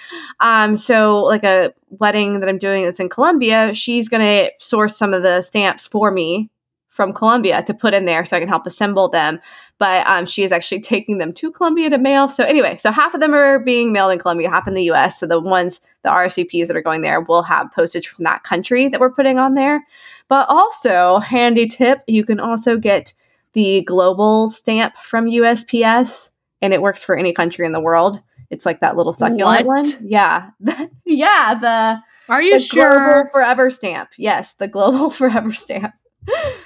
Um, 0.41 0.77
so, 0.77 1.23
like 1.23 1.45
a 1.45 1.73
wedding 1.91 2.41
that 2.41 2.49
I'm 2.49 2.59
doing 2.59 2.85
that's 2.85 3.01
in 3.01 3.09
Colombia, 3.09 3.75
she's 3.75 4.09
going 4.09 4.23
to 4.23 4.51
source 4.59 4.97
some 4.97 5.15
of 5.15 5.23
the 5.23 5.43
stamps 5.43 5.87
for 5.87 6.11
me 6.11 6.51
from 6.93 7.13
Colombia 7.13 7.63
to 7.63 7.73
put 7.73 7.95
in 7.95 8.05
there 8.05 8.25
so 8.25 8.37
I 8.37 8.41
can 8.41 8.49
help 8.49 8.67
assemble 8.67 9.09
them. 9.09 9.41
But 9.79 10.07
um, 10.07 10.27
she 10.27 10.45
is 10.45 10.53
actually 10.53 10.81
taking 10.93 11.19
them 11.19 11.33
to 11.35 11.51
Colombia 11.51 11.91
to 11.91 11.99
mail. 11.99 12.29
So 12.29 12.45
anyway, 12.45 12.77
so 12.77 12.93
half 12.93 13.15
of 13.15 13.21
them 13.21 13.35
are 13.35 13.59
being 13.59 13.93
mailed 13.93 14.13
in 14.13 14.19
Colombia, 14.19 14.51
half 14.51 14.69
in 14.69 14.75
the 14.75 14.91
US. 14.93 15.19
So 15.19 15.27
the 15.27 15.41
ones, 15.41 15.81
the 16.03 16.11
RSVPs 16.11 16.69
that 16.69 16.77
are 16.77 16.83
going 16.83 17.01
there 17.01 17.21
will 17.21 17.43
have 17.43 17.73
postage 17.73 18.09
from 18.09 18.25
that 18.25 18.45
country 18.45 18.89
that 18.89 19.01
we're 19.01 19.11
putting 19.11 19.39
on 19.39 19.55
there. 19.55 19.83
But 20.29 20.47
also, 20.49 21.19
handy 21.19 21.67
tip, 21.67 22.03
you 22.07 22.25
can 22.25 22.39
also 22.39 22.77
get 22.77 23.15
the 23.55 23.83
global 23.83 24.49
stamp 24.49 24.97
from 25.03 25.27
USPS 25.27 26.31
and 26.61 26.73
it 26.73 26.81
works 26.81 27.03
for 27.03 27.17
any 27.17 27.33
country 27.33 27.67
in 27.67 27.73
the 27.73 27.81
world. 27.81 28.23
It's 28.51 28.67
like 28.67 28.81
that 28.81 28.97
little 28.97 29.15
succulent 29.15 29.67
what? 29.67 29.87
one. 29.87 29.87
Yeah. 30.03 30.51
yeah, 31.07 31.55
the 31.59 32.03
Are 32.33 32.43
you 32.43 32.55
the 32.55 32.59
sure? 32.61 32.99
Global 32.99 33.31
Forever 33.31 33.71
stamp. 33.71 34.11
Yes, 34.19 34.53
the 34.55 34.69
global 34.69 35.11
forever 35.11 35.53
stamp. 35.53 35.95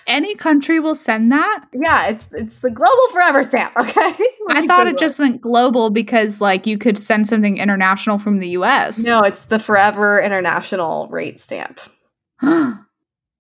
Any 0.07 0.35
country 0.37 0.79
will 0.79 0.95
send 0.95 1.33
that? 1.33 1.65
Yeah, 1.73 2.07
it's 2.07 2.29
it's 2.33 2.59
the 2.59 2.71
global 2.71 3.09
forever 3.13 3.43
stamp, 3.43 3.77
okay? 3.81 4.15
I 4.51 4.67
thought 4.67 4.87
it 4.87 4.99
just 4.99 5.19
went 5.19 5.41
global 5.41 5.91
because 5.91 6.41
like 6.41 6.67
you 6.67 6.79
could 6.79 6.97
send 6.97 7.27
something 7.27 7.59
international 7.59 8.19
from 8.19 8.39
the 8.39 8.49
US. 8.51 9.05
No, 9.05 9.21
it's 9.21 9.47
the 9.47 9.59
forever 9.59 10.21
international 10.21 11.09
rate 11.11 11.39
stamp. 11.39 11.81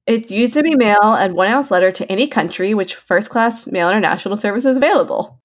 it's 0.07 0.31
used 0.31 0.55
to 0.55 0.63
be 0.63 0.75
mail 0.75 1.15
and 1.15 1.35
one 1.35 1.49
ounce 1.49 1.71
letter 1.71 1.93
to 1.93 2.11
any 2.11 2.27
country 2.27 2.75
which 2.75 2.95
first 2.95 3.31
class 3.31 3.67
mail 3.67 3.89
international 3.89 4.37
service 4.37 4.65
is 4.65 4.77
available. 4.77 5.41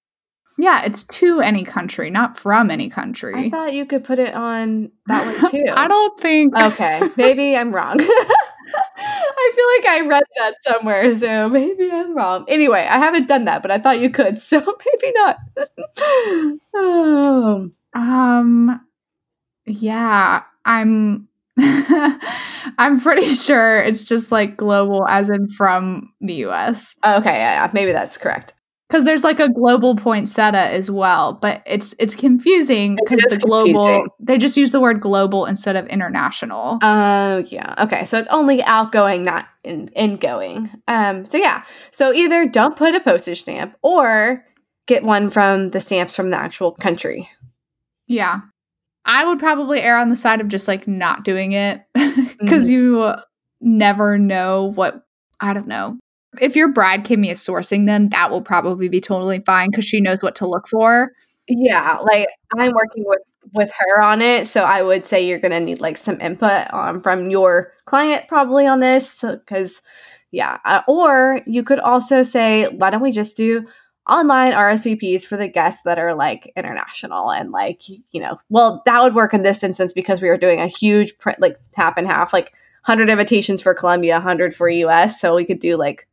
Yeah, 0.58 0.84
it's 0.84 1.04
to 1.06 1.40
any 1.40 1.64
country, 1.64 2.12
not 2.12 2.38
from 2.38 2.70
any 2.70 2.90
country. 2.90 3.34
I 3.36 3.50
thought 3.50 3.74
you 3.74 3.86
could 3.86 4.04
put 4.04 4.20
it 4.20 4.34
on 4.34 4.92
that 5.08 5.26
one 5.42 5.52
too. 5.52 5.66
I 5.72 5.88
don't 5.88 6.20
think. 6.20 6.56
Okay, 6.56 7.02
maybe 7.18 7.56
I'm 7.56 7.74
wrong. 7.74 8.00
I 8.98 9.52
feel 9.56 9.92
like 9.92 10.04
I 10.04 10.08
read 10.08 10.24
that 10.38 10.56
somewhere, 10.64 11.16
so 11.16 11.50
maybe 11.50 11.90
I'm 11.92 12.16
wrong. 12.16 12.46
Anyway, 12.48 12.88
I 12.90 12.98
haven't 13.00 13.28
done 13.28 13.46
that, 13.46 13.62
but 13.62 13.72
I 13.72 13.80
thought 13.80 14.00
you 14.00 14.10
could, 14.10 14.38
so 14.42 14.60
maybe 14.60 15.14
not. 15.16 15.38
um, 16.78 17.74
um, 17.94 18.82
yeah, 19.66 20.44
I'm. 20.66 21.28
I'm 22.78 23.00
pretty 23.02 23.34
sure 23.36 23.82
it's 23.82 24.04
just 24.04 24.32
like 24.32 24.58
global, 24.58 25.06
as 25.08 25.30
in 25.30 25.50
from 25.50 26.14
the 26.22 26.46
US. 26.46 26.96
Okay, 27.06 27.34
yeah, 27.36 27.66
yeah. 27.66 27.72
maybe 27.74 27.92
that's 27.92 28.18
correct 28.18 28.54
because 28.92 29.06
there's 29.06 29.24
like 29.24 29.40
a 29.40 29.48
global 29.48 29.96
poinsettia 29.96 30.70
as 30.70 30.92
well 30.92 31.34
but 31.34 31.64
it's 31.66 31.96
it's 31.98 32.16
confusing 32.16 32.98
because 32.98 33.22
the 33.30 33.38
global 33.38 33.74
confusing. 33.74 34.08
they 34.20 34.38
just 34.38 34.58
use 34.58 34.74
the 34.74 34.82
word 34.82 35.00
global 35.00 35.46
instead 35.46 35.78
of 35.78 35.88
international. 35.88 36.78
Oh 36.82 36.88
uh, 36.88 37.44
yeah. 37.48 37.86
Okay 37.86 38.04
so 38.04 38.18
it's 38.18 38.28
only 38.28 38.62
outgoing 38.64 39.24
not 39.24 39.48
in 39.64 39.88
ingoing. 39.90 40.70
Um 40.88 41.26
so 41.26 41.38
yeah. 41.38 41.64
So 41.92 42.14
either 42.14 42.46
don't 42.48 42.76
put 42.76 42.96
a 42.96 43.00
postage 43.00 43.42
stamp 43.42 43.78
or 43.82 44.46
get 44.88 45.04
one 45.04 45.30
from 45.30 45.70
the 45.70 45.80
stamps 45.80 46.16
from 46.16 46.30
the 46.30 46.38
actual 46.38 46.74
country. 46.74 47.30
Yeah. 48.08 48.42
I 49.06 49.26
would 49.26 49.40
probably 49.40 49.82
err 49.82 49.98
on 49.98 50.10
the 50.10 50.16
side 50.16 50.42
of 50.42 50.50
just 50.50 50.68
like 50.68 50.88
not 50.88 51.24
doing 51.24 51.54
it 51.54 51.82
because 51.94 52.68
mm-hmm. 52.68 52.72
you 52.72 53.14
never 53.62 54.18
know 54.18 54.72
what 54.74 55.06
i 55.40 55.54
don't 55.54 55.68
know 55.68 55.98
if 56.40 56.56
your 56.56 56.70
bride 56.70 57.06
Kimmy 57.06 57.30
is 57.30 57.40
sourcing 57.40 57.88
them, 57.88 58.10
that 58.10 58.32
will 58.32 58.42
probably 58.42 58.88
be 58.88 59.02
totally 59.02 59.42
fine 59.46 59.70
because 59.70 59.86
she 59.86 60.00
knows 60.00 60.22
what 60.22 60.36
to 60.36 60.48
look 60.48 60.68
for. 60.68 61.12
Yeah, 61.48 61.98
like 62.04 62.28
I'm 62.58 62.72
working 62.72 63.04
with 63.06 63.22
with 63.54 63.72
her 63.78 64.02
on 64.02 64.22
it, 64.22 64.48
so 64.48 64.64
I 64.64 64.82
would 64.82 65.04
say 65.04 65.26
you're 65.26 65.40
gonna 65.40 65.60
need 65.60 65.82
like 65.82 65.98
some 65.98 66.22
input 66.22 66.74
um, 66.74 67.02
from 67.02 67.30
your 67.30 67.74
client 67.86 68.28
probably 68.28 68.66
on 68.66 68.80
this 68.80 69.22
because 69.28 69.82
yeah, 70.32 70.60
uh, 70.64 70.82
or 70.88 71.42
you 71.46 71.64
could 71.64 71.80
also 71.80 72.24
say, 72.24 72.68
why 72.70 72.90
don't 72.90 73.02
we 73.02 73.12
just 73.12 73.36
do 73.36 73.68
online 74.08 74.54
RSVPs 74.54 75.26
for 75.26 75.38
the 75.38 75.48
guests 75.48 75.84
that 75.84 76.00
are 76.00 76.16
like 76.16 76.52
international 76.56 77.32
and 77.32 77.52
like 77.52 77.82
you 77.90 78.22
know, 78.22 78.38
well 78.50 78.82
that 78.86 79.02
would 79.02 79.16
work 79.16 79.34
in 79.34 79.44
this 79.44 79.64
instance 79.64 79.94
because 79.94 80.22
we 80.22 80.30
are 80.30 80.38
doing 80.38 80.60
a 80.62 80.68
huge 80.68 81.18
print 81.18 81.40
like 81.42 81.58
half 81.76 81.98
and 81.98 82.08
half 82.08 82.32
like 82.32 82.54
100 82.86 83.10
invitations 83.10 83.62
for 83.62 83.76
Colombia, 83.76 84.16
100 84.16 84.56
for 84.56 84.70
US, 84.70 85.20
so 85.20 85.36
we 85.36 85.46
could 85.46 85.60
do 85.60 85.76
like 85.76 86.08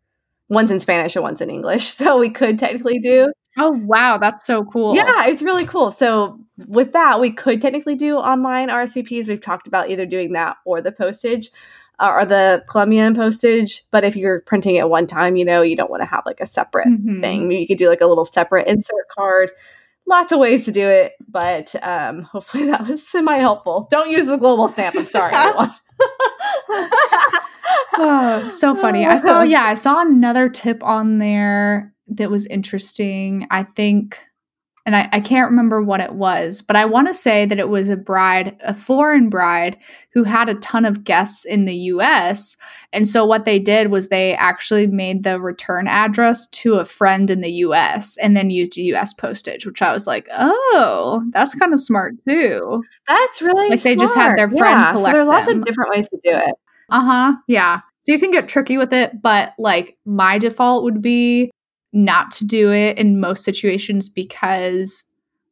one's 0.49 0.71
in 0.71 0.81
Spanish 0.81 1.15
and 1.17 1.23
one's 1.23 1.41
in 1.41 1.51
English. 1.51 1.95
So 1.99 2.19
we 2.19 2.31
could 2.31 2.59
technically 2.59 2.99
do. 3.01 3.33
Oh, 3.59 3.71
wow. 3.71 4.19
That's 4.19 4.47
so 4.47 4.65
cool. 4.65 4.95
Yeah, 4.95 5.27
it's 5.27 5.43
really 5.43 5.67
cool. 5.67 5.91
So 5.91 6.39
with 6.69 6.93
that, 6.93 7.21
we 7.21 7.31
could 7.31 7.61
technically 7.61 7.97
do 7.97 8.17
online 8.17 8.69
RSVPs. 8.69 9.27
We've 9.27 9.41
talked 9.41 9.67
about 9.67 9.91
either 9.91 10.07
doing 10.07 10.33
that 10.33 10.59
or 10.65 10.81
the 10.81 10.93
postage 10.93 11.51
uh, 11.99 12.13
or 12.15 12.25
the 12.25 12.65
Colombian 12.69 13.15
postage. 13.15 13.85
But 13.91 14.05
if 14.05 14.17
you're 14.17 14.41
printing 14.43 14.77
it 14.77 14.89
one 14.89 15.07
time, 15.07 15.37
you 15.37 15.45
know, 15.45 15.63
you 15.63 15.77
don't 15.77 15.91
want 15.91 16.03
to 16.03 16.07
have 16.07 16.23
like 16.25 16.41
a 16.41 16.47
separate 16.47 16.87
mm-hmm. 16.89 17.21
thing. 17.21 17.49
Maybe 17.49 17.61
you 17.61 17.67
could 17.67 17.79
do 17.79 17.89
like 17.89 18.01
a 18.01 18.07
little 18.07 18.25
separate 18.25 18.69
insert 18.69 19.09
card. 19.17 19.51
Lots 20.07 20.33
of 20.33 20.39
ways 20.39 20.65
to 20.65 20.73
do 20.73 20.87
it, 20.89 21.13
but 21.29 21.75
um, 21.83 22.23
hopefully 22.23 22.67
that 22.71 22.87
was 22.87 23.07
semi 23.07 23.37
helpful. 23.37 23.89
Don't 23.91 24.11
use 24.11 24.27
the 24.27 24.37
global 24.37 24.69
stamp. 24.69 24.97
I'm 24.97 25.07
sorry, 25.07 25.35
everyone. 25.35 25.71
oh, 27.97 28.51
so 28.53 28.75
funny. 28.75 29.07
I 29.07 29.17
saw, 29.17 29.43
yeah, 29.43 29.65
I 29.65 29.75
saw 29.75 30.03
another 30.03 30.49
tip 30.49 30.83
on 30.83 31.19
there 31.19 31.95
that 32.09 32.31
was 32.31 32.47
interesting. 32.47 33.47
I 33.51 33.63
think, 33.65 34.21
and 34.87 34.97
I, 34.97 35.09
I 35.13 35.21
can't 35.21 35.51
remember 35.51 35.83
what 35.83 36.01
it 36.01 36.15
was, 36.15 36.63
but 36.63 36.75
I 36.77 36.87
want 36.87 37.09
to 37.09 37.15
say 37.15 37.45
that 37.45 37.59
it 37.59 37.69
was 37.69 37.91
a 37.91 37.97
bride, 37.97 38.57
a 38.65 38.73
foreign 38.73 39.29
bride, 39.29 39.77
who 40.15 40.25
had 40.25 40.49
a 40.49 40.55
ton 40.55 40.85
of 40.85 41.05
guests 41.05 41.45
in 41.45 41.67
the 41.67 41.75
US. 41.75 42.57
And 42.93 43.07
so 43.07 43.27
what 43.27 43.45
they 43.45 43.59
did 43.59 43.91
was 43.91 44.09
they 44.09 44.35
actually 44.35 44.87
made 44.87 45.23
the 45.23 45.41
return 45.41 45.87
address 45.87 46.49
to 46.49 46.75
a 46.75 46.87
friend 46.87 47.29
in 47.29 47.43
the 47.43 47.53
US 47.53 48.17
and 48.17 48.37
then 48.37 48.49
used 48.49 48.77
US 48.79 49.13
postage, 49.13 49.67
which 49.67 49.83
I 49.83 49.93
was 49.93 50.07
like, 50.07 50.27
oh, 50.33 51.23
that's 51.33 51.55
kind 51.55 51.75
of 51.75 51.81
smart 51.81 52.15
too. 52.27 52.83
That's 53.07 53.43
really 53.43 53.69
like 53.69 53.81
smart. 53.81 53.99
they 53.99 54.03
just 54.03 54.15
had 54.15 54.37
their 54.37 54.51
friend 54.51 54.81
yeah, 54.81 54.93
collect 54.93 55.07
so 55.07 55.13
there's 55.13 55.27
them. 55.27 55.35
lots 55.35 55.49
of 55.49 55.65
different 55.65 55.91
ways 55.91 56.09
to 56.09 56.17
do 56.25 56.31
it. 56.31 56.55
Uh 56.91 57.01
huh. 57.05 57.33
Yeah. 57.47 57.81
So 58.03 58.13
you 58.13 58.19
can 58.19 58.31
get 58.31 58.49
tricky 58.49 58.79
with 58.79 58.93
it, 58.93 59.21
but 59.21 59.55
like 59.59 59.97
my 60.07 60.39
default 60.39 60.85
would 60.85 61.03
be 61.03 61.51
not 61.93 62.31
to 62.33 62.47
do 62.47 62.73
it 62.73 62.97
in 62.99 63.21
most 63.21 63.45
situations 63.45 64.09
because 64.09 65.05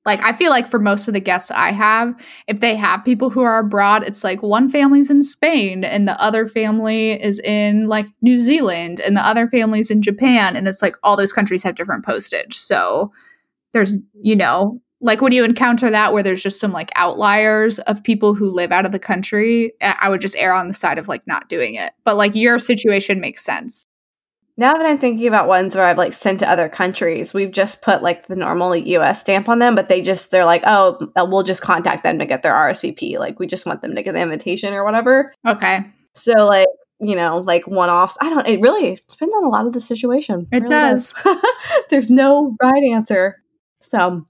like 0.07 0.21
I 0.23 0.33
feel 0.33 0.51
like 0.51 0.69
for 0.69 0.79
most 0.79 1.09
of 1.09 1.15
the 1.15 1.21
guests 1.21 1.51
I 1.51 1.73
have, 1.73 2.15
if 2.47 2.61
they 2.61 2.77
have 2.77 3.05
people 3.05 3.29
who 3.29 3.43
are 3.43 3.59
abroad, 3.59 4.05
it's 4.07 4.23
like 4.23 4.41
one 4.43 4.71
family's 4.71 5.11
in 5.11 5.23
Spain 5.23 5.83
and 5.85 6.07
the 6.07 6.19
other 6.23 6.47
family 6.47 7.21
is 7.23 7.41
in 7.41 7.89
like 7.89 8.07
New 8.23 8.39
Zealand 8.39 9.01
and 9.01 9.17
the 9.17 9.27
other 9.27 9.49
family's 9.49 9.91
in 9.91 10.01
Japan 10.03 10.57
and 10.57 10.69
it's 10.69 10.81
like 10.81 10.95
all 11.03 11.17
those 11.17 11.33
countries 11.33 11.65
have 11.65 11.75
different 11.75 12.05
postage. 12.05 12.57
So 12.57 13.13
there's, 13.73 13.99
you 14.21 14.37
know, 14.37 14.81
like 15.07 15.21
when 15.21 15.33
you 15.33 15.45
encounter 15.45 15.89
that 15.89 16.13
where 16.13 16.23
there's 16.23 16.43
just 16.43 16.59
some 16.59 16.73
like 16.73 16.91
outliers 16.97 17.79
of 17.81 18.03
people 18.03 18.35
who 18.35 18.51
live 18.51 18.73
out 18.73 18.85
of 18.85 18.91
the 18.91 18.99
country, 18.99 19.73
I 19.81 20.09
would 20.09 20.21
just 20.21 20.37
err 20.37 20.53
on 20.53 20.67
the 20.67 20.75
side 20.75 20.99
of 20.99 21.07
like 21.07 21.25
not 21.29 21.49
doing 21.49 21.77
it. 21.77 21.93
But 22.05 22.17
like 22.17 22.35
your 22.35 22.59
situation 22.59 23.21
makes 23.21 23.45
sense. 23.45 23.85
Now 24.57 24.73
that 24.73 24.85
I'm 24.85 24.99
thinking 24.99 25.29
about 25.29 25.47
ones 25.47 25.77
where 25.77 25.85
I've 25.85 25.97
like 25.97 26.13
sent 26.13 26.41
to 26.41 26.51
other 26.51 26.69
countries, 26.69 27.33
we've 27.33 27.53
just 27.53 27.83
put 27.83 28.03
like 28.03 28.27
the 28.27 28.35
normal 28.35 28.75
US 28.75 29.21
stamp 29.21 29.49
on 29.49 29.61
them, 29.61 29.77
but 29.77 29.89
they 29.89 30.03
just 30.03 30.33
they're 30.33 30.45
like, 30.45 30.63
oh, 30.67 30.99
uh, 31.15 31.25
we'll 31.25 31.45
just 31.45 31.63
contact 31.63 32.03
them 32.03 32.19
to 32.19 32.27
get 32.27 32.43
their 32.43 32.55
RSVP. 32.55 33.19
Like 33.21 33.39
we 33.39 33.47
just 33.47 33.65
want 33.65 33.83
them 33.83 33.95
to 33.95 34.03
get 34.03 34.13
the 34.15 34.21
invitation 34.21 34.75
or 34.75 34.85
whatever. 34.85 35.33
Okay. 35.47 35.81
So 36.15 36.33
like 36.47 36.67
you 36.99 37.15
know, 37.15 37.39
like 37.39 37.67
one 37.69 37.91
offs. 37.91 38.17
I 38.21 38.29
don't. 38.29 38.49
It 38.49 38.61
really 38.61 38.99
depends 39.09 39.35
on 39.37 39.45
a 39.45 39.51
lot 39.51 39.67
of 39.67 39.73
the 39.73 39.81
situation. 39.81 40.49
It, 40.51 40.57
it 40.57 40.63
really 40.63 40.71
does. 40.71 41.13
does. 41.13 41.43
There's 41.91 42.11
no 42.11 42.57
right 42.61 42.83
answer. 42.93 43.41
So 43.83 44.27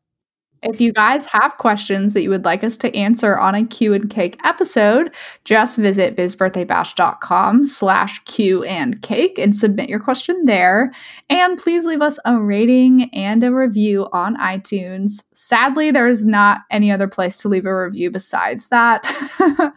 if 0.63 0.81
you 0.81 0.93
guys 0.93 1.27
have 1.27 1.59
questions 1.59 2.13
that 2.13 2.23
you 2.23 2.31
would 2.31 2.45
like 2.45 2.65
us 2.65 2.77
to 2.79 2.95
answer 2.97 3.39
on 3.39 3.55
a 3.55 3.65
Q 3.65 3.95
and 3.95 4.11
Cake 4.11 4.39
episode, 4.45 5.13
just 5.45 5.77
visit 5.77 6.17
bizbirthdaybash.com 6.17 7.67
slash 7.67 8.19
Q 8.25 8.65
and 8.65 9.01
Cake 9.03 9.39
and 9.39 9.55
submit 9.55 9.89
your 9.89 10.01
question 10.01 10.45
there. 10.45 10.93
And 11.29 11.59
please 11.59 11.85
leave 11.85 12.03
us 12.03 12.19
a 12.25 12.41
rating 12.41 13.11
and 13.15 13.45
a 13.45 13.53
review 13.53 14.09
on 14.13 14.37
iTunes. 14.37 15.25
Sadly, 15.35 15.91
there 15.91 16.09
is 16.09 16.25
not 16.25 16.63
any 16.71 16.91
other 16.91 17.09
place 17.09 17.39
to 17.39 17.49
leave 17.49 17.67
a 17.67 17.77
review 17.77 18.11
besides 18.11 18.69
that. 18.69 19.05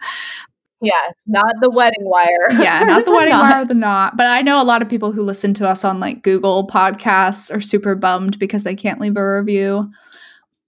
Yeah, 0.82 1.10
not 1.26 1.56
the 1.60 1.70
wedding 1.70 2.04
wire. 2.04 2.48
yeah, 2.52 2.80
not 2.84 3.04
the 3.04 3.10
wedding 3.10 3.34
wire, 3.36 3.64
the 3.64 3.74
knot. 3.74 4.16
But 4.16 4.26
I 4.26 4.40
know 4.40 4.62
a 4.62 4.64
lot 4.64 4.80
of 4.80 4.88
people 4.88 5.12
who 5.12 5.22
listen 5.22 5.52
to 5.54 5.68
us 5.68 5.84
on 5.84 6.00
like 6.00 6.22
Google 6.22 6.66
podcasts 6.66 7.54
are 7.54 7.60
super 7.60 7.94
bummed 7.94 8.38
because 8.38 8.64
they 8.64 8.74
can't 8.74 9.00
leave 9.00 9.16
a 9.16 9.36
review. 9.40 9.90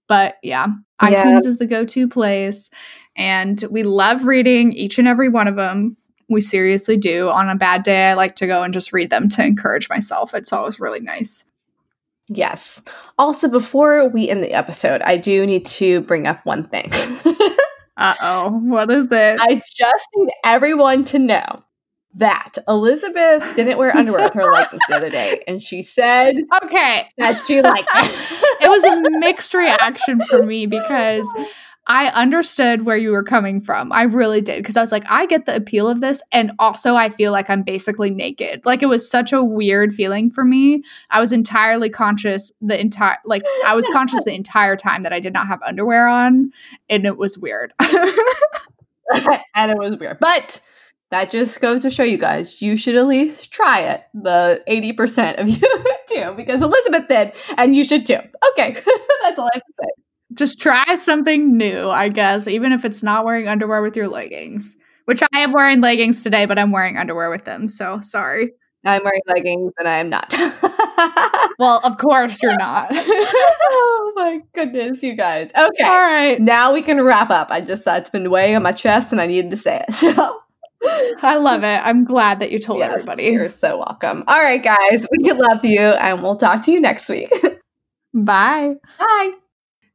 But 0.07 0.37
yeah, 0.43 0.67
yeah. 1.01 1.09
iTunes 1.09 1.45
is 1.45 1.57
the 1.57 1.65
go 1.65 1.85
to 1.85 2.07
place. 2.07 2.69
And 3.15 3.63
we 3.69 3.83
love 3.83 4.25
reading 4.25 4.73
each 4.73 4.99
and 4.99 5.07
every 5.07 5.29
one 5.29 5.47
of 5.47 5.55
them. 5.55 5.97
We 6.29 6.41
seriously 6.41 6.97
do. 6.97 7.29
On 7.29 7.49
a 7.49 7.55
bad 7.55 7.83
day, 7.83 8.09
I 8.09 8.13
like 8.13 8.35
to 8.37 8.47
go 8.47 8.63
and 8.63 8.73
just 8.73 8.93
read 8.93 9.09
them 9.09 9.29
to 9.29 9.45
encourage 9.45 9.89
myself. 9.89 10.33
It's 10.33 10.53
always 10.53 10.79
really 10.79 10.99
nice. 10.99 11.45
Yes. 12.27 12.81
Also, 13.17 13.47
before 13.47 14.07
we 14.07 14.29
end 14.29 14.41
the 14.41 14.53
episode, 14.53 15.01
I 15.01 15.17
do 15.17 15.45
need 15.45 15.65
to 15.65 16.01
bring 16.01 16.25
up 16.25 16.45
one 16.45 16.67
thing. 16.67 16.89
uh 17.97 18.15
oh. 18.21 18.59
What 18.63 18.89
is 18.89 19.09
this? 19.09 19.39
I 19.41 19.55
just 19.55 20.07
need 20.15 20.31
everyone 20.43 21.03
to 21.05 21.19
know 21.19 21.63
that 22.15 22.57
Elisabeth 22.67 23.55
didn't 23.55 23.77
wear 23.77 23.95
underwear 23.95 24.25
with 24.25 24.33
her 24.33 24.51
leggings 24.51 24.81
the 24.87 24.95
other 24.95 25.09
day, 25.09 25.43
and 25.47 25.61
she 25.61 25.81
said, 25.81 26.35
"Okay, 26.63 27.09
that 27.17 27.45
she 27.45 27.61
liked 27.61 27.89
it." 27.93 28.43
it 28.61 28.69
was 28.69 28.83
a 28.83 29.19
mixed 29.19 29.53
reaction 29.53 30.19
for 30.21 30.43
me 30.43 30.65
because 30.65 31.27
I 31.85 32.07
understood 32.07 32.85
where 32.85 32.95
you 32.95 33.11
were 33.11 33.23
coming 33.23 33.59
from. 33.59 33.91
I 33.91 34.03
really 34.03 34.39
did 34.39 34.57
because 34.57 34.77
I 34.77 34.81
was 34.81 34.91
like, 34.91 35.03
I 35.09 35.25
get 35.25 35.45
the 35.45 35.55
appeal 35.55 35.89
of 35.89 35.99
this, 35.99 36.21
and 36.31 36.51
also 36.59 36.95
I 36.95 37.09
feel 37.09 37.31
like 37.31 37.49
I'm 37.49 37.63
basically 37.63 38.09
naked. 38.09 38.65
Like 38.65 38.81
it 38.81 38.87
was 38.87 39.09
such 39.09 39.33
a 39.33 39.43
weird 39.43 39.93
feeling 39.93 40.29
for 40.29 40.45
me. 40.45 40.83
I 41.09 41.19
was 41.19 41.31
entirely 41.31 41.89
conscious 41.89 42.51
the 42.61 42.79
entire 42.79 43.17
like 43.25 43.43
I 43.65 43.75
was 43.75 43.87
conscious 43.91 44.23
the 44.23 44.33
entire 44.33 44.75
time 44.75 45.03
that 45.03 45.13
I 45.13 45.19
did 45.19 45.33
not 45.33 45.47
have 45.47 45.61
underwear 45.63 46.07
on, 46.07 46.51
and 46.89 47.05
it 47.05 47.17
was 47.17 47.37
weird. 47.37 47.73
and 49.55 49.71
it 49.71 49.77
was 49.77 49.97
weird, 49.97 50.19
but 50.19 50.61
that 51.13 51.29
just 51.29 51.61
goes 51.61 51.83
to 51.83 51.91
show 51.91 52.03
you 52.03 52.17
guys 52.17 52.59
you 52.61 52.75
should 52.75 52.95
at 52.95 53.05
least 53.05 53.51
try 53.51 53.81
it 53.81 54.03
the 54.15 54.61
80% 54.67 55.39
of 55.39 55.47
you 55.49 55.85
do 56.07 56.33
because 56.35 56.61
elisabeth 56.61 57.07
did 57.07 57.33
and 57.57 57.75
you 57.75 57.83
should 57.83 58.05
too. 58.05 58.17
Okay 58.51 58.73
that's 59.21 59.39
all 59.39 59.45
i 59.45 59.49
have 59.53 59.63
to 59.63 59.73
say. 59.79 59.89
Just 60.33 60.59
try 60.59 60.95
something 60.95 61.55
new 61.55 61.89
i 61.89 62.09
guess 62.09 62.47
even 62.47 62.71
if 62.71 62.83
it's 62.83 63.03
not 63.03 63.25
wearing 63.25 63.47
underwear 63.47 63.81
with 63.83 63.95
your 63.95 64.07
leggings 64.07 64.75
which 65.05 65.21
i 65.21 65.39
am 65.39 65.51
wearing 65.51 65.81
leggings 65.81 66.23
today 66.23 66.45
but 66.45 66.57
i'm 66.57 66.71
wearing 66.71 66.97
underwear 66.97 67.29
with 67.29 67.45
them 67.45 67.69
so 67.69 68.01
sorry. 68.01 68.51
I'm 68.85 69.01
wearing 69.03 69.21
leggings 69.27 69.71
and 69.77 69.87
i 69.87 69.99
am 69.99 70.09
not. 70.09 70.33
Well 71.59 71.81
of 71.83 71.97
course 71.97 72.41
you're 72.41 72.57
not. 72.57 72.87
Oh 72.91 74.13
my 74.15 74.41
goodness 74.53 75.03
you 75.03 75.15
guys. 75.15 75.51
Okay 75.51 75.83
all 75.83 76.01
right. 76.01 76.39
now 76.39 76.73
we 76.73 76.81
can 76.81 77.03
wrap 77.03 77.29
up. 77.29 77.49
I 77.51 77.61
just 77.61 77.85
that's 77.85 78.09
been 78.09 78.29
weighing 78.31 78.55
on 78.55 78.63
my 78.63 78.71
chest 78.71 79.11
and 79.11 79.21
i 79.21 79.27
needed 79.27 79.51
to 79.51 79.57
say 79.57 79.83
it 79.87 79.93
so 79.93 80.42
I 81.21 81.35
love 81.37 81.63
it. 81.63 81.79
I'm 81.85 82.05
glad 82.05 82.39
that 82.39 82.51
you 82.51 82.59
told 82.59 82.79
yes, 82.79 82.91
everybody. 82.91 83.23
You're 83.23 83.49
so 83.49 83.77
welcome. 83.77 84.23
All 84.27 84.41
right, 84.41 84.61
guys, 84.61 85.07
we 85.11 85.31
love 85.31 85.63
you 85.63 85.79
and 85.79 86.21
we'll 86.21 86.35
talk 86.35 86.63
to 86.65 86.71
you 86.71 86.81
next 86.81 87.07
week. 87.09 87.31
Bye. 88.13 88.75
Bye. 88.99 89.31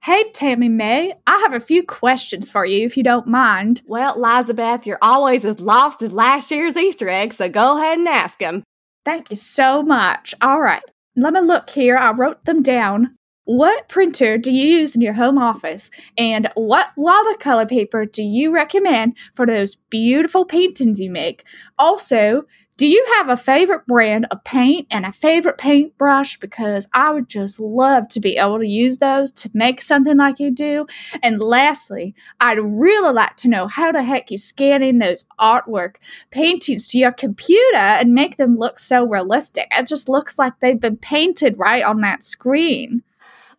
Hey, 0.03 0.31
Tammy 0.33 0.69
May, 0.69 1.13
I 1.27 1.39
have 1.41 1.53
a 1.53 1.61
few 1.61 1.83
questions 1.83 2.51
for 2.51 2.65
you 2.65 2.87
if 2.87 2.97
you 2.97 3.03
don't 3.03 3.27
mind. 3.27 3.83
Well, 3.87 4.15
Elisabeth, 4.15 4.87
you're 4.87 4.99
always 5.03 5.45
as 5.45 5.61
lost 5.61 6.03
as 6.03 6.13
last 6.13 6.51
year's 6.51 6.77
Easter 6.77 7.09
egg, 7.09 7.35
so 7.35 7.49
go 7.49 7.77
ahead 7.77 7.99
and 7.99 8.09
ask 8.09 8.39
them. 8.39 8.63
Thank 9.05 9.31
you 9.31 9.37
so 9.37 9.83
much. 9.83 10.35
All 10.41 10.61
right, 10.61 10.83
let 11.17 11.35
me 11.35 11.41
look 11.41 11.69
here. 11.69 11.97
I 11.97 12.13
wrote 12.13 12.45
them 12.45 12.63
down. 12.63 13.18
What 13.49 13.89
printer 13.89 14.37
do 14.37 14.53
you 14.53 14.81
use 14.81 14.95
in 14.95 15.01
your 15.01 15.15
home 15.15 15.39
office? 15.39 15.89
And 16.19 16.51
what 16.55 16.91
watercolor 16.97 17.65
paper 17.65 18.05
do 18.05 18.23
you 18.23 18.53
recommend 18.53 19.17
for 19.35 19.47
those 19.47 19.75
beautiful 19.75 20.45
paintings 20.45 21.01
you 21.01 21.11
make? 21.11 21.45
Also, 21.79 22.43
do 22.77 22.87
you 22.87 23.03
have 23.17 23.31
a 23.31 23.39
favorite 23.39 23.87
brand 23.87 24.27
of 24.31 24.45
paint 24.45 24.87
and 24.91 25.07
a 25.07 25.13
favorite 25.13 25.57
paintbrush? 25.57 26.37
Because 26.37 26.89
I 26.93 27.11
would 27.11 27.31
just 27.31 27.59
love 27.59 28.09
to 28.09 28.21
be 28.21 28.37
able 28.37 28.59
to 28.59 28.67
use 28.67 28.99
those 28.99 29.33
to 29.33 29.51
make 29.55 29.81
something 29.81 30.19
like 30.19 30.39
you 30.39 30.51
do. 30.51 30.87
And 31.23 31.41
lastly, 31.41 32.15
I'd 32.41 32.59
really 32.59 33.15
like 33.15 33.37
to 33.37 33.49
know 33.49 33.67
how 33.67 33.93
the 33.93 34.03
heck 34.03 34.31
you 34.31 34.37
scan 34.37 34.83
in 34.83 34.99
those 34.99 35.25
artwork 35.41 35.95
paintings 36.31 36.87
to 36.89 36.99
your 36.99 37.13
computer 37.13 37.79
and 37.79 38.13
make 38.13 38.37
them 38.37 38.59
look 38.59 38.79
so 38.79 39.07
realistic. 39.07 39.69
It 39.71 39.87
just 39.87 40.11
looks 40.11 40.39
like 40.39 40.61
they've 40.61 40.79
been 40.79 40.99
painted 40.99 41.57
right 41.57 41.83
on 41.83 42.03
that 42.03 42.23
screen. 42.23 43.05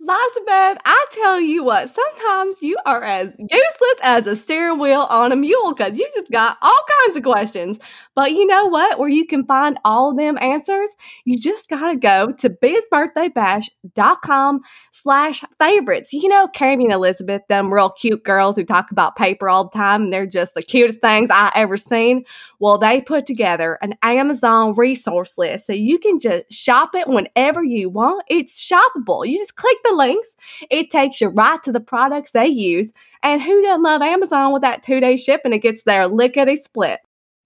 Elisabeth, 0.01 0.77
I 0.85 1.05
tell 1.11 1.41
you 1.41 1.65
what, 1.65 1.89
sometimes 1.89 2.61
you 2.61 2.77
are 2.85 3.03
as 3.03 3.33
useless 3.37 3.99
as 4.01 4.27
a 4.27 4.35
steering 4.37 4.79
wheel 4.79 5.05
on 5.09 5.33
a 5.33 5.35
mule 5.35 5.73
because 5.73 5.99
you 5.99 6.09
just 6.15 6.31
got 6.31 6.57
all 6.61 6.79
kinds 7.05 7.17
of 7.17 7.23
questions. 7.23 7.79
But 8.15 8.31
you 8.31 8.45
know 8.45 8.67
what? 8.67 8.97
Where 8.97 9.09
you 9.09 9.25
can 9.25 9.45
find 9.45 9.77
all 9.83 10.15
them 10.15 10.37
answers, 10.39 10.89
you 11.25 11.37
just 11.37 11.67
got 11.67 11.91
to 11.91 11.97
go 11.97 12.31
to 12.31 12.49
bizbirthdaybash.com 12.49 14.61
slash 14.91 15.43
favorites. 15.59 16.13
You 16.13 16.29
know, 16.29 16.47
Cami 16.55 16.83
and 16.83 16.93
Elisabeth, 16.93 17.41
them 17.49 17.73
real 17.73 17.89
cute 17.89 18.23
girls 18.23 18.55
who 18.55 18.63
talk 18.63 18.91
about 18.91 19.15
paper 19.15 19.49
all 19.49 19.65
the 19.65 19.77
time, 19.77 20.03
and 20.03 20.13
they're 20.13 20.25
just 20.25 20.53
the 20.53 20.61
cutest 20.61 21.01
things 21.01 21.29
I 21.31 21.51
ever 21.55 21.77
seen. 21.77 22.23
Well, 22.59 22.77
they 22.77 23.01
put 23.01 23.25
together 23.25 23.77
an 23.81 23.95
Amazon 24.03 24.73
resource 24.75 25.37
list 25.37 25.67
so 25.67 25.73
you 25.73 25.97
can 25.97 26.19
just 26.19 26.51
shop 26.51 26.93
it 26.93 27.07
whenever 27.07 27.63
you 27.63 27.89
want. 27.89 28.25
It's 28.27 28.61
shoppable. 28.61 29.25
You 29.25 29.37
just 29.37 29.55
click 29.55 29.77
the 29.85 29.88
links, 29.95 30.27
it 30.69 30.91
takes 30.91 31.21
you 31.21 31.29
right 31.29 31.61
to 31.63 31.71
the 31.71 31.79
products 31.79 32.31
they 32.31 32.47
use. 32.47 32.91
And 33.23 33.41
who 33.41 33.61
doesn't 33.61 33.83
love 33.83 34.01
Amazon 34.01 34.53
with 34.53 34.61
that 34.61 34.83
two 34.83 34.99
day 34.99 35.17
shipping? 35.17 35.53
It 35.53 35.59
gets 35.59 35.83
there 35.83 36.07
lickety 36.07 36.57
split. 36.57 36.99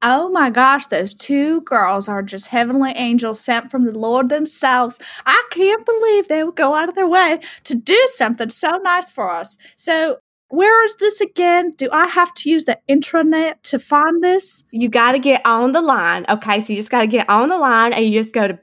Oh 0.06 0.28
my 0.30 0.50
gosh, 0.50 0.88
those 0.88 1.14
two 1.14 1.62
girls 1.62 2.10
are 2.10 2.22
just 2.22 2.48
heavenly 2.48 2.92
angels 2.92 3.40
sent 3.40 3.72
from 3.72 3.86
the 3.86 3.98
Lord 3.98 4.28
themselves. 4.28 5.00
I 5.26 5.42
can't 5.50 5.86
believe 5.86 6.28
they 6.28 6.44
would 6.44 6.58
go 6.58 6.76
out 6.76 6.90
of 6.90 6.96
their 6.96 7.08
way 7.08 7.40
to 7.64 7.76
do 7.76 7.98
something 8.08 8.50
so 8.50 8.70
nice 8.84 9.10
for 9.10 9.32
us. 9.32 9.58
So, 9.78 10.18
where 10.50 10.84
is 10.84 10.98
this 10.98 11.22
again? 11.22 11.72
Do 11.78 11.88
I 11.92 12.06
have 12.08 12.34
to 12.36 12.50
use 12.50 12.66
the 12.66 12.78
intranet 12.90 13.62
to 13.64 13.80
find 13.80 14.22
this? 14.22 14.66
You 14.72 14.90
got 14.90 15.14
to 15.14 15.20
get 15.20 15.42
on 15.46 15.72
the 15.72 15.82
line. 15.82 16.26
Okay, 16.28 16.60
so 16.60 16.74
you 16.74 16.80
just 16.80 16.92
got 16.92 17.02
to 17.02 17.08
get 17.08 17.28
on 17.30 17.48
the 17.48 17.58
line 17.58 17.94
and 17.94 18.06
you 18.06 18.12
just 18.12 18.34
go 18.34 18.46
to 18.46 18.54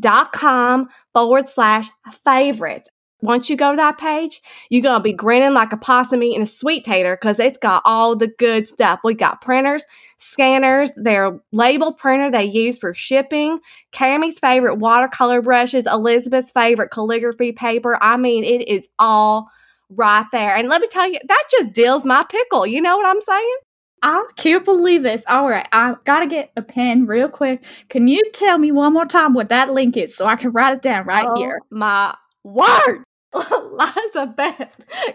bizbirthdaybash.com 0.00 0.88
forward 1.12 1.48
slash 1.48 1.88
favorites. 2.24 2.88
Once 3.20 3.48
you 3.48 3.56
go 3.56 3.70
to 3.70 3.76
that 3.76 3.98
page, 3.98 4.42
you're 4.68 4.82
going 4.82 4.98
to 4.98 5.02
be 5.02 5.12
grinning 5.12 5.54
like 5.54 5.72
a 5.72 5.76
possum 5.76 6.24
eating 6.24 6.42
a 6.42 6.46
sweet 6.46 6.82
tater 6.82 7.16
because 7.16 7.38
it's 7.38 7.58
got 7.58 7.80
all 7.84 8.16
the 8.16 8.26
good 8.26 8.68
stuff. 8.68 8.98
We 9.04 9.14
got 9.14 9.40
printers, 9.40 9.84
scanners, 10.18 10.90
their 10.96 11.38
label 11.52 11.92
printer 11.92 12.32
they 12.32 12.44
use 12.44 12.78
for 12.78 12.92
shipping, 12.92 13.60
Cami's 13.92 14.40
favorite 14.40 14.76
watercolor 14.76 15.40
brushes, 15.40 15.86
Elisabeth's 15.86 16.50
favorite 16.50 16.90
calligraphy 16.90 17.52
paper. 17.52 17.96
I 18.02 18.16
mean, 18.16 18.42
it 18.42 18.66
is 18.66 18.88
all 18.98 19.48
right 19.88 20.26
there. 20.32 20.56
And 20.56 20.68
let 20.68 20.80
me 20.80 20.88
tell 20.88 21.08
you, 21.08 21.20
that 21.28 21.44
just 21.48 21.72
deals 21.72 22.04
my 22.04 22.24
pickle. 22.28 22.66
You 22.66 22.80
know 22.80 22.96
what 22.96 23.06
I'm 23.06 23.20
saying? 23.20 23.56
I 24.02 24.26
can't 24.36 24.64
believe 24.64 25.02
this. 25.04 25.24
All 25.28 25.48
right, 25.48 25.66
I 25.72 25.94
gotta 26.04 26.26
get 26.26 26.50
a 26.56 26.62
pen 26.62 27.06
real 27.06 27.28
quick. 27.28 27.62
Can 27.88 28.08
you 28.08 28.22
tell 28.32 28.58
me 28.58 28.72
one 28.72 28.92
more 28.92 29.06
time 29.06 29.32
what 29.32 29.48
that 29.50 29.70
link 29.70 29.96
is 29.96 30.14
so 30.14 30.26
I 30.26 30.36
can 30.36 30.50
write 30.50 30.74
it 30.74 30.82
down 30.82 31.06
right 31.06 31.26
oh, 31.28 31.36
here? 31.36 31.60
My 31.70 32.14
word. 32.42 33.04
Elisabeth, 33.34 34.68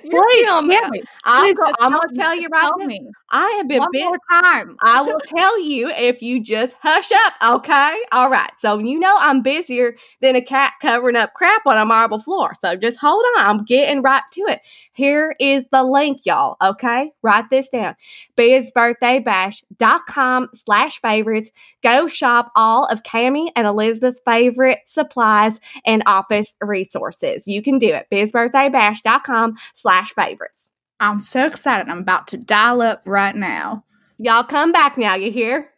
you're 0.03 0.25
Please, 0.25 0.45
killing 0.47 0.67
me. 0.67 1.03
I'm, 1.23 1.55
I'm 1.79 1.93
gonna 1.93 2.01
tell 2.15 2.33
you 2.33 2.47
right 2.51 2.71
now. 2.79 2.97
I 3.29 3.55
have 3.57 3.67
been 3.67 3.79
one 3.79 3.89
bit, 3.91 4.05
more 4.05 4.19
time. 4.29 4.77
I 4.81 5.01
will 5.01 5.19
tell 5.19 5.61
you 5.61 5.89
if 5.89 6.21
you 6.21 6.41
just 6.41 6.77
hush 6.81 7.11
up, 7.11 7.33
okay? 7.55 7.99
All 8.11 8.29
right. 8.29 8.51
So 8.57 8.77
you 8.77 8.97
know 8.99 9.17
I'm 9.19 9.41
busier 9.41 9.97
than 10.21 10.37
a 10.37 10.41
cat 10.41 10.75
covering 10.81 11.17
up 11.17 11.33
crap 11.33 11.65
on 11.65 11.77
a 11.77 11.85
marble 11.85 12.19
floor. 12.19 12.53
So 12.59 12.77
just 12.77 12.97
hold 12.97 13.23
on. 13.37 13.45
I'm 13.45 13.63
getting 13.65 14.01
right 14.01 14.23
to 14.33 14.41
it. 14.41 14.59
Here 14.93 15.35
is 15.39 15.65
the 15.71 15.83
link, 15.83 16.21
y'all. 16.23 16.57
Okay. 16.61 17.11
Write 17.21 17.49
this 17.49 17.69
down. 17.69 17.95
BizBirthdayBash.com 18.37 20.49
slash 20.53 21.01
favorites. 21.01 21.51
Go 21.83 22.07
shop 22.07 22.51
all 22.55 22.85
of 22.85 23.03
Cami 23.03 23.49
and 23.55 23.67
Elisabeth's 23.67 24.21
favorite 24.25 24.79
supplies 24.85 25.59
and 25.85 26.01
office 26.05 26.55
resources. 26.61 27.43
You 27.45 27.61
can 27.61 27.77
do 27.77 27.93
it. 27.93 28.07
BizBirthdayBash.com 28.11 29.57
slash 29.73 30.13
favorites. 30.13 30.69
I'm 30.99 31.19
so 31.19 31.45
excited. 31.45 31.89
I'm 31.89 31.99
about 31.99 32.27
to 32.29 32.37
dial 32.37 32.81
up 32.81 33.01
right 33.05 33.35
now. 33.35 33.83
Y'all 34.17 34.43
come 34.43 34.71
back 34.71 34.97
now, 34.97 35.15
you 35.15 35.31
hear? 35.31 35.71